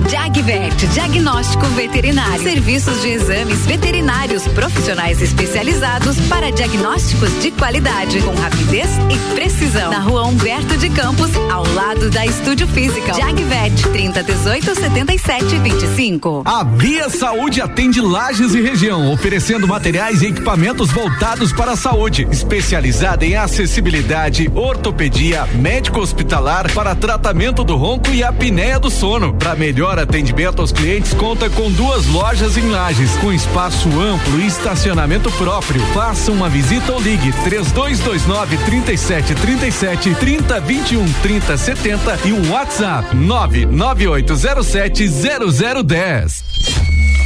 Jagvet, 0.09 0.93
diagnóstico 1.23 1.65
veterinário. 1.67 2.43
Serviços 2.43 3.01
de 3.01 3.07
exames 3.07 3.65
veterinários 3.65 4.45
profissionais 4.49 5.21
especializados 5.21 6.19
para 6.27 6.51
diagnósticos 6.51 7.41
de 7.41 7.49
qualidade, 7.51 8.21
com 8.21 8.35
rapidez 8.35 8.89
e 9.09 9.33
precisão. 9.33 9.89
Na 9.89 9.99
rua 9.99 10.25
Humberto 10.25 10.75
de 10.75 10.89
Campos, 10.89 11.31
ao 11.49 11.65
lado 11.73 12.09
da 12.09 12.25
Estúdio 12.25 12.67
Física. 12.67 13.13
Jagvet, 13.13 13.87
30 13.93 14.21
18 14.21 14.75
77 14.75 15.57
25. 15.59 16.43
A 16.43 16.65
Via 16.65 17.09
Saúde 17.09 17.61
atende 17.61 18.01
lajes 18.01 18.53
e 18.53 18.61
região, 18.61 19.09
oferecendo 19.13 19.65
materiais 19.65 20.21
e 20.21 20.27
equipamentos 20.27 20.91
voltados 20.91 21.53
para 21.53 21.71
a 21.71 21.77
saúde, 21.77 22.27
especializada 22.29 23.25
em 23.25 23.37
acessibilidade, 23.37 24.51
ortopedia, 24.53 25.45
médico 25.55 26.01
hospitalar 26.01 26.69
para 26.73 26.93
tratamento 26.95 27.63
do 27.63 27.77
ronco 27.77 28.09
e 28.11 28.23
apneia 28.25 28.77
do 28.77 28.89
sono. 28.89 29.33
Para 29.33 29.55
melhor 29.55 29.97
atendimento 29.97 30.59
aos 30.59 30.73
clientes, 30.73 31.12
conta 31.13 31.49
com 31.49 31.71
duas 31.71 32.05
lojas 32.07 32.57
em 32.57 32.69
lajes, 32.69 33.15
com 33.17 33.31
espaço 33.31 33.87
amplo 33.99 34.39
e 34.39 34.47
estacionamento 34.47 35.31
próprio. 35.31 35.81
Faça 35.87 36.31
uma 36.31 36.49
visita 36.49 36.91
ou 36.91 36.99
ligue 36.99 37.31
3229 37.43 38.57
3737 38.57 40.15
3021 40.15 41.13
3070 41.21 42.19
e 42.25 42.33
um 42.33 42.51
WhatsApp 42.51 43.15
99807 43.15 45.07
0010. 45.07 46.43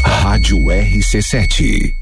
Rádio 0.03 0.57
RC7. 0.57 1.96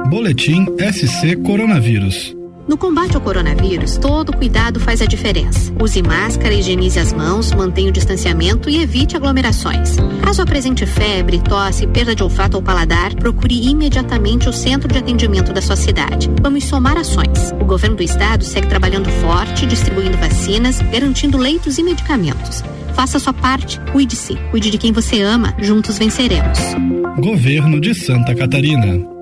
Boletim 0.08 0.66
SC 0.78 1.34
Coronavírus. 1.42 2.36
No 2.68 2.76
combate 2.76 3.14
ao 3.14 3.20
coronavírus, 3.20 3.96
todo 3.96 4.36
cuidado 4.36 4.78
faz 4.78 5.02
a 5.02 5.06
diferença. 5.06 5.72
Use 5.82 6.02
máscara, 6.02 6.54
higienize 6.54 6.98
as 6.98 7.12
mãos, 7.12 7.52
mantenha 7.52 7.88
o 7.88 7.92
distanciamento 7.92 8.70
e 8.70 8.82
evite 8.82 9.16
aglomerações. 9.16 9.96
Caso 10.22 10.42
apresente 10.42 10.86
febre, 10.86 11.40
tosse, 11.42 11.86
perda 11.86 12.14
de 12.14 12.22
olfato 12.22 12.56
ou 12.56 12.62
paladar, 12.62 13.14
procure 13.14 13.68
imediatamente 13.68 14.48
o 14.48 14.52
centro 14.52 14.88
de 14.88 14.98
atendimento 14.98 15.52
da 15.52 15.60
sua 15.60 15.76
cidade. 15.76 16.30
Vamos 16.40 16.64
somar 16.64 16.96
ações. 16.96 17.52
O 17.60 17.64
governo 17.64 17.96
do 17.96 18.02
estado 18.02 18.44
segue 18.44 18.66
trabalhando 18.66 19.10
forte, 19.10 19.66
distribuindo 19.66 20.16
vacinas, 20.18 20.80
garantindo 20.92 21.38
leitos 21.38 21.78
e 21.78 21.82
medicamentos. 21.82 22.62
Faça 22.94 23.16
a 23.16 23.20
sua 23.20 23.32
parte, 23.32 23.80
cuide-se, 23.92 24.36
cuide 24.50 24.70
de 24.70 24.78
quem 24.78 24.92
você 24.92 25.20
ama, 25.20 25.54
juntos 25.58 25.98
venceremos. 25.98 26.58
Governo 27.18 27.80
de 27.80 27.94
Santa 27.94 28.34
Catarina. 28.34 29.13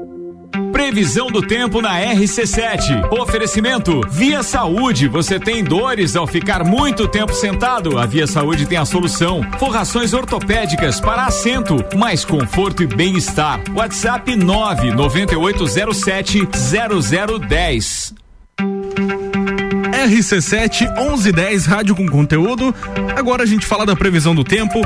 Previsão 0.82 1.28
do 1.28 1.40
tempo 1.40 1.80
na 1.80 2.00
RC7. 2.00 3.12
Oferecimento 3.16 4.00
Via 4.10 4.42
Saúde. 4.42 5.06
Você 5.06 5.38
tem 5.38 5.62
dores 5.62 6.16
ao 6.16 6.26
ficar 6.26 6.64
muito 6.64 7.06
tempo 7.06 7.32
sentado? 7.32 8.00
A 8.00 8.04
Via 8.04 8.26
Saúde 8.26 8.66
tem 8.66 8.76
a 8.76 8.84
solução. 8.84 9.42
Forrações 9.60 10.12
ortopédicas 10.12 11.00
para 11.00 11.24
assento, 11.24 11.76
mais 11.96 12.24
conforto 12.24 12.82
e 12.82 12.88
bem-estar. 12.88 13.60
WhatsApp 13.72 14.34
99807 14.34 16.48
0010. 16.50 18.14
RC7 20.04 20.98
1110 20.98 21.64
Rádio 21.64 21.94
com 21.94 22.08
conteúdo. 22.08 22.74
Agora 23.16 23.44
a 23.44 23.46
gente 23.46 23.64
fala 23.64 23.86
da 23.86 23.94
previsão 23.94 24.34
do 24.34 24.42
tempo 24.42 24.80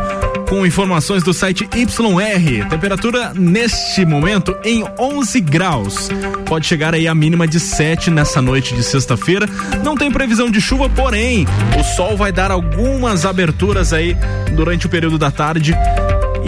com 0.48 0.64
informações 0.64 1.22
do 1.22 1.34
site 1.34 1.68
YR. 1.74 2.68
Temperatura 2.68 3.32
neste 3.34 4.04
momento 4.04 4.56
em 4.64 4.84
11 4.98 5.40
graus. 5.40 6.08
Pode 6.46 6.66
chegar 6.66 6.94
aí 6.94 7.08
a 7.08 7.14
mínima 7.14 7.46
de 7.46 7.58
7 7.58 8.10
nessa 8.10 8.40
noite 8.40 8.74
de 8.74 8.82
sexta-feira. 8.82 9.46
Não 9.84 9.96
tem 9.96 10.10
previsão 10.10 10.50
de 10.50 10.60
chuva, 10.60 10.88
porém, 10.88 11.46
o 11.78 11.82
sol 11.82 12.16
vai 12.16 12.32
dar 12.32 12.50
algumas 12.50 13.26
aberturas 13.26 13.92
aí 13.92 14.16
durante 14.54 14.86
o 14.86 14.88
período 14.88 15.18
da 15.18 15.30
tarde 15.30 15.74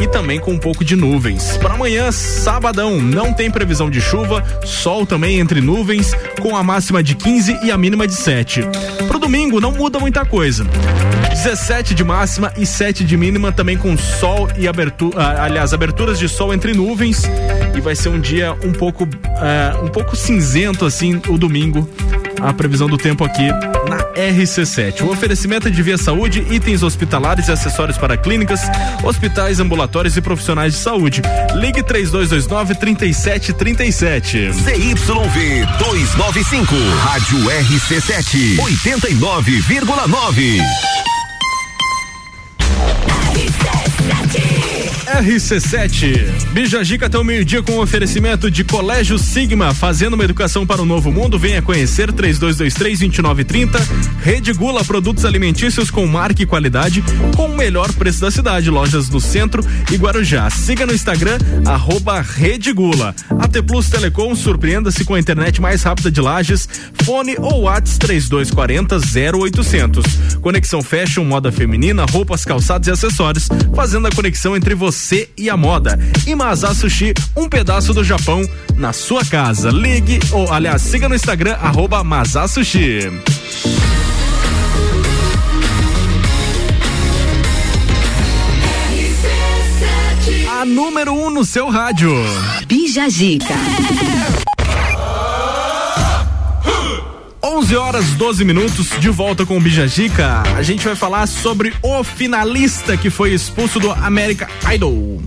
e 0.01 0.07
também 0.07 0.38
com 0.38 0.53
um 0.53 0.59
pouco 0.59 0.84
de 0.84 0.96
nuvens. 0.96 1.57
Para 1.59 1.74
amanhã, 1.74 2.11
sabadão, 2.12 3.01
não 3.01 3.32
tem 3.32 3.51
previsão 3.51 3.90
de 3.90 4.01
chuva, 4.01 4.44
sol 4.64 5.07
também 5.07 5.38
entre 5.38 5.61
nuvens, 5.61 6.14
com 6.40 6.57
a 6.57 6.62
máxima 6.62 7.03
de 7.03 7.14
15 7.14 7.61
e 7.64 7.70
a 7.70 7.78
mínima 7.78 8.07
de 8.07 8.14
7. 8.14 8.62
Pro 9.07 9.18
domingo 9.18 9.61
não 9.61 9.72
muda 9.72 9.99
muita 9.99 10.24
coisa. 10.24 10.64
17 11.30 11.94
de 11.94 12.05
máxima 12.05 12.53
e 12.57 12.66
7 12.66 13.05
de 13.05 13.16
mínima, 13.16 13.53
também 13.53 13.76
com 13.76 13.96
sol 13.96 14.49
e 14.57 14.66
abertura, 14.66 15.42
aliás, 15.42 15.72
aberturas 15.72 16.18
de 16.18 16.28
sol 16.28 16.53
entre 16.53 16.74
nuvens. 16.74 17.22
E 17.76 17.80
vai 17.80 17.94
ser 17.94 18.09
um 18.09 18.20
dia 18.20 18.57
um 18.64 18.72
pouco, 18.72 19.05
uh, 19.05 19.84
um 19.84 19.88
pouco 19.88 20.16
cinzento 20.16 20.84
assim 20.84 21.20
o 21.28 21.38
domingo 21.38 21.88
a 22.41 22.53
previsão 22.53 22.89
do 22.89 22.97
tempo 22.97 23.24
aqui 23.24 23.49
na 23.89 23.99
RC7. 24.14 25.03
O 25.03 25.11
oferecimento 25.11 25.68
é 25.68 25.70
de 25.70 25.82
Via 25.82 25.99
Saúde, 25.99 26.47
itens 26.51 26.82
hospitalares 26.82 27.49
e 27.49 27.53
acessórios 27.53 27.99
para 27.99 28.16
clínicas, 28.16 28.61
hospitais, 29.03 29.61
ambulatórios 29.61 30.16
e 30.16 30.20
profissionais 30.20 30.74
de 30.74 30.78
saúde. 30.78 31.22
Ligue 31.55 31.82
3229 31.82 32.74
3737. 32.74 34.53
ZYV 34.53 35.66
295, 35.78 36.74
Rádio 37.03 37.39
RC7, 37.39 38.59
89,9. 38.59 41.18
RC7. 45.23 46.53
Bijagica 46.53 47.07
até 47.07 47.19
o 47.19 47.25
meio-dia 47.25 47.61
com 47.61 47.81
oferecimento 47.81 48.49
de 48.49 48.62
Colégio 48.62 49.19
Sigma, 49.19 49.75
fazendo 49.75 50.14
uma 50.14 50.23
educação 50.23 50.64
para 50.64 50.81
o 50.81 50.85
novo 50.85 51.11
mundo. 51.11 51.37
Venha 51.37 51.61
conhecer 51.61 52.12
3223-2930. 52.12 53.81
Rede 54.23 54.53
Gula, 54.53 54.85
produtos 54.85 55.25
alimentícios 55.25 55.91
com 55.91 56.07
marca 56.07 56.43
e 56.43 56.47
qualidade, 56.47 57.03
com 57.35 57.47
o 57.47 57.57
melhor 57.57 57.93
preço 57.95 58.21
da 58.21 58.31
cidade. 58.31 58.71
Lojas 58.71 59.09
no 59.09 59.21
centro 59.21 59.64
e 59.91 59.97
Guarujá. 59.97 60.49
Siga 60.51 60.87
no 60.87 60.95
Instagram, 60.95 61.39
arroba 61.66 62.21
Rede 62.21 62.73
Gula. 62.73 63.12
AT 63.41 63.61
Plus 63.66 63.91
Telecom, 63.91 64.37
surpreenda-se 64.37 65.05
com 65.05 65.14
a 65.14 65.19
internet 65.19 65.61
mais 65.61 65.83
rápida 65.83 66.12
de 66.12 66.21
Lages. 66.21 66.69
Fone 67.03 67.35
ou 67.39 67.62
Whats 67.62 67.99
3240 67.99 68.99
0800. 69.37 70.05
Conexão 70.41 70.81
Fashion, 70.81 71.25
moda 71.25 71.51
feminina, 71.51 72.05
roupas, 72.05 72.45
calçados 72.45 72.87
e 72.87 72.93
acessórios, 72.93 73.49
fazendo 73.75 74.07
a 74.07 74.12
conexão 74.12 74.57
entre 74.57 74.77
você 74.77 75.08
e 75.37 75.49
a 75.49 75.57
moda. 75.57 75.99
E 76.27 76.35
Mazá 76.35 76.75
Sushi, 76.75 77.15
um 77.37 77.49
pedaço 77.49 77.95
do 77.95 78.05
Japão 78.05 78.43
na 78.77 78.93
sua 78.93 79.25
casa. 79.25 79.71
Ligue 79.71 80.19
ou, 80.33 80.53
aliás, 80.53 80.83
siga 80.83 81.09
no 81.09 81.15
Instagram, 81.15 81.55
arroba 81.55 82.05
Mazá 82.05 82.47
Sushi. 82.47 83.01
A 90.61 90.65
número 90.65 91.13
1 91.13 91.27
um 91.27 91.31
no 91.31 91.45
seu 91.45 91.69
rádio. 91.69 92.13
Bija 92.67 93.09
Gica. 93.09 93.55
11 97.49 97.76
horas 97.76 98.05
12 98.11 98.44
minutos, 98.44 98.88
de 99.01 99.09
volta 99.09 99.46
com 99.46 99.57
o 99.57 99.61
Bijagica. 99.61 100.42
A 100.55 100.62
gente 100.62 100.84
vai 100.84 100.94
falar 100.94 101.26
sobre 101.26 101.72
o 101.82 102.05
finalista 102.05 102.94
que 102.94 103.09
foi 103.09 103.32
expulso 103.32 103.80
do 103.80 103.90
America 103.90 104.46
Idol. 104.70 105.22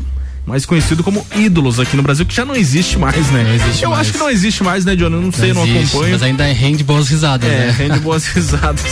Mais 0.46 0.64
conhecido 0.64 1.04
como 1.04 1.26
ídolos 1.36 1.80
aqui 1.80 1.96
no 1.98 2.04
Brasil, 2.04 2.24
que 2.24 2.36
já 2.36 2.46
não 2.46 2.56
existe 2.56 3.00
mais, 3.00 3.32
né? 3.32 3.44
Não 3.44 3.54
existe 3.56 3.84
Eu 3.84 3.90
mais. 3.90 4.02
acho 4.02 4.12
que 4.14 4.20
não 4.20 4.30
existe 4.30 4.64
mais, 4.64 4.86
né, 4.86 4.96
Johnny? 4.96 5.16
Eu 5.16 5.22
não, 5.22 5.32
sei, 5.32 5.52
não 5.52 5.66
existe, 5.66 5.96
acompanho. 5.96 6.14
Mas 6.14 6.22
ainda 6.24 6.46
rende 6.46 6.84
boas 6.84 7.08
risadas, 7.10 7.50
É, 7.50 7.58
né? 7.68 7.72
rende 7.76 8.00
boas 8.02 8.28
risadas. 8.28 8.84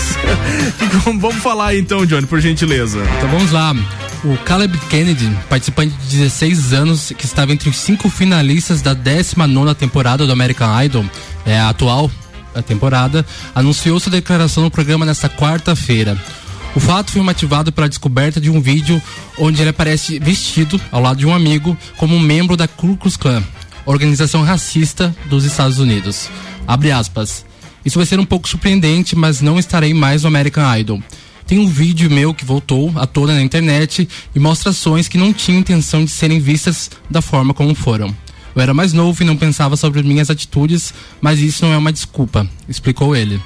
Vamos 1.05 1.35
falar 1.35 1.75
então, 1.75 2.05
Johnny, 2.07 2.25
por 2.25 2.39
gentileza. 2.41 2.97
Então 3.17 3.29
vamos 3.29 3.51
lá. 3.51 3.75
O 4.23 4.37
Caleb 4.37 4.75
Kennedy, 4.89 5.29
participante 5.47 5.93
de 6.07 6.17
16 6.17 6.73
anos, 6.73 7.13
que 7.15 7.25
estava 7.25 7.51
entre 7.53 7.69
os 7.69 7.77
cinco 7.77 8.09
finalistas 8.09 8.81
da 8.81 8.93
19 8.95 9.75
temporada 9.75 10.25
do 10.25 10.31
American 10.33 10.81
Idol, 10.83 11.05
é 11.45 11.59
a 11.59 11.69
atual 11.69 12.09
temporada, 12.61 13.25
anunciou 13.53 13.99
sua 13.99 14.11
declaração 14.11 14.63
no 14.63 14.71
programa 14.71 15.05
nesta 15.05 15.29
quarta-feira. 15.29 16.17
O 16.75 16.79
fato 16.79 17.11
foi 17.11 17.21
motivado 17.21 17.71
pela 17.71 17.89
descoberta 17.89 18.39
de 18.39 18.49
um 18.49 18.61
vídeo 18.61 19.01
onde 19.37 19.61
ele 19.61 19.71
aparece 19.71 20.19
vestido 20.19 20.79
ao 20.91 21.01
lado 21.01 21.17
de 21.17 21.25
um 21.25 21.33
amigo 21.33 21.75
como 21.97 22.15
um 22.15 22.19
membro 22.19 22.55
da 22.55 22.67
Ku 22.67 22.95
Klux 22.95 23.17
Klan, 23.17 23.43
organização 23.85 24.43
racista 24.43 25.15
dos 25.25 25.45
Estados 25.45 25.79
Unidos. 25.79 26.29
Abre 26.67 26.91
aspas. 26.91 27.45
Isso 27.83 27.97
vai 27.97 28.05
ser 28.05 28.19
um 28.19 28.25
pouco 28.25 28.47
surpreendente, 28.47 29.15
mas 29.15 29.41
não 29.41 29.57
estarei 29.57 29.93
mais 29.93 30.21
no 30.21 30.27
American 30.27 30.77
Idol. 30.77 31.01
Tem 31.47 31.57
um 31.57 31.67
vídeo 31.67 32.11
meu 32.11 32.31
que 32.31 32.45
voltou 32.45 32.93
à 32.95 33.07
tona 33.07 33.33
na 33.33 33.41
internet 33.41 34.07
e 34.35 34.39
mostra 34.39 34.69
ações 34.69 35.07
que 35.07 35.17
não 35.17 35.33
tinham 35.33 35.59
intenção 35.59 36.05
de 36.05 36.11
serem 36.11 36.39
vistas 36.39 36.91
da 37.09 37.23
forma 37.23 37.55
como 37.55 37.73
foram. 37.73 38.15
Eu 38.55 38.61
era 38.61 38.73
mais 38.73 38.93
novo 38.93 39.21
e 39.21 39.25
não 39.25 39.37
pensava 39.37 39.75
sobre 39.75 40.01
minhas 40.03 40.29
atitudes, 40.29 40.93
mas 41.21 41.39
isso 41.39 41.65
não 41.65 41.73
é 41.73 41.77
uma 41.77 41.91
desculpa, 41.91 42.47
explicou 42.67 43.15
ele. 43.15 43.41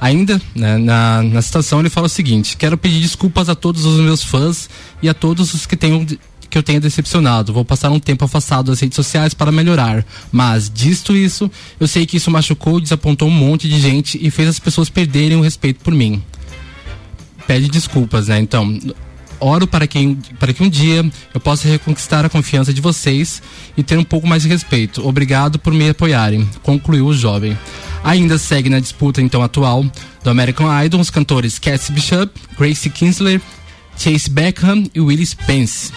Ainda, 0.00 0.40
né, 0.54 0.78
na, 0.78 1.22
na 1.22 1.42
citação, 1.42 1.80
ele 1.80 1.88
fala 1.88 2.06
o 2.06 2.10
seguinte: 2.10 2.56
Quero 2.56 2.76
pedir 2.76 3.00
desculpas 3.00 3.48
a 3.48 3.54
todos 3.54 3.84
os 3.84 4.00
meus 4.00 4.22
fãs 4.22 4.68
e 5.00 5.08
a 5.08 5.14
todos 5.14 5.54
os 5.54 5.64
que 5.64 5.76
tenham 5.76 6.04
que 6.52 6.58
eu 6.58 6.62
tenha 6.62 6.78
decepcionado. 6.78 7.50
Vou 7.50 7.64
passar 7.64 7.88
um 7.90 7.98
tempo 7.98 8.26
afastado 8.26 8.66
das 8.66 8.78
redes 8.78 8.94
sociais 8.94 9.32
para 9.32 9.50
melhorar. 9.50 10.04
Mas, 10.30 10.68
disto 10.68 11.16
isso, 11.16 11.50
eu 11.80 11.88
sei 11.88 12.04
que 12.04 12.18
isso 12.18 12.30
machucou 12.30 12.78
desapontou 12.78 13.26
um 13.26 13.30
monte 13.30 13.66
de 13.66 13.80
gente 13.80 14.18
e 14.20 14.30
fez 14.30 14.48
as 14.50 14.58
pessoas 14.58 14.90
perderem 14.90 15.38
o 15.38 15.40
respeito 15.40 15.82
por 15.82 15.94
mim. 15.94 16.22
Pede 17.46 17.68
desculpas, 17.68 18.28
né? 18.28 18.38
Então, 18.38 18.78
oro 19.42 19.66
para 19.66 19.86
que, 19.86 20.16
para 20.38 20.52
que 20.52 20.62
um 20.62 20.68
dia 20.68 21.04
eu 21.34 21.40
possa 21.40 21.68
reconquistar 21.68 22.24
a 22.24 22.28
confiança 22.28 22.72
de 22.72 22.80
vocês 22.80 23.42
e 23.76 23.82
ter 23.82 23.98
um 23.98 24.04
pouco 24.04 24.26
mais 24.26 24.42
de 24.42 24.48
respeito. 24.48 25.06
Obrigado 25.06 25.58
por 25.58 25.72
me 25.72 25.88
apoiarem, 25.88 26.48
concluiu 26.62 27.06
o 27.06 27.14
jovem. 27.14 27.56
Ainda 28.04 28.38
segue 28.38 28.68
na 28.68 28.80
disputa 28.80 29.20
então 29.22 29.42
atual 29.42 29.84
do 30.22 30.30
American 30.30 30.66
Idol 30.84 31.00
os 31.00 31.10
cantores 31.10 31.58
Cassie 31.58 31.92
Bishop, 31.92 32.32
Gracie 32.58 32.90
Kinsler, 32.90 33.40
Chase 33.96 34.28
Beckham 34.30 34.84
e 34.94 35.00
Willie 35.00 35.26
Spence. 35.26 35.92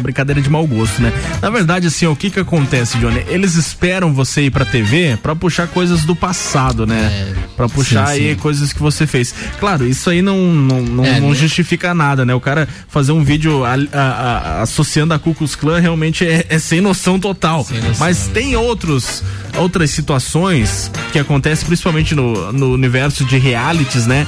Brincadeira 0.00 0.40
de 0.40 0.48
mau 0.48 0.66
gosto, 0.66 1.02
né? 1.02 1.12
Na 1.42 1.50
verdade, 1.50 1.88
assim, 1.88 2.06
o 2.06 2.14
que 2.16 2.30
que 2.30 2.38
acontece, 2.40 2.96
Johnny? 2.98 3.22
Eles 3.28 3.56
esperam 3.56 4.14
você 4.14 4.42
ir 4.42 4.50
pra 4.50 4.64
TV 4.64 5.18
pra 5.20 5.34
puxar 5.36 5.66
coisas 5.66 6.04
do 6.04 6.14
passado, 6.16 6.86
né? 6.86 7.34
Pra 7.56 7.68
puxar 7.68 8.06
sim, 8.06 8.12
aí 8.12 8.30
sim. 8.30 8.36
coisas 8.40 8.72
que 8.72 8.80
você 8.80 9.04
fez. 9.06 9.34
Claro, 9.58 9.86
isso 9.86 10.08
aí 10.08 10.22
não, 10.22 10.38
não, 10.38 10.80
não, 10.80 11.04
É, 11.04 11.20
não 11.20 11.30
né? 11.30 11.34
justifica 11.34 11.92
nada, 11.92 12.24
né? 12.24 12.32
O 12.32 12.40
cara 12.40 12.66
fazer 12.88 13.12
um 13.12 13.22
vídeo 13.24 13.64
a- 13.64 13.74
a- 13.92 13.98
a- 14.00 14.62
associando 14.62 15.12
a 15.12 15.18
Ku 15.18 15.34
Klux 15.34 15.54
Klan 15.56 15.80
realmente 15.80 16.24
é, 16.24 16.46
é 16.48 16.58
sem 16.58 16.80
noção 16.80 17.18
total. 17.18 17.66
Mas 17.98 18.28
tem 18.28 18.54
outros, 18.56 19.22
outras 19.56 19.90
situações 19.90 20.90
que 21.12 21.18
acontecem 21.18 21.66
principalmente 21.66 22.14
no, 22.14 22.52
no 22.52 22.72
universo 22.72 23.24
de 23.24 23.36
realities, 23.38 24.06
né? 24.06 24.26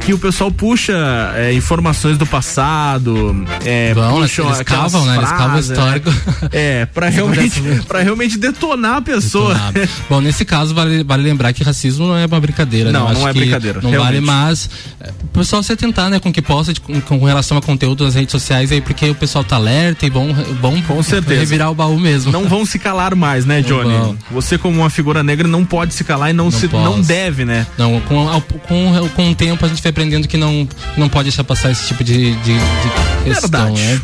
Que 0.00 0.14
o 0.14 0.18
pessoal 0.18 0.50
puxa 0.50 0.92
é, 1.36 1.52
informações 1.52 2.16
do 2.18 2.26
passado, 2.26 3.46
é, 3.64 3.92
Vão, 3.94 4.20
puxam 4.22 4.46
eles 4.46 4.62
cavam, 4.62 5.04
né? 5.04 5.16
Eles 5.18 5.30
cavam 5.30 5.58
histórico. 5.58 6.10
É, 6.50 6.86
pra 6.86 7.08
realmente, 7.10 7.60
pra 7.86 8.00
realmente 8.00 8.36
detonar 8.38 8.96
a 8.96 9.02
pessoa. 9.02 9.54
Detonado. 9.54 9.88
Bom, 10.08 10.20
nesse 10.20 10.44
caso 10.44 10.74
vale, 10.74 11.04
vale 11.04 11.22
lembrar 11.22 11.52
que 11.52 11.62
racismo 11.62 12.08
não 12.08 12.16
é 12.16 12.26
uma 12.26 12.40
brincadeira, 12.40 12.90
Não, 12.90 13.08
né? 13.08 13.14
Não 13.14 13.28
é 13.28 13.32
brincadeira, 13.32 13.80
Não 13.82 13.90
realmente. 13.90 14.14
vale, 14.14 14.26
mas 14.26 14.70
é, 15.00 15.10
o 15.22 15.26
pessoal 15.28 15.62
se 15.62 15.70
atentar, 15.72 16.08
né, 16.10 16.18
com 16.18 16.30
o 16.30 16.32
que 16.32 16.42
posta 16.42 16.72
de- 16.72 16.80
com, 16.80 17.00
com 17.00 17.24
relação 17.24 17.56
a 17.58 17.62
conteúdo 17.62 18.02
nas 18.04 18.14
redes 18.14 18.32
sociais 18.32 18.72
aí, 18.72 18.80
porque 18.80 19.08
o 19.10 19.14
pessoal 19.14 19.44
tá 19.44 19.56
alerta 19.56 20.06
e 20.06 20.10
vão, 20.10 20.32
vão 20.60 20.80
Com 20.82 21.02
certeza. 21.02 21.38
revirar 21.40 21.70
o 21.70 21.74
baú 21.74 21.98
mesmo. 22.00 22.32
Não 22.32 22.48
vão 22.48 22.64
se 22.64 22.78
calar 22.78 23.14
mais, 23.14 23.44
né, 23.44 23.60
Não 23.60 23.68
Johnny? 23.68 23.92
vão. 23.96 24.16
Você, 24.32 24.56
como 24.58 24.80
uma 24.80 24.90
figura 24.90 25.22
negra, 25.22 25.46
não 25.46 25.64
pode 25.64 25.94
se 25.94 26.02
calar 26.02 26.30
e 26.30 26.32
não, 26.32 26.50
se, 26.50 26.66
posso. 26.68 26.82
não 26.84 27.00
deve, 27.00 27.44
né? 27.44 27.66
Não, 27.78 28.00
com, 28.00 28.40
com, 28.66 29.08
com 29.14 29.30
o 29.30 29.34
tempo 29.34 29.64
a 29.64 29.68
gente 29.68 29.82
vai 29.82 29.92
aprendendo 30.00 30.26
que 30.26 30.36
não, 30.38 30.66
não 30.96 31.08
pode 31.08 31.24
deixar 31.24 31.44
passar 31.44 31.70
esse 31.70 31.86
tipo 31.86 32.02
de, 32.02 32.34
de, 32.36 32.54
de 32.54 33.24
questão, 33.24 33.74
Verdade. 33.74 33.80
né? 33.80 34.00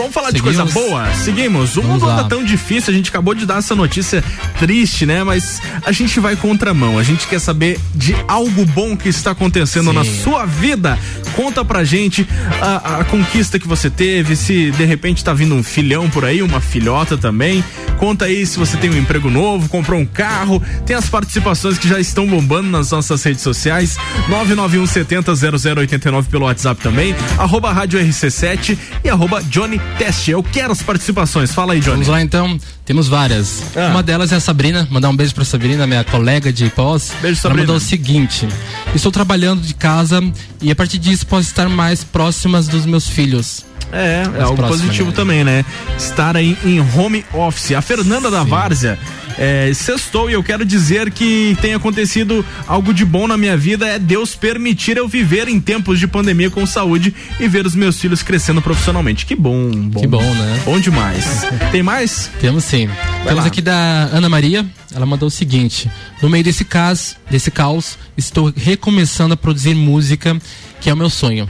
Vamos 0.00 0.14
falar 0.14 0.30
de 0.30 0.38
Seguimos? 0.38 0.72
coisa 0.72 0.88
boa? 0.88 1.14
Seguimos. 1.14 1.76
O 1.76 1.82
mundo 1.82 2.08
anda 2.08 2.24
tão 2.24 2.42
difícil, 2.42 2.90
a 2.90 2.96
gente 2.96 3.10
acabou 3.10 3.34
de 3.34 3.44
dar 3.44 3.58
essa 3.58 3.74
notícia 3.74 4.24
triste, 4.58 5.04
né? 5.04 5.22
Mas 5.22 5.60
a 5.84 5.92
gente 5.92 6.18
vai 6.18 6.36
contramão. 6.36 6.98
A 6.98 7.02
gente 7.02 7.26
quer 7.26 7.38
saber 7.38 7.78
de 7.94 8.16
algo 8.26 8.64
bom 8.64 8.96
que 8.96 9.10
está 9.10 9.32
acontecendo 9.32 9.90
Sim. 9.90 9.96
na 9.96 10.04
sua 10.04 10.46
vida. 10.46 10.98
Conta 11.36 11.64
pra 11.64 11.84
gente 11.84 12.26
a, 12.60 13.00
a 13.00 13.04
conquista 13.04 13.58
que 13.58 13.68
você 13.68 13.90
teve, 13.90 14.34
se 14.36 14.70
de 14.70 14.84
repente 14.84 15.22
tá 15.22 15.34
vindo 15.34 15.54
um 15.54 15.62
filhão 15.62 16.08
por 16.08 16.24
aí, 16.24 16.42
uma 16.42 16.60
filhota 16.60 17.18
também. 17.18 17.62
Conta 17.98 18.24
aí 18.24 18.46
se 18.46 18.58
você 18.58 18.78
tem 18.78 18.88
um 18.88 18.96
emprego 18.96 19.28
novo, 19.28 19.68
comprou 19.68 20.00
um 20.00 20.06
carro, 20.06 20.62
tem 20.86 20.96
as 20.96 21.08
participações 21.10 21.78
que 21.78 21.86
já 21.86 22.00
estão 22.00 22.26
bombando 22.26 22.70
nas 22.70 22.90
nossas 22.90 23.22
redes 23.22 23.42
sociais. 23.42 23.98
991 24.28 24.86
70 24.86 25.34
0089 25.34 26.28
pelo 26.30 26.46
WhatsApp 26.46 26.80
também, 26.80 27.14
arroba 27.38 27.70
Rádio 27.72 28.00
RC7 28.00 28.78
e 29.04 29.10
arroba 29.10 29.42
Johnny 29.42 29.78
Teste. 29.98 30.30
Eu 30.30 30.42
quero 30.42 30.72
as 30.72 30.82
participações. 30.82 31.52
Fala 31.52 31.74
aí, 31.74 31.80
Johnny. 31.80 31.92
Vamos 31.96 32.08
lá 32.08 32.22
então, 32.22 32.58
temos 32.84 33.08
várias. 33.08 33.62
Ah. 33.76 33.88
Uma 33.88 34.02
delas 34.02 34.32
é 34.32 34.36
a 34.36 34.40
Sabrina, 34.40 34.88
mandar 34.90 35.08
um 35.08 35.16
beijo 35.16 35.34
pra 35.34 35.44
Sabrina, 35.44 35.86
minha 35.86 36.04
colega 36.04 36.52
de 36.52 36.68
pós. 36.70 37.12
Beijo, 37.20 37.26
Ela 37.26 37.36
Sabrina. 37.36 37.62
mandou 37.62 37.76
o 37.76 37.80
seguinte: 37.80 38.48
Estou 38.94 39.12
trabalhando 39.12 39.60
de 39.62 39.74
casa 39.74 40.20
e 40.60 40.70
a 40.70 40.76
partir 40.76 40.98
disso 40.98 41.26
posso 41.26 41.48
estar 41.48 41.68
mais 41.68 42.02
próximas 42.04 42.68
dos 42.68 42.86
meus 42.86 43.08
filhos. 43.08 43.64
É, 43.92 44.22
é 44.38 44.42
algo 44.42 44.62
positivo 44.62 45.10
né? 45.10 45.16
também, 45.16 45.44
né? 45.44 45.64
Estar 45.98 46.36
aí 46.36 46.56
em 46.64 46.80
home 46.80 47.24
office. 47.32 47.72
A 47.72 47.82
Fernanda 47.82 48.30
da 48.30 48.44
Várzea, 48.44 48.98
É, 49.38 49.72
sextou 49.74 50.28
e 50.28 50.32
eu 50.32 50.42
quero 50.42 50.64
dizer 50.64 51.10
que 51.10 51.56
tem 51.60 51.74
acontecido 51.74 52.44
algo 52.66 52.92
de 52.92 53.04
bom 53.04 53.26
na 53.26 53.36
minha 53.36 53.56
vida 53.56 53.86
é 53.86 53.98
Deus 53.98 54.34
permitir 54.34 54.96
eu 54.96 55.08
viver 55.08 55.48
em 55.48 55.60
tempos 55.60 55.98
de 55.98 56.06
pandemia 56.06 56.50
com 56.50 56.64
saúde 56.66 57.14
e 57.38 57.48
ver 57.48 57.66
os 57.66 57.74
meus 57.74 58.00
filhos 58.00 58.22
crescendo 58.22 58.60
profissionalmente. 58.60 59.26
Que 59.26 59.34
bom, 59.34 59.70
bom. 59.70 60.00
Que 60.00 60.06
bom, 60.06 60.22
né? 60.22 60.62
Bom 60.64 60.78
demais. 60.78 61.46
tem 61.72 61.82
mais? 61.82 62.30
Temos 62.40 62.64
sim. 62.64 62.88
Temos 63.24 63.40
lá. 63.40 63.46
aqui 63.46 63.60
da 63.60 64.08
Ana 64.12 64.28
Maria. 64.28 64.66
Ela 64.94 65.06
mandou 65.06 65.28
o 65.28 65.30
seguinte: 65.30 65.90
No 66.22 66.28
meio 66.28 66.42
desse 66.42 66.64
caos, 66.64 67.16
desse 67.30 67.50
caos, 67.50 67.96
estou 68.16 68.52
recomeçando 68.54 69.34
a 69.34 69.36
produzir 69.36 69.74
música, 69.74 70.36
que 70.80 70.90
é 70.90 70.94
o 70.94 70.96
meu 70.96 71.10
sonho. 71.10 71.48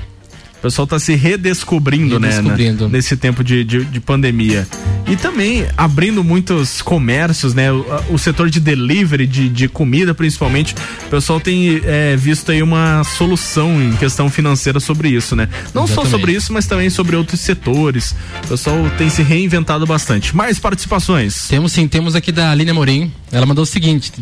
O 0.61 0.63
pessoal 0.63 0.87
tá 0.87 0.99
se 0.99 1.15
redescobrindo, 1.15 2.19
Redescobrindo. 2.19 2.85
né? 2.85 2.91
na- 2.91 2.97
Nesse 2.99 3.17
tempo 3.17 3.43
de, 3.43 3.65
de, 3.65 3.83
de 3.83 3.99
pandemia. 3.99 4.69
E 5.09 5.17
também 5.17 5.67
abrindo 5.75 6.23
muitos 6.23 6.83
comércios, 6.83 7.55
né? 7.55 7.73
O, 7.73 7.85
o 8.11 8.19
setor 8.19 8.51
de 8.51 8.61
delivery, 8.61 9.27
de, 9.27 9.49
de 9.49 9.69
comida 9.69 10.15
principalmente. 10.15 10.75
O 11.07 11.11
pessoal 11.11 11.41
tem 11.41 11.81
é, 11.85 12.15
visto 12.15 12.53
aí 12.53 12.63
uma 12.63 13.03
solução 13.05 13.83
em 13.83 13.93
questão 13.97 14.29
financeira 14.29 14.79
sobre 14.79 15.09
isso, 15.09 15.35
né? 15.35 15.49
Não 15.75 15.87
só 15.87 15.93
Exatamente. 16.03 16.11
sobre 16.11 16.33
isso, 16.35 16.53
mas 16.53 16.67
também 16.67 16.91
sobre 16.91 17.17
outros 17.17 17.41
setores. 17.41 18.15
O 18.45 18.49
pessoal 18.49 18.77
tem 18.99 19.09
se 19.09 19.23
reinventado 19.23 19.87
bastante. 19.87 20.37
Mais 20.37 20.59
participações? 20.59 21.49
Temos 21.49 21.73
sim, 21.73 21.89
temos 21.89 22.15
aqui 22.15 22.31
da 22.31 22.51
Aline 22.51 22.71
Amorim. 22.71 23.11
Ela 23.33 23.47
mandou 23.47 23.63
o 23.65 23.67
seguinte: 23.67 24.13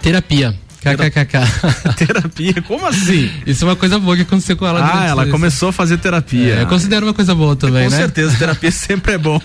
terapia. 0.00 0.54
KKKK. 0.82 1.94
terapia? 2.06 2.54
Como 2.66 2.86
assim? 2.86 3.30
Isso 3.46 3.64
é 3.64 3.68
uma 3.68 3.76
coisa 3.76 3.98
boa 3.98 4.16
que 4.16 4.22
aconteceu 4.22 4.56
com 4.56 4.66
ela. 4.66 4.80
Ah, 4.82 5.06
ela 5.06 5.22
isso. 5.22 5.30
começou 5.30 5.68
a 5.68 5.72
fazer 5.72 5.98
terapia. 5.98 6.56
É, 6.56 6.62
eu 6.62 6.66
considero 6.66 7.06
uma 7.06 7.14
coisa 7.14 7.34
boa 7.34 7.54
também, 7.54 7.84
Com 7.84 7.90
né? 7.90 7.96
certeza, 7.96 8.36
terapia 8.36 8.70
sempre 8.72 9.12
é 9.14 9.18
bom. 9.18 9.40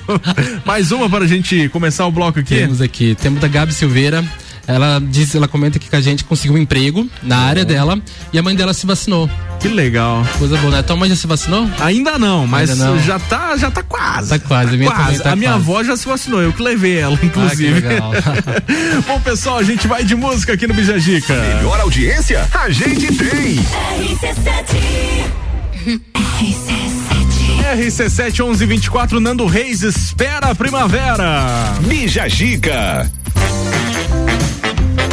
Mais 0.65 0.91
uma 0.91 1.09
para 1.09 1.25
a 1.25 1.27
gente 1.27 1.69
começar 1.69 2.05
o 2.05 2.11
bloco 2.11 2.39
aqui. 2.39 2.55
Temos 2.55 2.81
aqui, 2.81 3.15
temos 3.15 3.39
da 3.39 3.47
Gabi 3.47 3.73
Silveira. 3.73 4.23
Ela 4.67 4.99
diz, 5.01 5.33
ela 5.33 5.47
comenta 5.47 5.77
aqui 5.77 5.89
que 5.89 5.95
a 5.95 6.01
gente 6.01 6.23
conseguiu 6.25 6.55
um 6.55 6.59
emprego 6.61 7.07
na 7.23 7.37
área 7.37 7.63
dela 7.63 7.97
e 8.33 8.37
a 8.37 8.43
mãe 8.43 8.53
dela 8.55 8.73
se 8.73 8.85
vacinou. 8.85 9.29
Que 9.61 9.69
legal. 9.69 10.23
Coisa 10.37 10.57
boa, 10.57 10.71
né? 10.75 10.81
Tua 10.83 10.95
mãe 10.97 11.09
já 11.09 11.15
se 11.15 11.25
vacinou? 11.25 11.67
Ainda 11.79 12.19
não, 12.19 12.45
mas 12.45 12.69
Ainda 12.69 12.85
não. 12.85 12.99
já 12.99 13.17
tá, 13.17 13.55
já 13.57 13.71
tá 13.71 13.81
quase. 13.81 14.29
Tá 14.29 14.39
quase, 14.39 14.75
a 14.75 14.77
minha 14.77 14.91
quase. 14.91 15.23
tá 15.23 15.31
a 15.31 15.35
minha 15.35 15.51
quase. 15.51 15.63
avó 15.63 15.83
já 15.83 15.95
se 15.97 16.05
vacinou, 16.07 16.41
eu 16.41 16.51
que 16.53 16.61
levei 16.61 16.97
ela, 16.99 17.17
inclusive. 17.23 17.77
Ah, 17.77 17.81
que 17.81 17.89
legal. 17.89 18.11
Bom, 19.07 19.19
pessoal, 19.21 19.57
a 19.57 19.63
gente 19.63 19.87
vai 19.87 20.03
de 20.03 20.15
música 20.15 20.53
aqui 20.53 20.67
no 20.67 20.73
Bijagica. 20.73 21.33
Melhor 21.33 21.79
audiência? 21.79 22.47
A 22.53 22.69
gente 22.69 23.07
tem. 23.15 23.57
RC7 27.75 28.43
1124, 28.43 29.19
Nando 29.19 29.45
Reis, 29.45 29.81
espera 29.81 30.51
a 30.51 30.55
primavera. 30.55 31.73
Bijagica. 31.81 33.09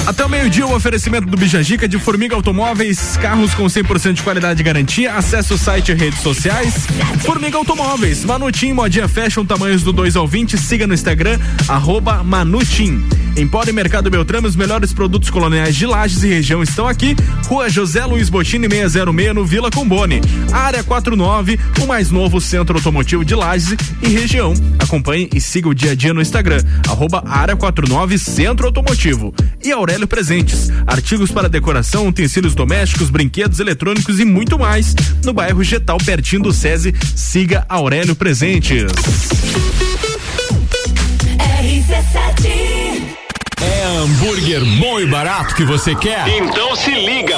Até 0.06 0.22
o 0.22 0.28
meio-dia, 0.28 0.66
o 0.66 0.74
oferecimento 0.74 1.26
do 1.26 1.34
Bijagica 1.34 1.88
de 1.88 1.98
Formiga 1.98 2.36
Automóveis, 2.36 3.16
carros 3.16 3.54
com 3.54 3.64
100% 3.64 4.12
de 4.12 4.22
qualidade 4.22 4.60
e 4.60 4.62
garantia. 4.62 5.14
Acesse 5.14 5.54
o 5.54 5.58
site 5.58 5.92
e 5.92 5.94
redes 5.94 6.20
sociais. 6.20 6.86
Formiga 7.20 7.56
Automóveis, 7.56 8.22
Manutim, 8.22 8.74
modinha 8.74 9.08
fashion, 9.08 9.46
tamanhos 9.46 9.82
do 9.82 9.94
2 9.94 10.14
ao 10.16 10.28
20. 10.28 10.58
Siga 10.58 10.86
no 10.86 10.92
Instagram, 10.92 11.38
arroba 11.66 12.22
Manutim. 12.22 13.02
Empório 13.36 13.74
Mercado 13.74 14.10
Beltrame, 14.10 14.46
os 14.46 14.54
melhores 14.54 14.92
produtos 14.92 15.30
coloniais 15.30 15.74
de 15.74 15.86
Lages 15.86 16.22
e 16.22 16.28
região 16.28 16.62
estão 16.62 16.86
aqui. 16.86 17.16
Rua 17.46 17.68
José 17.68 18.04
Luiz 18.04 18.28
Botini, 18.28 18.68
606, 18.68 19.34
no 19.34 19.44
Vila 19.44 19.70
Combone. 19.70 20.20
Área 20.52 20.84
49, 20.84 21.58
o 21.82 21.86
mais 21.86 22.10
novo 22.10 22.40
centro 22.40 22.76
automotivo 22.76 23.24
de 23.24 23.34
Lages 23.34 23.74
e 24.02 24.08
região. 24.08 24.54
Acompanhe 24.78 25.28
e 25.34 25.40
siga 25.40 25.68
o 25.68 25.74
dia 25.74 25.92
a 25.92 25.94
dia 25.94 26.14
no 26.14 26.22
Instagram, 26.22 26.62
arroba 26.88 27.24
Área 27.26 27.56
49 27.56 28.18
Centro 28.18 28.66
Automotivo. 28.66 29.34
E 29.64 29.72
Aurélio 29.72 29.93
Presentes, 30.08 30.70
artigos 30.86 31.30
para 31.30 31.48
decoração, 31.48 32.08
utensílios 32.08 32.54
domésticos, 32.54 33.10
brinquedos 33.10 33.60
eletrônicos 33.60 34.18
e 34.18 34.24
muito 34.24 34.58
mais. 34.58 34.94
No 35.24 35.32
bairro 35.32 35.62
Getal, 35.62 35.98
pertinho 35.98 36.42
do 36.42 36.52
SESI, 36.52 36.94
siga 37.14 37.64
Aurélio 37.68 38.14
Presentes. 38.14 38.84
É 43.62 43.84
hambúrguer 43.96 44.64
bom 44.78 45.00
e 45.00 45.06
barato 45.06 45.54
que 45.54 45.64
você 45.64 45.94
quer? 45.94 46.28
Então 46.28 46.76
se 46.76 46.90
liga. 46.90 47.36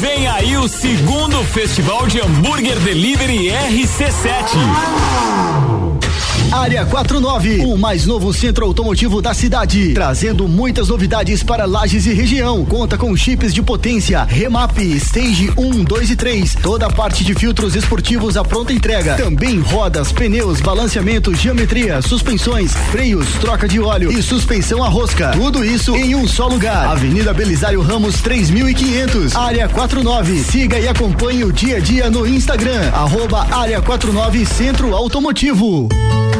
Vem 0.00 0.28
aí 0.28 0.56
o 0.56 0.68
segundo 0.68 1.42
Festival 1.44 2.06
de 2.06 2.20
Hambúrguer 2.20 2.78
Delivery 2.80 3.48
RC7. 3.48 6.05
Área 6.52 6.86
49, 6.86 7.64
o 7.64 7.76
mais 7.76 8.06
novo 8.06 8.32
centro 8.32 8.64
automotivo 8.64 9.20
da 9.20 9.34
cidade, 9.34 9.92
trazendo 9.92 10.46
muitas 10.46 10.88
novidades 10.88 11.42
para 11.42 11.64
Lages 11.64 12.06
e 12.06 12.12
região. 12.12 12.64
Conta 12.64 12.96
com 12.96 13.14
chips 13.16 13.52
de 13.52 13.62
potência, 13.62 14.22
remap, 14.24 14.78
stage 14.78 15.52
1, 15.56 15.84
2 15.84 16.10
e 16.10 16.16
3, 16.16 16.54
toda 16.62 16.86
a 16.86 16.92
parte 16.92 17.24
de 17.24 17.34
filtros 17.34 17.74
esportivos 17.74 18.36
à 18.36 18.44
pronta 18.44 18.72
entrega. 18.72 19.16
Também 19.16 19.58
rodas, 19.60 20.12
pneus, 20.12 20.60
balanceamento, 20.60 21.34
geometria, 21.34 22.00
suspensões, 22.00 22.72
freios, 22.90 23.26
troca 23.40 23.68
de 23.68 23.80
óleo 23.80 24.12
e 24.12 24.22
suspensão 24.22 24.82
a 24.82 24.88
rosca. 24.88 25.32
Tudo 25.32 25.64
isso 25.64 25.96
em 25.96 26.14
um 26.14 26.28
só 26.28 26.46
lugar. 26.46 26.86
Avenida 26.86 27.34
Belisário 27.34 27.82
Ramos 27.82 28.20
3500, 28.20 29.34
Área 29.34 29.68
49. 29.68 30.44
Siga 30.44 30.78
e 30.78 30.86
acompanhe 30.86 31.44
o 31.44 31.52
dia 31.52 31.76
a 31.76 31.80
dia 31.80 32.08
no 32.08 32.26
Instagram, 32.26 32.90
arroba 32.92 33.46
Área 33.50 33.82
49 33.82 34.46
Centro 34.46 34.94
Automotivo. 34.94 35.88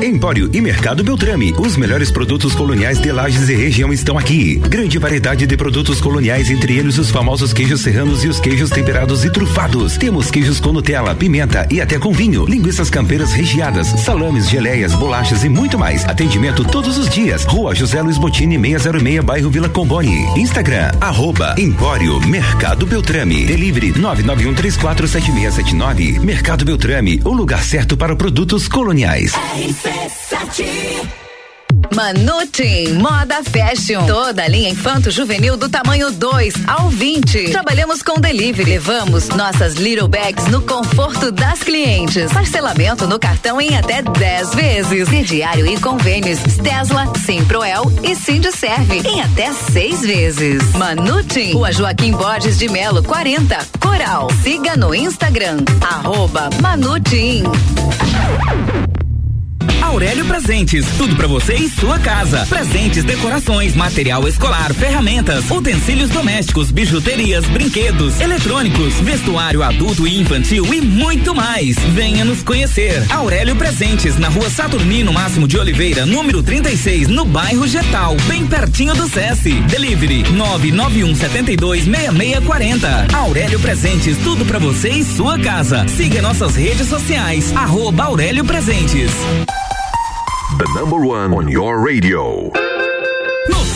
Empório 0.03 0.51
e 0.53 0.61
Mercado 0.61 1.03
Beltrame. 1.03 1.55
Os 1.59 1.77
melhores 1.77 2.11
produtos 2.11 2.55
coloniais 2.55 3.01
de 3.01 3.11
Lages 3.11 3.49
e 3.49 3.55
região 3.55 3.91
estão 3.93 4.19
aqui. 4.19 4.57
Grande 4.57 4.99
variedade 4.99 5.47
de 5.47 5.57
produtos 5.57 6.01
coloniais, 6.01 6.51
entre 6.51 6.77
eles 6.77 6.99
os 6.99 7.11
famosos 7.11 7.53
queijos 7.53 7.81
serranos 7.81 8.23
e 8.23 8.29
os 8.29 8.39
queijos 8.39 8.69
temperados 8.69 9.25
e 9.25 9.31
trufados. 9.31 9.97
Temos 9.97 10.31
queijos 10.31 10.61
com 10.61 10.73
Nutella, 10.73 11.15
pimenta 11.15 11.67
e 11.71 11.81
até 11.81 11.99
com 11.99 12.13
vinho, 12.13 12.45
linguiças 12.45 12.91
campeiras 12.91 13.33
recheadas, 13.33 13.87
salames, 13.87 14.51
geleias, 14.51 14.95
bolachas 14.95 15.45
e 15.45 15.49
muito 15.49 15.79
mais. 15.79 16.05
Atendimento 16.05 16.65
todos 16.65 16.99
os 16.99 17.09
dias. 17.09 17.45
Rua 17.45 17.75
José 17.75 18.03
Luiz 18.03 18.19
Botini, 18.19 18.59
606, 18.59 19.25
bairro 19.25 19.51
Vila 19.51 19.69
Comboni. 19.69 20.27
Instagram, 20.37 20.93
arroba 21.01 21.55
Empório 21.59 22.21
Mercado 22.21 22.87
Beltrame. 22.87 23.47
Delivery 23.47 23.93
991347679. 23.93 26.21
Mercado 26.21 26.65
Beltrame, 26.65 27.21
o 27.25 27.33
lugar 27.33 27.65
certo 27.65 27.97
para 27.97 28.15
produtos 28.15 28.69
coloniais. 28.69 29.33
Manutim, 31.95 32.95
moda 32.95 33.43
fashion. 33.45 34.05
Toda 34.07 34.47
linha 34.49 34.69
infanto 34.69 35.11
juvenil 35.11 35.57
do 35.57 35.69
tamanho 35.69 36.11
2 36.11 36.55
ao 36.67 36.89
20. 36.89 37.53
Trabalhamos 37.53 38.03
com 38.03 38.21
delivery. 38.21 38.69
Levamos 38.69 39.29
nossas 39.29 39.75
little 39.75 40.09
bags 40.09 40.47
no 40.49 40.61
conforto 40.63 41.31
das 41.31 41.61
clientes. 41.61 42.33
Parcelamento 42.33 43.07
no 43.07 43.19
cartão 43.19 43.61
em 43.61 43.77
até 43.77 44.03
10 44.03 44.55
vezes. 44.55 45.09
Crediário 45.09 45.67
e 45.67 45.79
convênios 45.81 46.41
Tesla, 46.63 47.13
Simproel 47.25 47.85
e 48.03 48.15
Sindserve 48.15 49.03
em 49.07 49.21
até 49.21 49.53
seis 49.53 50.01
vezes. 50.01 50.63
Manutim, 50.75 51.53
Rua 51.53 51.73
Joaquim 51.73 52.13
Borges 52.13 52.59
de 52.59 52.69
Melo, 52.69 53.03
40, 53.03 53.59
Coral. 53.81 54.29
Siga 54.43 54.77
no 54.77 54.95
Instagram, 54.95 55.59
arroba 55.81 56.51
Manutim. 56.61 57.45
Aurélio 59.83 60.25
Presentes, 60.27 60.87
tudo 60.99 61.17
pra 61.17 61.27
você 61.27 61.55
e 61.55 61.69
sua 61.69 61.99
casa. 61.99 62.45
Presentes, 62.47 63.05
decorações, 63.05 63.75
material 63.75 64.27
escolar, 64.27 64.73
ferramentas, 64.75 65.51
utensílios 65.51 66.11
domésticos, 66.11 66.71
bijuterias, 66.71 67.47
brinquedos, 67.47 68.21
eletrônicos, 68.21 68.95
vestuário 69.01 69.63
adulto 69.63 70.07
e 70.07 70.21
infantil 70.21 70.65
e 70.75 70.81
muito 70.81 71.35
mais. 71.35 71.77
Venha 71.95 72.25
nos 72.25 72.43
conhecer. 72.43 73.05
Aurélio 73.11 73.57
Presentes, 73.57 74.19
na 74.19 74.29
rua 74.29 74.51
Saturnino 74.51 75.13
Máximo 75.13 75.47
de 75.47 75.59
Oliveira, 75.59 76.05
número 76.05 76.43
36, 76.43 77.09
no 77.09 77.25
bairro 77.25 77.67
Getal, 77.67 78.17
bem 78.29 78.47
pertinho 78.47 78.95
do 78.95 79.09
SESI. 79.09 79.61
Delivery 79.63 80.25
991 80.33 81.15
72 81.15 81.85
6640. 81.85 83.17
Aurélio 83.17 83.61
Presentes, 83.61 84.17
tudo 84.19 84.45
pra 84.45 84.59
você 84.59 84.91
e 84.91 85.05
sua 85.05 85.39
casa. 85.39 85.87
Siga 85.89 86.21
nossas 86.21 86.55
redes 86.57 86.89
sociais, 86.89 87.53
arroba 87.57 88.05
Aurélio 88.05 88.45
Presentes. 88.45 89.11
The 90.57 90.73
number 90.75 91.05
one 91.05 91.35
on 91.35 91.49
your 91.49 91.81
radio. 91.81 92.76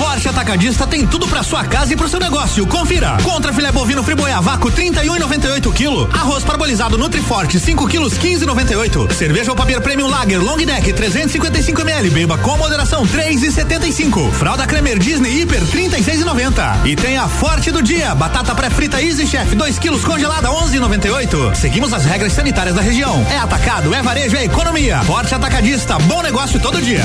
Forte 0.00 0.30
Atacadista 0.30 0.86
tem 0.86 1.06
tudo 1.06 1.28
pra 1.28 1.42
sua 1.42 1.62
casa 1.62 1.92
e 1.92 1.96
pro 1.96 2.08
seu 2.08 2.18
negócio. 2.18 2.66
Confira. 2.66 3.18
Contra 3.22 3.52
filé 3.52 3.70
bovino 3.70 4.02
friboi 4.02 4.32
a 4.32 4.40
vácuo 4.40 4.72
31,98 4.72 5.70
kg. 5.74 6.18
Arroz 6.18 6.42
parbolizado 6.42 6.96
Nutriforte 6.96 7.60
5 7.60 7.86
quilos 7.86 8.14
15,98. 8.14 9.12
Cerveja 9.12 9.50
ou 9.50 9.56
Papier 9.56 9.78
Premium 9.82 10.08
Lager 10.08 10.42
Long 10.42 10.56
Neck 10.56 10.90
355 10.90 11.82
ml. 11.82 12.08
Beba 12.08 12.38
com 12.38 12.56
moderação 12.56 13.06
3,75. 13.06 14.32
Fralda 14.32 14.66
Cremer 14.66 14.98
Disney 14.98 15.42
Hiper 15.42 15.60
36,90. 15.66 16.86
E 16.86 16.96
tem 16.96 17.18
a 17.18 17.28
Forte 17.28 17.70
do 17.70 17.82
dia. 17.82 18.14
Batata 18.14 18.54
pré-frita 18.54 19.02
Easy 19.02 19.26
Chef 19.26 19.54
2 19.54 19.78
quilos 19.78 20.02
congelada 20.02 20.48
11,98. 20.48 21.54
Seguimos 21.54 21.92
as 21.92 22.06
regras 22.06 22.32
sanitárias 22.32 22.74
da 22.74 22.80
região. 22.80 23.22
É 23.30 23.36
atacado, 23.36 23.94
é 23.94 24.00
varejo, 24.00 24.34
é 24.34 24.46
economia. 24.46 25.02
Forte 25.02 25.34
Atacadista. 25.34 25.98
Bom 25.98 26.22
negócio 26.22 26.58
todo 26.58 26.80
dia. 26.80 27.04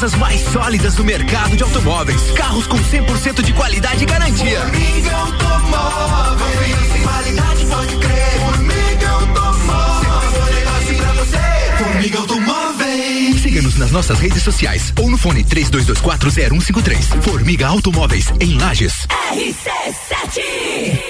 Empresas 0.00 0.14
mais 0.18 0.40
sólidas 0.40 0.94
do 0.94 1.04
mercado 1.04 1.54
de 1.54 1.62
automóveis. 1.62 2.30
Carros 2.30 2.66
com 2.66 2.78
100% 2.78 3.42
de 3.42 3.52
qualidade 3.52 4.02
e 4.02 4.06
garantia. 4.06 4.60
Formiga 4.60 5.16
Automóveis. 5.16 7.02
Qualidade 7.02 7.66
pode 7.66 7.96
crer. 7.98 8.40
Formiga 8.40 9.10
Automóveis. 9.10 10.54
Negócio 10.54 10.96
pra 10.96 11.12
você. 11.12 11.84
Formiga 11.84 12.18
Automóveis. 12.18 13.42
Siga-nos 13.42 13.76
nas 13.76 13.90
nossas 13.90 14.18
redes 14.18 14.42
sociais 14.42 14.90
ou 14.98 15.10
no 15.10 15.18
fone 15.18 15.44
32240153. 15.44 17.22
Formiga 17.22 17.66
Automóveis 17.66 18.32
em 18.40 18.56
Lages. 18.56 19.06
RC7 19.34 21.09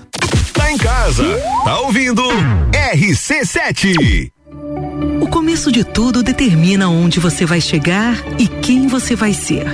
Em 0.71 0.77
casa, 0.77 1.25
tá 1.65 1.81
ouvindo 1.81 2.23
RC7. 2.71 4.31
O 5.19 5.27
começo 5.27 5.69
de 5.69 5.83
tudo 5.83 6.23
determina 6.23 6.87
onde 6.87 7.19
você 7.19 7.45
vai 7.45 7.59
chegar 7.59 8.15
e 8.39 8.47
quem 8.47 8.87
você 8.87 9.13
vai 9.13 9.33
ser. 9.33 9.65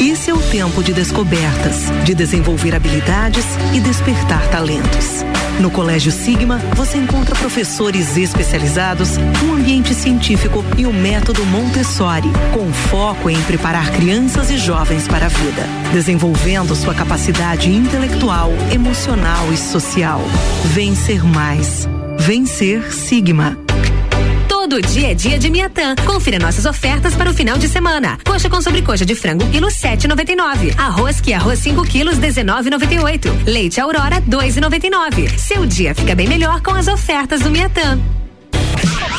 Esse 0.00 0.30
é 0.30 0.34
o 0.34 0.40
tempo 0.40 0.82
de 0.82 0.94
descobertas, 0.94 1.90
de 2.02 2.14
desenvolver 2.14 2.74
habilidades 2.74 3.44
e 3.74 3.80
despertar 3.80 4.48
talentos. 4.48 5.22
No 5.60 5.72
Colégio 5.72 6.12
Sigma, 6.12 6.58
você 6.76 6.98
encontra 6.98 7.34
professores 7.34 8.16
especializados, 8.16 9.16
um 9.44 9.54
ambiente 9.54 9.92
científico 9.92 10.64
e 10.76 10.86
o 10.86 10.92
método 10.92 11.44
Montessori, 11.46 12.28
com 12.52 12.72
foco 12.72 13.28
em 13.28 13.40
preparar 13.42 13.90
crianças 13.90 14.50
e 14.50 14.56
jovens 14.56 15.08
para 15.08 15.26
a 15.26 15.28
vida, 15.28 15.66
desenvolvendo 15.92 16.76
sua 16.76 16.94
capacidade 16.94 17.70
intelectual, 17.70 18.52
emocional 18.72 19.52
e 19.52 19.56
social. 19.56 20.20
Vencer 20.66 21.24
mais. 21.24 21.88
Vencer 22.18 22.92
Sigma. 22.92 23.58
Todo 24.68 24.82
dia 24.82 25.12
é 25.12 25.14
dia 25.14 25.38
de 25.38 25.48
Miatã. 25.48 25.94
Confira 26.04 26.38
nossas 26.38 26.66
ofertas 26.66 27.14
para 27.14 27.30
o 27.30 27.32
final 27.32 27.56
de 27.56 27.66
semana. 27.66 28.18
Coxa 28.22 28.50
com 28.50 28.60
sobrecoxa 28.60 29.06
de 29.06 29.14
frango 29.14 29.48
quilo 29.48 29.68
7,99. 29.68 30.78
Arroz 30.78 31.22
que 31.22 31.32
arroz 31.32 31.58
5 31.60 31.84
quilos 31.84 32.18
19,98. 32.18 33.46
Leite 33.46 33.80
Aurora 33.80 34.20
2,99. 34.20 35.38
Seu 35.38 35.64
dia 35.64 35.94
fica 35.94 36.14
bem 36.14 36.28
melhor 36.28 36.60
com 36.60 36.72
as 36.72 36.86
ofertas 36.86 37.40
do 37.40 37.50
Miatã. 37.50 37.98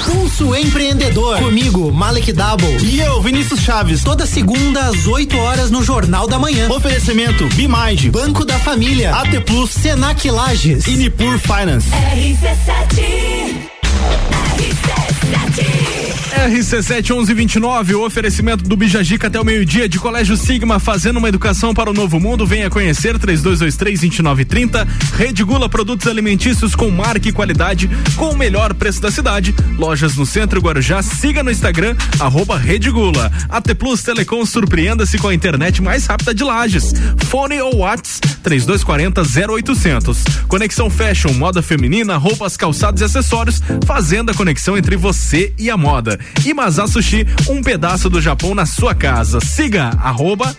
Pulso 0.06 0.56
Empreendedor. 0.56 1.40
Comigo, 1.40 1.92
Malek 1.92 2.32
Double. 2.32 2.78
E 2.84 3.00
eu, 3.00 3.20
Vinícius 3.20 3.62
Chaves. 3.62 4.04
Toda 4.04 4.28
segunda 4.28 4.82
às 4.86 5.08
8 5.08 5.36
horas 5.36 5.72
no 5.72 5.84
Jornal 5.84 6.28
da 6.28 6.38
Manhã. 6.38 6.70
Oferecimento 6.70 7.48
Bimage, 7.56 8.12
Banco 8.12 8.46
da 8.46 8.60
Família, 8.60 9.16
AT 9.16 9.40
Plus, 9.48 9.72
Senac 9.72 10.30
Lages 10.30 10.86
e 10.86 10.96
Nipur 10.96 11.40
Finance. 11.40 11.90
RC7 11.90 13.79
RC7 14.00 15.99
1129, 16.48 17.96
o 17.96 18.06
oferecimento 18.06 18.64
do 18.64 18.76
Bijagica 18.76 19.28
até 19.28 19.40
o 19.40 19.44
meio-dia 19.44 19.90
de 19.90 20.00
Colégio 20.00 20.38
Sigma, 20.38 20.80
fazendo 20.80 21.18
uma 21.18 21.28
educação 21.28 21.74
para 21.74 21.90
o 21.90 21.94
novo 21.94 22.20
mundo. 22.20 22.46
Venha 22.46 22.70
conhecer 22.70 23.18
3223-2930. 23.20 24.88
Rede 25.16 25.44
Gula 25.44 25.68
Produtos 25.68 26.08
Alimentícios 26.08 26.76
com 26.76 26.90
marca 26.90 27.28
e 27.28 27.34
qualidade, 27.34 27.90
com 28.16 28.30
o 28.30 28.38
melhor 28.38 28.74
preço 28.74 29.02
da 29.02 29.12
cidade. 29.12 29.54
Lojas 29.78 30.16
no 30.16 30.26
centro 30.26 30.62
Guarujá. 30.62 31.02
Siga 31.02 31.44
no 31.44 31.52
Instagram, 31.52 31.96
arroba 32.20 32.58
Rede 32.58 32.90
Gula. 32.90 33.32
AT 33.50 33.76
Plus 33.76 34.02
Telecom, 34.02 34.46
surpreenda-se 34.46 35.18
com 35.18 35.28
a 35.28 35.36
internet 35.36 35.82
mais 35.82 36.06
rápida 36.06 36.34
de 36.34 36.44
Lages. 36.44 36.94
Fone 37.28 37.60
ou 37.62 37.80
Whats 37.80 38.20
3240 38.44 39.22
0800. 39.54 40.24
Conexão 40.48 40.90
Fashion, 40.90 41.34
moda 41.34 41.62
feminina, 41.62 42.18
roupas, 42.18 42.56
calçados 42.56 43.02
e 43.02 43.06
acessórios, 43.06 43.62
fazendo 43.86 44.32
a 44.32 44.34
conexão 44.34 44.78
entre 44.78 44.96
você 44.96 45.54
e 45.58 45.70
a 45.70 45.78
moda. 45.78 46.20
E 46.46 46.54
Mazá 46.54 46.88
Sushi, 46.88 47.26
um 47.48 47.62
pedaço 47.62 48.10
do 48.10 48.22
Japão 48.22 48.56
na 48.56 48.66
sua 48.66 48.96
casa. 48.96 49.40
Siga 49.40 49.92
arroba 50.02 50.56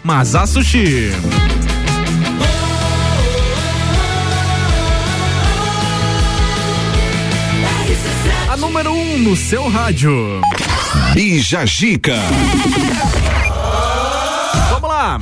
Sushi. 0.47 1.11
A 8.49 8.57
número 8.57 8.93
1 8.93 9.14
um 9.14 9.18
no 9.18 9.37
seu 9.37 9.68
rádio. 9.68 10.41
Bija 11.14 11.64
Gica. 11.66 12.16
Vamos 14.71 14.89
lá. 14.91 15.21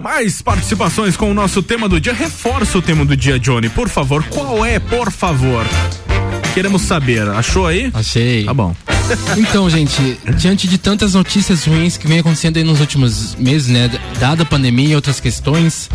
Mais 0.00 0.40
participações 0.40 1.16
com 1.16 1.30
o 1.30 1.34
nosso 1.34 1.62
tema 1.62 1.88
do 1.88 2.00
dia. 2.00 2.12
Reforça 2.12 2.78
o 2.78 2.82
tema 2.82 3.04
do 3.04 3.16
dia, 3.16 3.38
Johnny, 3.38 3.68
por 3.68 3.88
favor. 3.88 4.24
Qual 4.24 4.64
é, 4.64 4.78
por 4.78 5.10
favor? 5.10 5.66
Queremos 6.54 6.82
saber. 6.82 7.28
Achou 7.28 7.66
aí? 7.66 7.90
Achei. 7.94 8.44
Tá 8.44 8.54
bom. 8.54 8.74
Então, 9.36 9.68
gente, 9.70 10.18
diante 10.36 10.68
de 10.68 10.76
tantas 10.76 11.14
notícias 11.14 11.64
ruins 11.64 11.96
que 11.96 12.06
vem 12.06 12.18
acontecendo 12.18 12.56
aí 12.58 12.64
nos 12.64 12.80
últimos 12.80 13.34
meses, 13.36 13.68
né? 13.68 13.90
Dada 14.18 14.42
a 14.42 14.46
pandemia 14.46 14.90
e 14.90 14.94
outras 14.94 15.20
questões, 15.20 15.88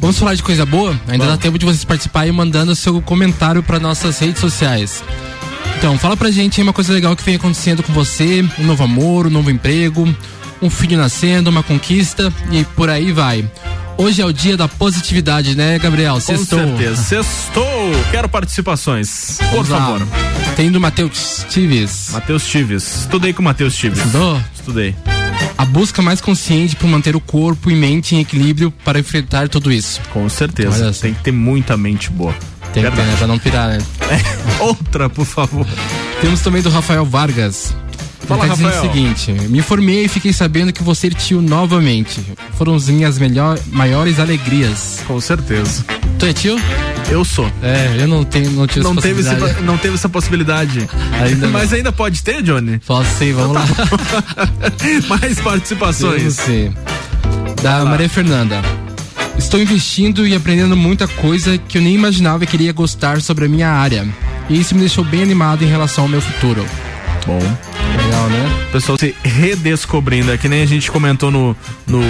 vamos 0.00 0.18
falar 0.18 0.34
de 0.34 0.42
coisa 0.42 0.64
boa? 0.64 0.98
Ainda 1.06 1.26
dá 1.26 1.36
tempo 1.36 1.58
de 1.58 1.66
vocês 1.66 1.84
participarem 1.84 2.32
mandando 2.32 2.74
seu 2.74 3.00
comentário 3.02 3.62
para 3.62 3.78
nossas 3.78 4.18
redes 4.18 4.40
sociais. 4.40 5.02
Então, 5.78 5.98
fala 5.98 6.16
pra 6.16 6.30
gente 6.30 6.60
aí 6.60 6.62
uma 6.66 6.72
coisa 6.72 6.92
legal 6.92 7.14
que 7.14 7.22
vem 7.22 7.36
acontecendo 7.36 7.82
com 7.82 7.92
você, 7.92 8.42
um 8.58 8.64
novo 8.64 8.82
amor, 8.84 9.26
um 9.26 9.30
novo 9.30 9.50
emprego, 9.50 10.08
um 10.62 10.70
filho 10.70 10.96
nascendo, 10.96 11.50
uma 11.50 11.62
conquista 11.62 12.32
e 12.50 12.64
por 12.64 12.88
aí 12.88 13.12
vai. 13.12 13.44
Hoje 13.96 14.20
é 14.20 14.24
o 14.24 14.32
dia 14.32 14.56
da 14.56 14.66
positividade, 14.68 15.54
né, 15.54 15.78
Gabriel? 15.78 16.14
Com 16.14 16.20
Sextou. 16.20 16.58
certeza. 16.58 17.02
Sextou. 17.02 17.64
Quero 18.10 18.28
participações. 18.28 19.38
Por 19.38 19.64
Vamos 19.64 19.68
lá. 19.68 19.78
favor. 19.78 20.08
Tem 20.56 20.70
do 20.70 20.80
Matheus 20.80 21.46
Tives. 21.48 22.10
Matheus 22.12 22.44
Tives. 22.46 22.96
Estudei 23.02 23.32
com 23.32 23.40
o 23.40 23.44
Matheus 23.44 23.74
Tives. 23.76 23.98
Estudou? 23.98 24.40
Estudei. 24.54 24.96
A 25.56 25.64
busca 25.64 26.02
mais 26.02 26.20
consciente 26.20 26.74
por 26.76 26.88
manter 26.88 27.14
o 27.14 27.20
corpo 27.20 27.70
e 27.70 27.74
mente 27.76 28.16
em 28.16 28.20
equilíbrio 28.20 28.70
para 28.84 28.98
enfrentar 28.98 29.48
tudo 29.48 29.72
isso. 29.72 30.00
Com 30.12 30.28
certeza. 30.28 30.92
Tem 31.00 31.14
que 31.14 31.22
ter 31.22 31.32
muita 31.32 31.76
mente 31.76 32.10
boa. 32.10 32.34
Tem 32.72 32.82
que 32.84 32.90
ter, 32.90 33.02
né? 33.04 33.14
Pra 33.16 33.26
não 33.28 33.38
pirar, 33.38 33.68
né? 33.68 33.78
Outra, 34.58 35.08
por 35.08 35.24
favor. 35.24 35.66
Temos 36.20 36.40
também 36.40 36.62
do 36.62 36.70
Rafael 36.70 37.04
Vargas. 37.04 37.74
Fala, 38.26 38.42
tá 38.42 38.54
Rafael. 38.54 38.78
o 38.78 38.82
seguinte: 38.82 39.32
me 39.32 39.60
formei 39.62 40.04
e 40.04 40.08
fiquei 40.08 40.32
sabendo 40.32 40.72
que 40.72 40.82
você 40.82 41.10
tio 41.10 41.40
novamente. 41.42 42.20
Foram 42.56 42.74
as 42.74 42.88
minhas 42.88 43.18
melhor, 43.18 43.58
maiores 43.72 44.18
alegrias. 44.18 45.00
Com 45.06 45.20
certeza. 45.20 45.84
Tu 46.18 46.26
é 46.26 46.32
tio? 46.32 46.56
Eu 47.10 47.24
sou. 47.24 47.50
É, 47.62 47.96
eu 47.98 48.08
não 48.08 48.24
tenho, 48.24 48.50
não 48.52 48.66
tive 48.66 48.82
Não 48.82 48.92
essa 48.92 49.02
teve, 49.02 49.20
esse- 49.20 49.60
não 49.62 49.76
teve 49.76 49.94
essa 49.94 50.08
possibilidade. 50.08 50.88
Ainda 51.22 51.46
não. 51.46 51.52
Mas 51.52 51.72
ainda 51.72 51.92
pode 51.92 52.22
ter, 52.22 52.42
Johnny? 52.42 52.78
Posso 52.86 53.08
sim, 53.18 53.32
vamos 53.32 53.54
lá. 53.56 53.64
Mais 55.08 55.38
participações. 55.40 56.34
Sim. 56.34 56.72
Da 57.62 57.84
Maria 57.84 58.08
Fernanda. 58.08 58.62
Estou 59.36 59.60
investindo 59.60 60.26
e 60.26 60.34
aprendendo 60.34 60.76
muita 60.76 61.06
coisa 61.08 61.58
que 61.58 61.76
eu 61.78 61.82
nem 61.82 61.94
imaginava 61.94 62.46
que 62.46 62.56
iria 62.56 62.72
gostar 62.72 63.20
sobre 63.20 63.46
a 63.46 63.48
minha 63.48 63.68
área. 63.68 64.06
E 64.48 64.58
isso 64.58 64.74
me 64.74 64.80
deixou 64.80 65.04
bem 65.04 65.22
animado 65.22 65.62
em 65.64 65.66
relação 65.68 66.04
ao 66.04 66.08
meu 66.08 66.20
futuro. 66.20 66.64
Bom. 67.26 67.40
Legal, 68.14 68.28
né? 68.30 68.66
Pessoal 68.70 68.96
se 68.96 69.14
redescobrindo, 69.24 70.32
é 70.32 70.38
que 70.38 70.48
nem 70.48 70.62
a 70.62 70.66
gente 70.66 70.88
comentou 70.90 71.30
no, 71.32 71.56
no, 71.86 72.00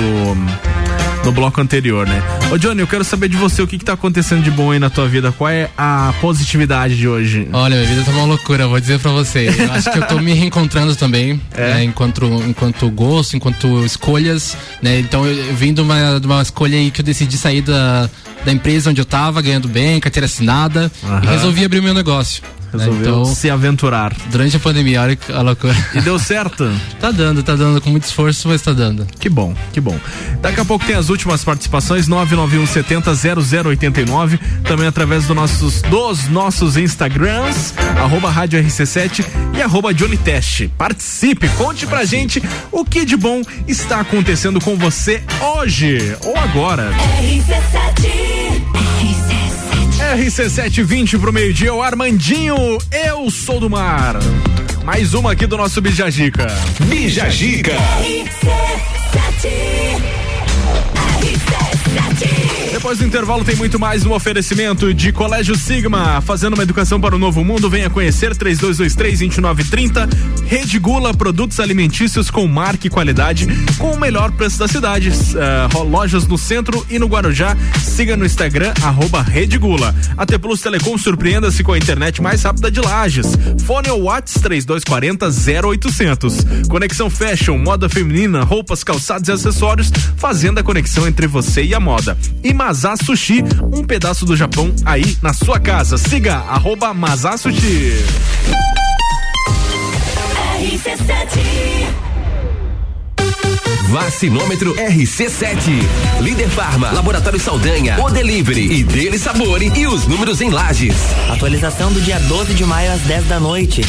no 1.24 1.32
bloco 1.32 1.60
anterior, 1.60 2.06
né? 2.06 2.22
Ô 2.52 2.58
Johnny, 2.58 2.80
eu 2.80 2.86
quero 2.86 3.02
saber 3.04 3.28
de 3.28 3.36
você 3.38 3.62
o 3.62 3.66
que, 3.66 3.78
que 3.78 3.84
tá 3.84 3.94
acontecendo 3.94 4.42
de 4.42 4.50
bom 4.50 4.70
aí 4.70 4.78
na 4.78 4.90
tua 4.90 5.08
vida. 5.08 5.32
Qual 5.32 5.48
é 5.48 5.70
a 5.78 6.12
positividade 6.20 6.96
de 6.96 7.08
hoje? 7.08 7.48
Olha, 7.52 7.76
minha 7.76 7.88
vida 7.88 8.02
tá 8.02 8.10
uma 8.12 8.26
loucura, 8.26 8.66
vou 8.66 8.78
dizer 8.78 8.98
pra 8.98 9.12
vocês. 9.12 9.58
Eu 9.58 9.72
acho 9.72 9.90
que 9.90 9.98
eu 9.98 10.06
tô 10.06 10.18
me 10.18 10.34
reencontrando 10.34 10.94
também, 10.94 11.40
É? 11.54 11.74
né, 11.74 11.84
enquanto, 11.84 12.24
enquanto 12.46 12.90
gosto, 12.90 13.34
enquanto 13.36 13.82
escolhas, 13.84 14.56
né? 14.82 14.98
Então 15.00 15.24
eu, 15.26 15.34
eu 15.34 15.54
vim 15.54 15.72
de 15.72 15.80
uma, 15.80 16.20
de 16.20 16.26
uma 16.26 16.42
escolha 16.42 16.76
aí 16.78 16.90
que 16.90 17.00
eu 17.00 17.04
decidi 17.04 17.38
sair 17.38 17.62
da, 17.62 18.08
da 18.44 18.52
empresa 18.52 18.90
onde 18.90 19.00
eu 19.00 19.06
tava, 19.06 19.40
ganhando 19.40 19.68
bem, 19.68 19.98
carteira 20.00 20.26
assinada, 20.26 20.92
Aham. 21.02 21.22
e 21.24 21.26
resolvi 21.28 21.64
abrir 21.64 21.80
meu 21.80 21.94
negócio. 21.94 22.42
Resolveu 22.78 23.00
Então- 23.20 23.24
se 23.24 23.48
aventurar. 23.50 24.12
Durante 24.30 24.56
a 24.56 24.60
pandemia, 24.60 25.02
olha 25.02 25.18
a 25.32 25.40
loucura. 25.42 25.74
E 25.94 26.00
deu 26.00 26.18
certo? 26.18 26.70
tá 27.00 27.10
dando, 27.10 27.42
tá 27.42 27.54
dando 27.54 27.80
com 27.80 27.90
muito 27.90 28.04
esforço, 28.04 28.48
mas 28.48 28.60
tá 28.62 28.72
dando. 28.72 29.06
Que 29.18 29.28
bom, 29.28 29.54
que 29.72 29.80
bom. 29.80 29.98
Daqui 30.40 30.60
a 30.60 30.64
pouco 30.64 30.84
tem 30.84 30.94
as 30.96 31.08
últimas 31.08 31.44
participações, 31.44 32.06
991 32.08 32.66
70 32.66 33.14
0089, 33.14 34.38
também 34.64 34.86
através 34.86 35.26
do 35.26 35.34
nossos, 35.34 35.82
dos 35.82 36.28
nossos 36.28 36.76
Instagrams, 36.76 37.74
arroba 37.96 38.30
Rádio 38.30 38.62
RC7 38.62 39.24
e 39.56 39.62
arroba 39.62 39.94
Johnny 39.94 40.16
Test. 40.16 40.68
Participe, 40.76 41.48
conte 41.50 41.86
pra 41.86 42.04
gente 42.04 42.42
o 42.72 42.84
que 42.84 43.04
de 43.04 43.16
bom 43.16 43.42
está 43.66 44.00
acontecendo 44.00 44.60
com 44.60 44.76
você 44.76 45.22
hoje 45.56 46.16
ou 46.24 46.36
agora. 46.36 46.90
RC720 50.14 51.18
pro 51.18 51.32
meio-dia, 51.32 51.74
o 51.74 51.82
Armandinho, 51.82 52.56
eu 52.92 53.28
sou 53.30 53.58
do 53.58 53.68
mar. 53.68 54.14
Mais 54.84 55.12
uma 55.12 55.32
aqui 55.32 55.44
do 55.44 55.56
nosso 55.56 55.80
Bijagica. 55.80 56.46
Bijagica. 56.86 57.72
Depois 62.74 62.98
do 62.98 63.04
intervalo 63.04 63.44
tem 63.44 63.54
muito 63.54 63.78
mais 63.78 64.02
no 64.02 64.12
oferecimento 64.12 64.92
de 64.92 65.12
Colégio 65.12 65.54
Sigma, 65.54 66.20
fazendo 66.20 66.54
uma 66.54 66.64
educação 66.64 67.00
para 67.00 67.14
o 67.14 67.18
novo 67.20 67.44
mundo. 67.44 67.70
Venha 67.70 67.88
conhecer 67.88 68.34
3223-2930. 68.34 70.08
Rede 70.44 70.80
Gula, 70.80 71.14
produtos 71.14 71.60
alimentícios 71.60 72.32
com 72.32 72.48
marca 72.48 72.88
e 72.88 72.90
qualidade, 72.90 73.46
com 73.78 73.92
o 73.92 74.00
melhor 74.00 74.32
preço 74.32 74.58
da 74.58 74.66
cidade. 74.66 75.10
Uh, 75.10 75.84
lojas 75.84 76.26
no 76.26 76.36
centro 76.36 76.84
e 76.90 76.98
no 76.98 77.06
Guarujá. 77.06 77.56
Siga 77.80 78.16
no 78.16 78.26
Instagram, 78.26 78.74
arroba 78.82 79.22
Rede 79.22 79.56
Gula. 79.56 79.94
AT 80.16 80.36
Plus 80.40 80.60
Telecom, 80.60 80.98
surpreenda-se 80.98 81.62
com 81.62 81.74
a 81.74 81.78
internet 81.78 82.20
mais 82.20 82.42
rápida 82.42 82.72
de 82.72 82.80
Lages. 82.80 83.38
Fone 83.64 83.88
ou 83.88 84.02
Whats 84.02 84.34
3240 84.42 85.28
0800. 85.64 86.38
Conexão 86.68 87.08
Fashion, 87.08 87.56
moda 87.56 87.88
feminina, 87.88 88.42
roupas, 88.42 88.82
calçados 88.82 89.28
e 89.28 89.32
acessórios, 89.32 89.92
fazendo 90.16 90.58
a 90.58 90.62
conexão 90.64 91.06
entre 91.06 91.28
você 91.28 91.62
e 91.62 91.72
a 91.72 91.78
moda. 91.78 92.18
E 92.42 92.52
Mazá 92.64 92.96
Sushi, 92.96 93.44
um 93.74 93.84
pedaço 93.84 94.24
do 94.24 94.34
Japão 94.34 94.74
aí 94.86 95.18
na 95.20 95.34
sua 95.34 95.60
casa. 95.60 95.98
Siga 95.98 96.36
arroba 96.36 96.94
Sushi. 97.36 97.92
Vacinômetro 103.82 104.74
RC7. 104.74 105.70
Líder 106.20 106.48
Farma, 106.48 106.90
Laboratório 106.92 107.38
Saldanha, 107.40 108.00
O 108.00 108.10
Delivery 108.10 108.72
e 108.72 108.84
Dele 108.84 109.18
Sabore 109.18 109.72
e 109.74 109.86
os 109.86 110.06
números 110.06 110.40
em 110.40 110.50
lajes. 110.50 110.94
Atualização 111.30 111.92
do 111.92 112.00
dia 112.00 112.18
12 112.20 112.54
de 112.54 112.64
maio 112.64 112.92
às 112.92 113.00
10 113.02 113.26
da 113.26 113.40
noite. 113.40 113.82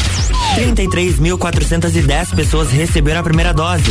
33.410 0.56 2.34
pessoas 2.34 2.70
receberam 2.70 3.20
a 3.20 3.22
primeira 3.22 3.52
dose. 3.52 3.84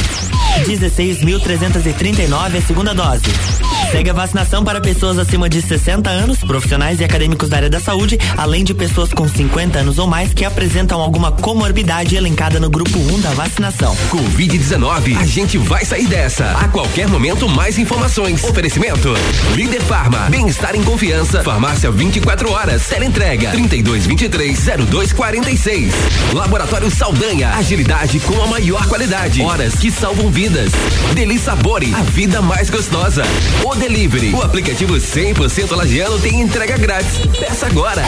16.339 0.64 2.58
a 2.58 2.62
segunda 2.62 2.94
dose. 2.94 3.24
Segue 3.92 4.10
a 4.10 4.14
vacinação 4.14 4.64
para 4.64 4.82
pessoas 4.82 5.18
acima 5.18 5.48
de 5.48 5.62
60 5.62 6.10
anos, 6.10 6.40
profissionais 6.40 7.00
e 7.00 7.04
acadêmicos 7.04 7.50
da 7.50 7.58
área 7.58 7.70
da 7.70 7.80
saúde, 7.80 8.18
além 8.36 8.64
de 8.64 8.74
pessoas 8.74 9.14
com 9.14 9.28
50 9.28 9.80
anos 9.80 10.00
ou 10.00 10.08
mais 10.08 10.34
que 10.34 10.44
apresentam 10.44 11.00
alguma 11.00 11.32
comorbidade 11.32 12.16
elencada 12.16 12.60
no 12.60 12.70
grupo 12.70 12.98
1 12.98 13.22
da 13.22 13.32
vacinação. 13.32 13.96
Covid-19, 14.10 15.18
a 15.18 15.26
gente 15.26 15.58
vai 15.58 15.86
sair 15.86 15.95
dessa. 16.04 16.52
A 16.52 16.68
qualquer 16.68 17.08
momento, 17.08 17.48
mais 17.48 17.78
informações. 17.78 18.44
Oferecimento: 18.44 19.14
Líder 19.56 19.82
Farma, 19.84 20.28
bem-estar 20.30 20.76
em 20.76 20.84
confiança. 20.84 21.42
Farmácia 21.42 21.90
24 21.90 22.52
horas. 22.52 22.86
Teleentrega 22.88 23.54
3223-0246. 23.54 25.94
Laboratório 26.34 26.92
Saldanha, 26.92 27.52
agilidade 27.52 28.20
com 28.20 28.44
a 28.44 28.48
maior 28.48 28.86
qualidade. 28.88 29.42
Horas 29.42 29.76
que 29.76 29.90
salvam 29.90 30.30
vidas. 30.30 30.74
Deli 31.14 31.40
Sabore, 31.40 31.96
a 31.96 32.02
vida 32.02 32.42
mais 32.42 32.70
gostosa. 32.70 33.24
O 33.64 33.74
Delivery, 33.76 34.34
o 34.34 34.42
aplicativo 34.42 34.96
100% 34.96 35.74
lagiano 35.76 36.20
tem 36.20 36.42
entrega 36.42 36.78
grátis. 36.78 37.20
Peça 37.40 37.68
agora. 37.68 38.04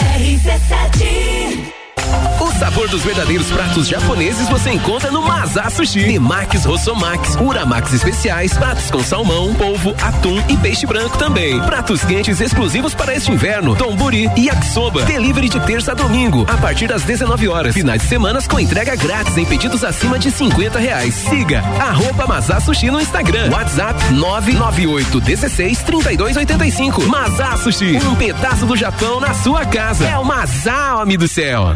O 2.40 2.52
sabor 2.60 2.88
dos 2.88 3.04
verdadeiros 3.04 3.48
pratos 3.48 3.88
japoneses 3.88 4.48
você 4.48 4.72
encontra 4.72 5.12
no 5.12 5.22
Mazá 5.22 5.70
Sushi. 5.70 6.06
Nemax, 6.06 6.66
Rossomax, 6.66 7.36
Uramax 7.36 7.94
especiais, 7.94 8.54
pratos 8.54 8.90
com 8.90 9.04
salmão, 9.04 9.54
polvo, 9.56 9.96
atum 10.02 10.42
e 10.48 10.56
peixe 10.58 10.86
branco 10.86 11.18
também. 11.18 11.60
Pratos 11.62 12.04
quentes 12.04 12.40
exclusivos 12.40 12.94
para 12.94 13.16
este 13.16 13.32
inverno, 13.32 13.76
tomburi 13.76 14.30
e 14.36 14.46
yakisoba. 14.46 15.04
Delivery 15.04 15.50
de 15.50 15.60
terça 15.62 15.92
a 15.92 15.96
domingo, 15.96 16.46
a 16.48 16.58
partir 16.58 16.88
das 16.88 17.04
19 17.04 17.48
horas. 17.48 17.74
Finais 17.74 18.02
de 18.02 18.08
semanas 18.08 18.48
com 18.48 18.60
entrega 18.60 18.96
grátis 18.96 19.38
em 19.38 19.46
pedidos 19.46 19.84
acima 19.84 20.18
de 20.18 20.32
50 20.32 20.80
reais. 20.80 21.14
Siga 21.16 21.62
arroba 21.80 22.28
Mazá 22.28 22.60
Sushi 22.60 22.90
no 22.90 23.02
Instagram. 23.02 23.50
WhatsApp 23.52 24.14
998 24.14 25.20
16 25.20 25.80
32 25.84 26.38
85. 26.38 27.08
Mazá 27.08 27.58
Sushi, 27.58 27.98
um 27.98 28.16
pedaço 28.16 28.66
do 28.66 28.76
Japão 28.76 29.20
na 29.20 29.34
sua 29.34 29.66
casa. 29.66 30.06
É 30.06 30.18
o 30.18 30.24
Mazá, 30.24 30.98
homem 31.02 31.18
do 31.18 31.28
céu. 31.28 31.76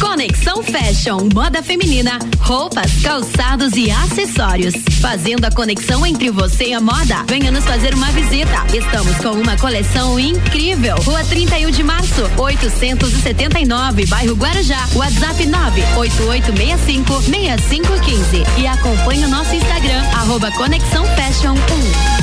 Conexão 0.00 0.62
Fashion, 0.62 1.28
moda 1.34 1.62
feminina, 1.62 2.18
roupas, 2.40 2.90
calçados 3.02 3.74
e 3.76 3.90
acessórios. 3.90 4.74
Fazendo 5.00 5.44
a 5.44 5.50
conexão 5.50 6.04
entre 6.06 6.30
você 6.30 6.68
e 6.68 6.74
a 6.74 6.80
moda. 6.80 7.22
Venha 7.28 7.50
nos 7.50 7.64
fazer 7.64 7.94
uma 7.94 8.10
visita. 8.12 8.64
Estamos 8.74 9.16
com 9.18 9.32
uma 9.32 9.56
coleção 9.58 10.18
incrível. 10.18 10.96
Rua 11.02 11.22
31 11.24 11.70
de 11.70 11.82
março, 11.82 12.22
879, 12.38 14.06
bairro 14.06 14.34
Guarujá. 14.34 14.88
WhatsApp 14.94 15.46
98865 15.46 17.22
6515. 17.22 18.44
E 18.58 18.66
acompanhe 18.66 19.24
o 19.26 19.28
nosso 19.28 19.54
Instagram, 19.54 20.02
arroba 20.14 20.50
Conexão 20.52 21.04
Fashion 21.14 21.54
1. 21.54 22.20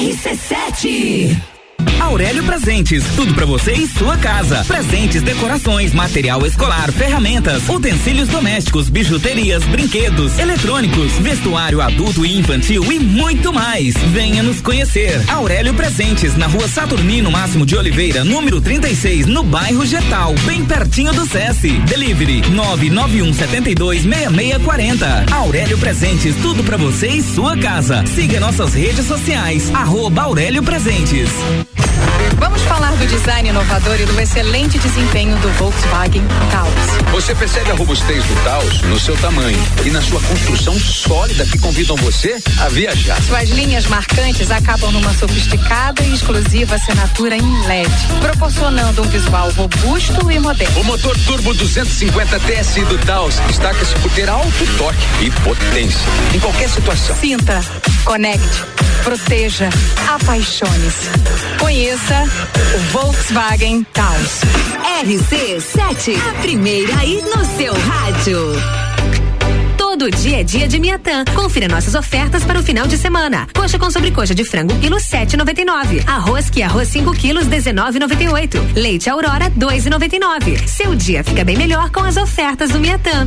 RC7 0.00 1.55
Aurélio 2.00 2.44
Presentes, 2.44 3.04
tudo 3.16 3.34
para 3.34 3.44
você 3.44 3.72
em 3.72 3.86
sua 3.86 4.16
casa. 4.16 4.64
Presentes, 4.64 5.22
decorações, 5.22 5.92
material 5.92 6.46
escolar, 6.46 6.90
ferramentas, 6.92 7.68
utensílios 7.68 8.28
domésticos, 8.28 8.88
bijuterias, 8.88 9.64
brinquedos, 9.64 10.38
eletrônicos, 10.38 11.12
vestuário 11.18 11.80
adulto 11.80 12.24
e 12.24 12.38
infantil 12.38 12.84
e 12.92 12.98
muito 12.98 13.52
mais. 13.52 13.94
Venha 14.12 14.42
nos 14.42 14.60
conhecer. 14.60 15.22
Aurélio 15.28 15.74
Presentes, 15.74 16.36
na 16.36 16.46
rua 16.46 16.68
Saturnino 16.68 17.30
Máximo 17.30 17.66
de 17.66 17.76
Oliveira, 17.76 18.24
número 18.24 18.60
36, 18.60 19.26
no 19.26 19.42
bairro 19.42 19.84
Getal, 19.84 20.34
bem 20.44 20.64
pertinho 20.64 21.12
do 21.12 21.26
SESI. 21.26 21.78
Delivery 21.80 22.42
991 22.50 23.32
72 23.32 24.02
6640. 24.02 25.26
Aurélio 25.32 25.78
Presentes, 25.78 26.36
tudo 26.36 26.62
para 26.64 26.76
você 26.76 27.08
em 27.08 27.22
sua 27.22 27.56
casa. 27.56 28.04
Siga 28.06 28.40
nossas 28.40 28.74
redes 28.74 29.06
sociais, 29.06 29.70
arroba 29.74 30.22
Aurélio 30.22 30.62
Presentes. 30.62 31.30
Vamos 32.38 32.62
falar 32.62 32.94
do 32.96 33.06
design 33.06 33.48
inovador 33.48 33.98
e 34.00 34.04
do 34.04 34.20
excelente 34.20 34.78
desempenho 34.78 35.36
do 35.38 35.48
Volkswagen 35.54 36.22
Taos. 36.50 37.12
Você 37.12 37.34
percebe 37.34 37.70
a 37.70 37.74
robustez 37.74 38.24
do 38.24 38.44
Taos 38.44 38.82
no 38.82 38.98
seu 38.98 39.16
tamanho 39.16 39.58
e 39.84 39.90
na 39.90 40.02
sua 40.02 40.20
construção 40.20 40.78
sólida 40.78 41.46
que 41.46 41.58
convidam 41.58 41.96
você 41.96 42.40
a 42.60 42.68
viajar. 42.68 43.20
Suas 43.22 43.48
linhas 43.50 43.86
marcantes 43.86 44.50
acabam 44.50 44.90
numa 44.92 45.12
sofisticada 45.14 46.02
e 46.02 46.12
exclusiva 46.12 46.74
assinatura 46.74 47.36
em 47.36 47.66
LED, 47.66 47.90
proporcionando 48.20 49.02
um 49.02 49.08
visual 49.08 49.50
robusto 49.52 50.30
e 50.30 50.38
moderno. 50.38 50.80
O 50.80 50.84
motor 50.84 51.16
turbo 51.26 51.54
250 51.54 52.38
TSI 52.40 52.84
do 52.84 52.98
Taos 52.98 53.38
destaca-se 53.46 53.94
por 53.94 54.10
ter 54.12 54.28
alto 54.28 54.66
torque 54.76 55.06
e 55.22 55.30
potência 55.42 56.00
em 56.34 56.40
qualquer 56.40 56.68
situação. 56.68 57.16
Sinta, 57.16 57.60
conecte, 58.04 58.62
proteja, 59.02 59.68
apaixone-se. 60.06 61.10
Conheça 61.58 62.25
o 62.74 62.78
Volkswagen 62.92 63.84
Taos. 63.92 64.40
RC7, 65.02 66.16
a 66.30 66.34
primeira 66.40 66.96
aí 66.98 67.22
no 67.22 67.44
seu 67.44 67.72
rádio. 67.74 68.52
Todo 69.76 70.10
dia 70.10 70.40
é 70.40 70.44
dia 70.44 70.68
de 70.68 70.78
Miatã. 70.78 71.24
Confira 71.34 71.68
nossas 71.68 71.94
ofertas 71.94 72.44
para 72.44 72.58
o 72.58 72.62
final 72.62 72.86
de 72.86 72.98
semana. 72.98 73.46
Coxa 73.54 73.78
com 73.78 73.90
sobrecoxa 73.90 74.34
de 74.34 74.44
frango, 74.44 74.78
quilo 74.78 74.96
7,99. 74.96 76.06
Arroz 76.06 76.50
que 76.50 76.62
arroz 76.62 76.88
5 76.88 77.12
quilos, 77.14 77.46
19,98. 77.46 78.74
Leite 78.74 79.08
Aurora, 79.08 79.50
2,99. 79.50 80.66
Seu 80.66 80.94
dia 80.94 81.24
fica 81.24 81.44
bem 81.44 81.56
melhor 81.56 81.90
com 81.90 82.00
as 82.00 82.16
ofertas 82.16 82.70
do 82.70 82.78
Miatã. 82.78 83.26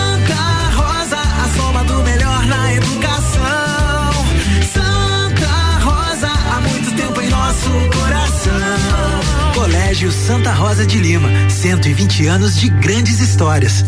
Colégio 10.11 10.27
Santa 10.27 10.51
Rosa 10.51 10.85
de 10.85 10.99
Lima, 10.99 11.29
120 11.49 12.27
anos 12.27 12.57
de 12.57 12.69
grandes 12.69 13.19
histórias. 13.21 13.85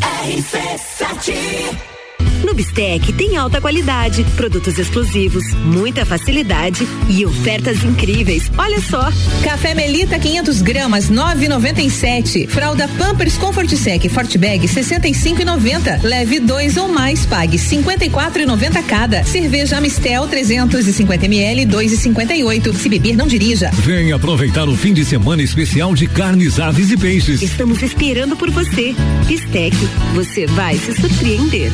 No 2.44 2.54
Bistec 2.54 3.14
tem 3.14 3.38
alta 3.38 3.62
qualidade, 3.62 4.26
produtos 4.36 4.78
exclusivos, 4.78 5.44
muita 5.54 6.06
facilidade 6.06 6.86
e 7.10 7.26
ofertas 7.26 7.84
incríveis. 7.84 8.52
Olha 8.58 8.82
só. 8.82 9.10
Café 9.44 9.74
Melita 9.74 10.20
500 10.20 10.62
gramas 10.62 11.10
9,97. 11.10 12.48
Fralda 12.48 12.88
Pampers 12.98 13.38
Comfort 13.38 13.70
Sec 13.70 14.10
Fortbag 14.10 14.68
65,90. 14.68 16.04
Leve 16.04 16.40
dois 16.40 16.76
ou 16.76 16.88
mais, 16.88 17.26
pague 17.26 17.58
54,90 17.58 18.84
cada. 18.84 19.24
Cerveja 19.24 19.78
Amistel 19.78 20.28
350 20.28 21.26
ml 21.26 21.66
2,58. 21.66 22.74
Se 22.76 22.90
beber 22.90 23.16
não 23.16 23.28
dirija. 23.28 23.72
Vem 23.72 24.12
aproveitar 24.12 24.68
o 24.68 24.76
fim 24.76 24.94
de 24.94 25.06
semana 25.06 25.42
especial 25.42 25.94
de 25.96 26.08
carnes, 26.08 26.60
aves 26.60 26.92
e 26.92 26.98
peixes. 26.98 27.42
Estamos 27.42 27.82
esperando 27.82 28.36
por 28.36 28.50
você. 28.52 28.94
Bistec, 29.28 29.76
você 30.14 30.46
vai 30.48 30.78
se 30.78 30.94
surpreender. 30.94 31.72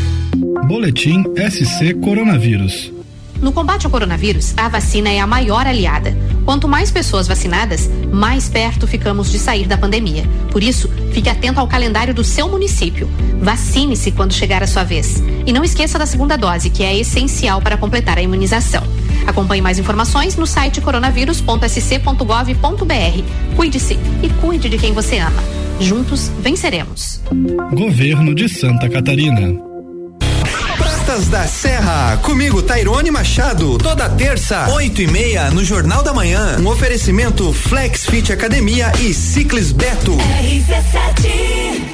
Boletim 0.69 1.23
SC 1.49 1.95
Coronavírus. 1.95 2.93
No 3.41 3.51
combate 3.51 3.87
ao 3.87 3.91
coronavírus, 3.91 4.53
a 4.55 4.69
vacina 4.69 5.09
é 5.09 5.19
a 5.19 5.25
maior 5.25 5.65
aliada. 5.65 6.15
Quanto 6.45 6.67
mais 6.67 6.91
pessoas 6.91 7.27
vacinadas, 7.27 7.89
mais 8.13 8.47
perto 8.49 8.85
ficamos 8.85 9.31
de 9.31 9.39
sair 9.39 9.65
da 9.65 9.79
pandemia. 9.79 10.25
Por 10.51 10.61
isso, 10.61 10.87
fique 11.11 11.27
atento 11.27 11.59
ao 11.59 11.67
calendário 11.67 12.13
do 12.13 12.23
seu 12.23 12.47
município. 12.47 13.09
Vacine-se 13.41 14.11
quando 14.11 14.31
chegar 14.31 14.61
a 14.61 14.67
sua 14.67 14.83
vez. 14.83 15.23
E 15.43 15.51
não 15.51 15.63
esqueça 15.63 15.97
da 15.97 16.05
segunda 16.05 16.37
dose, 16.37 16.69
que 16.69 16.83
é 16.83 16.95
essencial 16.95 17.63
para 17.63 17.75
completar 17.75 18.19
a 18.19 18.21
imunização. 18.21 18.83
Acompanhe 19.25 19.63
mais 19.63 19.79
informações 19.79 20.35
no 20.35 20.45
site 20.45 20.81
coronavírus.sc.gov.br. 20.81 23.55
Cuide-se 23.55 23.97
e 24.21 24.29
cuide 24.39 24.69
de 24.69 24.77
quem 24.77 24.93
você 24.93 25.17
ama. 25.17 25.43
Juntos 25.79 26.31
venceremos. 26.39 27.19
Governo 27.73 28.35
de 28.35 28.47
Santa 28.47 28.87
Catarina. 28.87 29.67
Pratas 31.19 31.27
da 31.27 31.47
Serra, 31.47 32.17
comigo 32.21 32.61
Tairone 32.61 33.11
Machado, 33.11 33.77
toda 33.77 34.07
terça, 34.09 34.69
oito 34.69 35.01
e 35.01 35.07
meia, 35.07 35.49
no 35.51 35.65
Jornal 35.65 36.01
da 36.01 36.13
Manhã. 36.13 36.57
Um 36.59 36.67
oferecimento 36.67 37.51
Flex 37.51 38.05
Fit 38.05 38.31
Academia 38.31 38.91
e 38.99 39.13
Ciclis 39.13 39.71
Beto. 39.73 40.15
RC7 40.15 41.89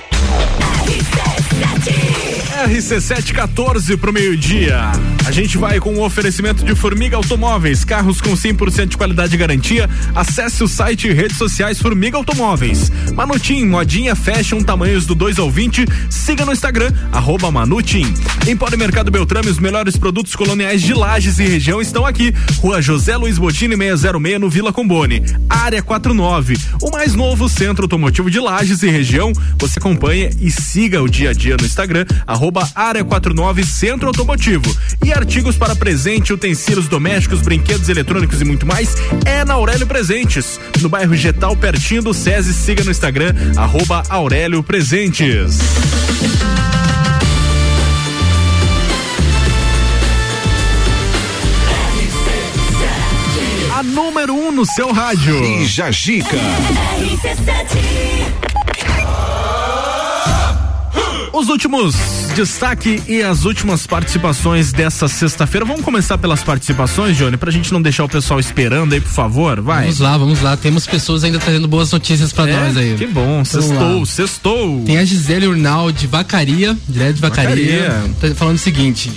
RC714 2.65 3.95
pro 3.97 4.11
meio-dia. 4.11 4.91
A 5.25 5.31
gente 5.31 5.57
vai 5.57 5.79
com 5.79 5.93
o 5.93 5.97
um 5.99 6.01
oferecimento 6.03 6.65
de 6.65 6.73
Formiga 6.73 7.15
Automóveis, 7.15 7.83
carros 7.83 8.19
com 8.19 8.31
100% 8.31 8.87
de 8.87 8.97
qualidade 8.97 9.35
e 9.35 9.37
garantia. 9.37 9.89
Acesse 10.15 10.63
o 10.63 10.67
site 10.67 11.07
e 11.07 11.13
redes 11.13 11.37
sociais 11.37 11.79
Formiga 11.79 12.17
Automóveis. 12.17 12.91
Manutim, 13.13 13.65
modinha 13.65 14.15
fashion, 14.15 14.63
tamanhos 14.63 15.05
do 15.05 15.13
2 15.13 15.37
ao 15.37 15.51
20. 15.51 15.85
Siga 16.09 16.43
no 16.45 16.53
Instagram, 16.53 16.91
arroba 17.11 17.51
Manutim. 17.51 18.11
Empório 18.47 18.77
Mercado 18.77 19.11
Beltrame, 19.11 19.49
os 19.49 19.59
melhores 19.59 19.95
produtos 19.95 20.35
coloniais 20.35 20.81
de 20.81 20.93
Lages 20.93 21.37
e 21.37 21.43
região 21.43 21.81
estão 21.81 22.05
aqui. 22.05 22.33
Rua 22.57 22.81
José 22.81 23.15
Luiz 23.15 23.37
Botini 23.37 23.75
606 23.75 24.39
no 24.39 24.49
Vila 24.49 24.73
Combone. 24.73 25.21
Área 25.47 25.83
49. 25.83 26.57
O 26.81 26.89
mais 26.89 27.13
novo 27.13 27.47
centro 27.47 27.83
automotivo 27.83 28.31
de 28.31 28.39
Lages 28.39 28.81
e 28.81 28.89
região. 28.89 29.31
Você 29.59 29.77
acompanha 29.77 30.31
e 30.41 30.49
siga 30.49 31.01
o 31.01 31.07
dia 31.07 31.29
a 31.29 31.33
dia 31.33 31.44
no 31.51 31.65
Instagram, 31.65 32.05
arroba 32.25 32.67
área 32.73 33.03
49 33.03 33.63
Centro 33.63 34.07
Automotivo. 34.07 34.75
E 35.03 35.13
artigos 35.13 35.55
para 35.55 35.75
presente, 35.75 36.33
utensílios 36.33 36.87
domésticos, 36.87 37.41
brinquedos 37.41 37.87
eletrônicos 37.89 38.41
e 38.41 38.45
muito 38.45 38.65
mais 38.65 38.95
é 39.25 39.45
na 39.45 39.53
Aurélio 39.53 39.85
Presentes. 39.85 40.59
No 40.81 40.89
bairro 40.89 41.15
Getal, 41.15 41.55
pertinho 41.55 42.01
do 42.01 42.13
SESI, 42.13 42.53
siga 42.53 42.83
no 42.83 42.91
Instagram, 42.91 43.33
arroba 43.55 44.03
Aurélio 44.09 44.63
Presentes. 44.63 45.59
A 53.77 53.83
número 53.83 54.33
1 54.33 54.47
um 54.47 54.51
no 54.53 54.65
seu 54.65 54.93
rádio. 54.93 55.37
Bija 55.41 55.91
Gica. 55.91 56.37
Os 61.35 61.49
últimos 61.49 61.95
destaque 62.33 63.03
e 63.09 63.21
as 63.21 63.43
últimas 63.43 63.85
participações 63.85 64.71
dessa 64.71 65.05
sexta-feira. 65.09 65.65
Vamos 65.65 65.81
começar 65.81 66.17
pelas 66.17 66.41
participações, 66.41 67.17
Johnny, 67.17 67.35
pra 67.35 67.51
gente 67.51 67.73
não 67.73 67.81
deixar 67.81 68.05
o 68.05 68.09
pessoal 68.09 68.39
esperando 68.39 68.93
aí, 68.93 69.01
por 69.01 69.11
favor, 69.11 69.59
vai. 69.59 69.81
Vamos 69.81 69.99
lá, 69.99 70.17
vamos 70.17 70.41
lá. 70.41 70.55
Temos 70.55 70.87
pessoas 70.87 71.25
ainda 71.25 71.37
trazendo 71.37 71.67
boas 71.67 71.91
notícias 71.91 72.31
pra 72.31 72.47
É, 72.49 72.53
nós 72.57 72.77
aí. 72.77 72.95
que 72.97 73.05
bom, 73.07 73.25
Vamos 73.43 73.49
sextou, 73.49 74.05
sextou. 74.05 74.83
Tem 74.85 74.97
a 74.97 75.03
Gisele 75.03 75.47
Urnal 75.47 75.91
de 75.91 76.07
Vacaria, 76.07 76.77
direto 76.87 77.15
de 77.15 77.21
Vacaria, 77.21 77.89
Vacaria. 77.89 78.15
tá 78.21 78.35
falando 78.35 78.55
o 78.55 78.59
seguinte. 78.59 79.11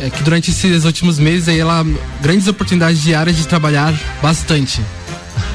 É 0.00 0.10
que 0.10 0.24
durante 0.24 0.50
esses 0.50 0.84
últimos 0.84 1.20
meses 1.20 1.48
aí 1.48 1.60
ela 1.60 1.86
grandes 2.20 2.48
oportunidades 2.48 3.00
diárias 3.00 3.36
de 3.36 3.46
trabalhar 3.46 3.94
bastante. 4.20 4.80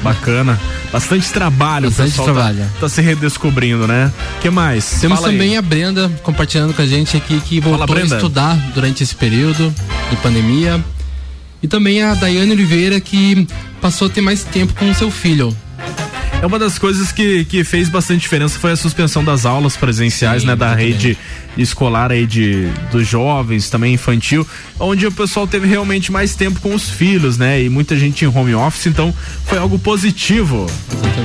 Bacana. 0.06 0.60
Bastante 0.92 1.30
trabalho, 1.32 1.88
Bastante 1.88 2.10
pessoal 2.10 2.26
trabalho. 2.26 2.58
Tá, 2.58 2.80
tá 2.80 2.88
se 2.88 3.00
redescobrindo, 3.00 3.86
né? 3.86 4.12
que 4.40 4.50
mais? 4.50 5.00
Temos 5.00 5.18
Fala 5.18 5.30
aí. 5.30 5.34
também 5.34 5.56
a 5.56 5.62
Brenda 5.62 6.10
compartilhando 6.22 6.72
com 6.74 6.82
a 6.82 6.86
gente 6.86 7.16
aqui 7.16 7.40
que 7.40 7.60
voltou 7.60 7.86
Brenda. 7.86 8.14
a 8.14 8.18
estudar 8.18 8.54
durante 8.74 9.02
esse 9.02 9.14
período 9.14 9.74
de 10.10 10.16
pandemia. 10.16 10.82
E 11.62 11.68
também 11.68 12.02
a 12.02 12.14
Daiane 12.14 12.52
Oliveira 12.52 13.00
que 13.00 13.46
passou 13.80 14.08
a 14.08 14.10
ter 14.10 14.20
mais 14.20 14.44
tempo 14.44 14.74
com 14.74 14.90
o 14.90 14.94
seu 14.94 15.10
filho. 15.10 15.56
É 16.42 16.46
uma 16.46 16.58
das 16.58 16.78
coisas 16.78 17.10
que, 17.10 17.44
que 17.46 17.64
fez 17.64 17.88
bastante 17.88 18.20
diferença 18.20 18.58
foi 18.58 18.72
a 18.72 18.76
suspensão 18.76 19.24
das 19.24 19.46
aulas 19.46 19.76
presenciais, 19.76 20.44
né, 20.44 20.54
da 20.54 20.74
rede 20.74 21.16
escolar 21.56 22.12
aí 22.12 22.26
de 22.26 22.68
dos 22.90 23.06
jovens, 23.06 23.70
também 23.70 23.94
infantil, 23.94 24.46
onde 24.78 25.06
o 25.06 25.12
pessoal 25.12 25.46
teve 25.46 25.66
realmente 25.66 26.12
mais 26.12 26.36
tempo 26.36 26.60
com 26.60 26.74
os 26.74 26.90
filhos, 26.90 27.38
né? 27.38 27.62
E 27.62 27.70
muita 27.70 27.96
gente 27.96 28.24
em 28.24 28.28
home 28.28 28.54
office, 28.54 28.86
então 28.86 29.14
foi 29.46 29.58
algo 29.58 29.78
positivo. 29.78 30.66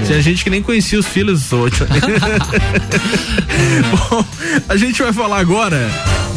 Tinha 0.05 0.22
gente 0.22 0.43
que 0.43 0.49
nem 0.49 0.64
conhecia 0.64 0.97
os 0.97 1.07
filhos 1.07 1.51
hoje. 1.51 1.76
Bom, 4.09 4.26
a 4.70 4.78
gente 4.78 5.03
vai 5.03 5.12
falar 5.12 5.39
agora 5.39 5.91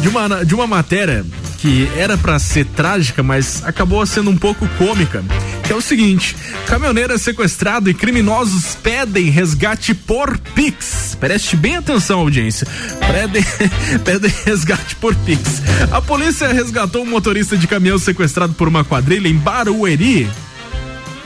de 0.05 0.09
uma, 0.09 0.45
de 0.45 0.53
uma 0.53 0.67
matéria 0.67 1.25
que 1.57 1.89
era 1.97 2.15
pra 2.15 2.37
ser 2.37 2.63
trágica, 2.63 3.23
mas 3.23 3.63
acabou 3.65 4.05
sendo 4.05 4.29
um 4.29 4.37
pouco 4.37 4.69
cômica. 4.77 5.23
Que 5.65 5.73
é 5.73 5.75
o 5.75 5.81
seguinte: 5.81 6.35
caminhoneiro 6.67 7.11
é 7.11 7.17
sequestrado 7.17 7.89
e 7.89 7.93
criminosos 7.93 8.75
pedem 8.75 9.31
resgate 9.31 9.95
por 9.95 10.37
Pix. 10.37 11.17
Preste 11.19 11.55
bem 11.55 11.77
atenção, 11.77 12.19
audiência. 12.19 12.67
Pedem, 13.11 13.43
pedem 14.05 14.31
resgate 14.45 14.95
por 14.97 15.15
Pix. 15.15 15.63
A 15.91 15.99
polícia 15.99 16.53
resgatou 16.53 17.01
um 17.01 17.09
motorista 17.09 17.57
de 17.57 17.65
caminhão 17.65 17.97
sequestrado 17.97 18.53
por 18.53 18.67
uma 18.67 18.83
quadrilha 18.83 19.27
em 19.27 19.35
Barueri, 19.35 20.29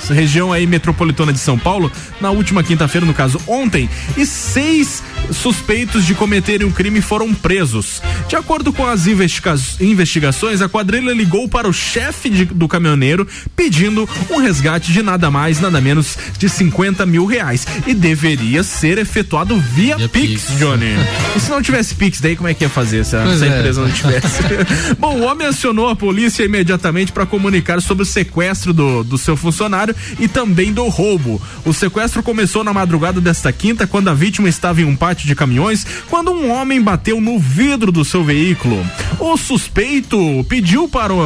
região 0.07 0.53
aí 0.53 0.65
metropolitana 0.65 1.33
de 1.33 1.39
São 1.39 1.59
Paulo, 1.59 1.91
na 2.21 2.31
última 2.31 2.63
quinta-feira, 2.63 3.05
no 3.05 3.13
caso 3.13 3.41
ontem, 3.45 3.89
e 4.15 4.25
seis 4.25 5.03
suspeitos 5.31 6.05
de 6.05 6.13
cometerem 6.15 6.65
um 6.67 6.71
crime 6.71 7.01
foram 7.01 7.33
presos. 7.33 8.01
De 8.27 8.35
acordo 8.35 8.73
com 8.73 8.85
as 8.85 9.07
investiga- 9.07 9.55
investigações, 9.79 10.61
a 10.61 10.69
quadrilha 10.69 11.11
ligou 11.13 11.47
para 11.47 11.67
o 11.67 11.73
chefe 11.73 12.29
de- 12.29 12.45
do 12.45 12.67
caminhoneiro 12.67 13.27
pedindo 13.55 14.07
um 14.29 14.37
resgate 14.37 14.91
de 14.91 15.01
nada 15.01 15.29
mais, 15.29 15.59
nada 15.59 15.79
menos 15.79 16.17
de 16.37 16.49
50 16.49 17.05
mil 17.05 17.25
reais. 17.25 17.65
E 17.85 17.93
deveria 17.93 18.63
ser 18.63 18.97
efetuado 18.97 19.57
via, 19.59 19.97
Pix, 20.09 20.47
Johnny. 20.57 20.95
E 21.35 21.39
se 21.39 21.49
não 21.51 21.61
tivesse 21.61 21.93
Pix, 21.93 22.19
daí 22.19 22.35
como 22.35 22.49
é 22.49 22.53
que 22.55 22.63
ia 22.63 22.69
fazer 22.69 23.05
se 23.05 23.15
a, 23.15 23.21
Pois 23.23 23.37
se 23.39 23.45
a 23.45 23.47
é. 23.47 23.57
empresa 23.59 23.81
não 23.81 23.91
tivesse? 23.91 24.41
Bom, 24.97 25.17
o 25.19 25.23
homem 25.23 25.47
acionou 25.47 25.87
a 25.89 25.95
polícia 25.95 26.43
imediatamente 26.43 27.11
para 27.11 27.25
comunicar 27.25 27.81
sobre 27.81 28.01
o 28.03 28.05
sequestro 28.05 28.73
do, 28.73 29.03
do 29.03 29.17
seu 29.17 29.37
funcionário 29.37 29.95
e 30.19 30.27
também 30.27 30.73
do 30.73 30.87
roubo. 30.87 31.39
O 31.63 31.71
sequestro 31.73 32.23
começou 32.23 32.63
na 32.63 32.73
madrugada 32.73 33.21
desta 33.21 33.51
quinta, 33.51 33.85
quando 33.85 34.09
a 34.09 34.13
vítima 34.13 34.49
estava 34.49 34.81
em 34.81 34.85
um 34.85 34.95
de 35.27 35.35
caminhões, 35.35 35.85
quando 36.09 36.31
um 36.31 36.49
homem 36.51 36.81
bateu 36.81 37.19
no 37.21 37.37
vidro 37.39 37.91
do 37.91 38.03
seu 38.05 38.23
veículo. 38.23 38.85
O 39.19 39.35
suspeito 39.37 40.17
pediu 40.47 40.87
para 40.87 41.13
o, 41.13 41.21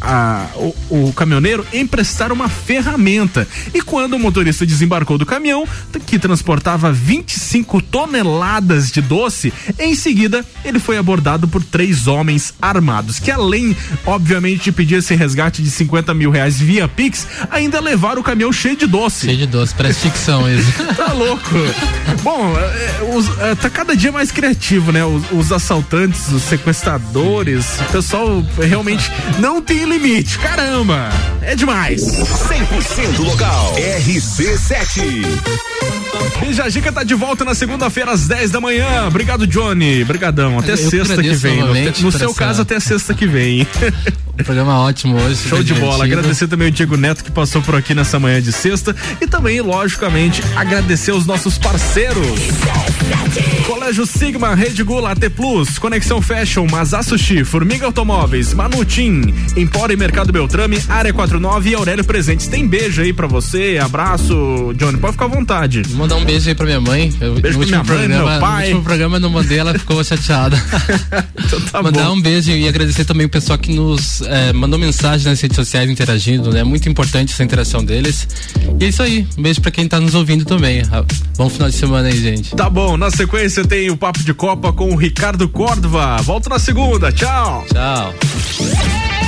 a- 0.00 0.46
o, 0.56 0.74
o 1.08 1.12
caminhoneiro 1.12 1.66
emprestar 1.72 2.32
uma 2.32 2.48
ferramenta. 2.48 3.46
E 3.74 3.80
quando 3.80 4.14
o 4.14 4.18
motorista 4.18 4.64
desembarcou 4.66 5.18
do 5.18 5.26
caminhão, 5.26 5.66
que 6.06 6.18
transportava 6.18 6.92
25 6.92 7.80
toneladas 7.82 8.90
de 8.90 9.00
doce, 9.00 9.52
em 9.78 9.94
seguida 9.94 10.44
ele 10.64 10.78
foi 10.78 10.96
abordado 10.98 11.46
por 11.48 11.62
três 11.62 12.06
homens 12.06 12.54
armados, 12.60 13.18
que 13.18 13.30
além, 13.30 13.76
obviamente, 14.06 14.64
de 14.64 14.72
pedir 14.72 14.96
esse 14.96 15.14
resgate 15.14 15.62
de 15.62 15.70
50 15.70 16.12
mil 16.14 16.30
reais 16.30 16.58
via 16.60 16.86
Pix, 16.88 17.26
ainda 17.50 17.80
levaram 17.80 18.20
o 18.20 18.24
caminhão 18.24 18.52
cheio 18.52 18.76
de 18.76 18.86
doce. 18.86 19.26
Cheio 19.26 19.38
de 19.38 19.46
doce, 19.46 19.74
parece 19.74 20.00
ficção 20.00 20.48
isso. 20.52 20.72
Tá 20.96 21.12
louco. 21.12 21.42
Bom, 22.22 22.54
é, 22.56 23.16
os 23.16 23.21
os, 23.22 23.28
uh, 23.28 23.56
tá 23.60 23.70
cada 23.70 23.96
dia 23.96 24.10
mais 24.10 24.30
criativo, 24.30 24.92
né? 24.92 25.04
Os, 25.04 25.22
os, 25.30 25.52
assaltantes, 25.52 26.28
os 26.28 26.42
sequestradores, 26.42 27.78
o 27.80 27.84
pessoal 27.92 28.44
realmente 28.58 29.10
não 29.38 29.60
tem 29.60 29.84
limite. 29.84 30.38
Caramba, 30.38 31.10
é 31.40 31.54
demais. 31.54 32.02
100% 32.02 33.18
local. 33.18 33.74
RC7. 33.76 35.22
Bija 36.40 36.68
Gica 36.68 36.92
tá 36.92 37.02
de 37.02 37.14
volta 37.14 37.44
na 37.44 37.54
segunda-feira 37.54 38.12
às 38.12 38.26
10 38.26 38.50
da 38.50 38.60
manhã. 38.60 39.06
Obrigado, 39.06 39.46
Johnny. 39.46 40.02
Obrigadão. 40.02 40.58
Até 40.58 40.72
Eu 40.72 40.76
sexta 40.76 41.22
que 41.22 41.34
vem. 41.34 41.60
No, 41.60 41.74
no 41.74 42.12
seu 42.12 42.30
essa... 42.30 42.38
caso, 42.38 42.62
até 42.62 42.80
sexta 42.80 43.14
que 43.14 43.26
vem. 43.26 43.66
Um 44.32 44.44
programa 44.44 44.80
ótimo 44.80 45.16
hoje. 45.16 45.46
Show 45.46 45.62
de 45.62 45.74
bola. 45.74 46.04
Agradecer 46.04 46.48
também 46.48 46.68
o 46.68 46.70
Diego 46.70 46.96
Neto 46.96 47.22
que 47.22 47.30
passou 47.30 47.60
por 47.60 47.76
aqui 47.76 47.94
nessa 47.94 48.18
manhã 48.18 48.40
de 48.40 48.50
sexta. 48.50 48.96
E 49.20 49.26
também, 49.26 49.60
logicamente, 49.60 50.42
agradecer 50.56 51.12
os 51.12 51.26
nossos 51.26 51.58
parceiros. 51.58 52.26
Colégio 53.66 54.06
Sigma, 54.06 54.54
Rede 54.54 54.82
Gula, 54.82 55.12
AT 55.12 55.30
Plus, 55.30 55.78
Conexão 55.78 56.20
Fashion, 56.20 56.66
Mazá 56.70 57.02
Sushi, 57.02 57.44
Formiga 57.44 57.86
Automóveis, 57.86 58.54
Manutim, 58.54 59.34
Empório 59.56 59.92
e 59.92 59.96
Mercado 59.96 60.32
Beltrame, 60.32 60.82
Área 60.88 61.12
49 61.12 61.70
e 61.70 61.74
Aurélio 61.74 62.04
Presentes. 62.04 62.46
Tem 62.46 62.66
beijo 62.66 63.02
aí 63.02 63.12
pra 63.12 63.26
você, 63.26 63.78
abraço, 63.82 64.72
Johnny, 64.76 64.98
pode 64.98 65.12
ficar 65.12 65.26
à 65.26 65.28
vontade. 65.28 65.82
Vou 65.90 66.06
mandar 66.12 66.16
um 66.16 66.24
beijo 66.24 66.48
aí 66.48 66.54
pra 66.54 66.66
minha 66.66 66.80
mãe. 66.80 67.12
Eu, 67.20 67.34
beijo 67.34 67.58
minha 67.58 67.78
mãe, 67.78 67.86
programa, 67.86 68.38
pai. 68.38 68.60
No 68.60 68.66
último 68.66 68.82
programa 68.82 69.20
não 69.20 69.30
mandei, 69.30 69.58
ela 69.58 69.72
ficou 69.78 70.02
chateada. 70.04 70.62
então 71.38 71.60
tá 71.60 71.82
mandar 71.82 72.04
bom. 72.04 72.16
um 72.16 72.20
beijo 72.20 72.50
e 72.50 72.68
agradecer 72.68 73.04
também 73.04 73.26
o 73.26 73.28
pessoal 73.28 73.58
que 73.58 73.72
nos 73.72 74.22
é, 74.22 74.52
mandou 74.52 74.78
mensagem 74.78 75.26
nas 75.26 75.40
redes 75.40 75.56
sociais 75.56 75.88
interagindo, 75.88 76.50
né? 76.50 76.60
É 76.60 76.64
muito 76.64 76.88
importante 76.88 77.32
essa 77.32 77.42
interação 77.42 77.84
deles. 77.84 78.28
E 78.78 78.84
é 78.84 78.88
isso 78.88 79.02
aí. 79.02 79.26
Um 79.36 79.42
beijo 79.42 79.60
pra 79.60 79.70
quem 79.70 79.88
tá 79.88 80.00
nos 80.00 80.14
ouvindo 80.14 80.44
também. 80.44 80.82
Bom 81.36 81.48
final 81.48 81.70
de 81.70 81.76
semana 81.76 82.08
aí, 82.08 82.20
gente. 82.20 82.54
Tá 82.54 82.68
bom, 82.68 82.96
na 82.96 83.10
sequência 83.10 83.64
tem 83.64 83.90
o 83.90 83.96
Papo 83.96 84.22
de 84.22 84.34
Copa 84.34 84.72
com 84.72 84.92
o 84.92 84.96
Ricardo 84.96 85.48
Córdova. 85.48 86.16
Volto 86.22 86.48
na 86.48 86.58
segunda, 86.58 87.10
tchau. 87.10 87.64
Tchau. 87.72 89.21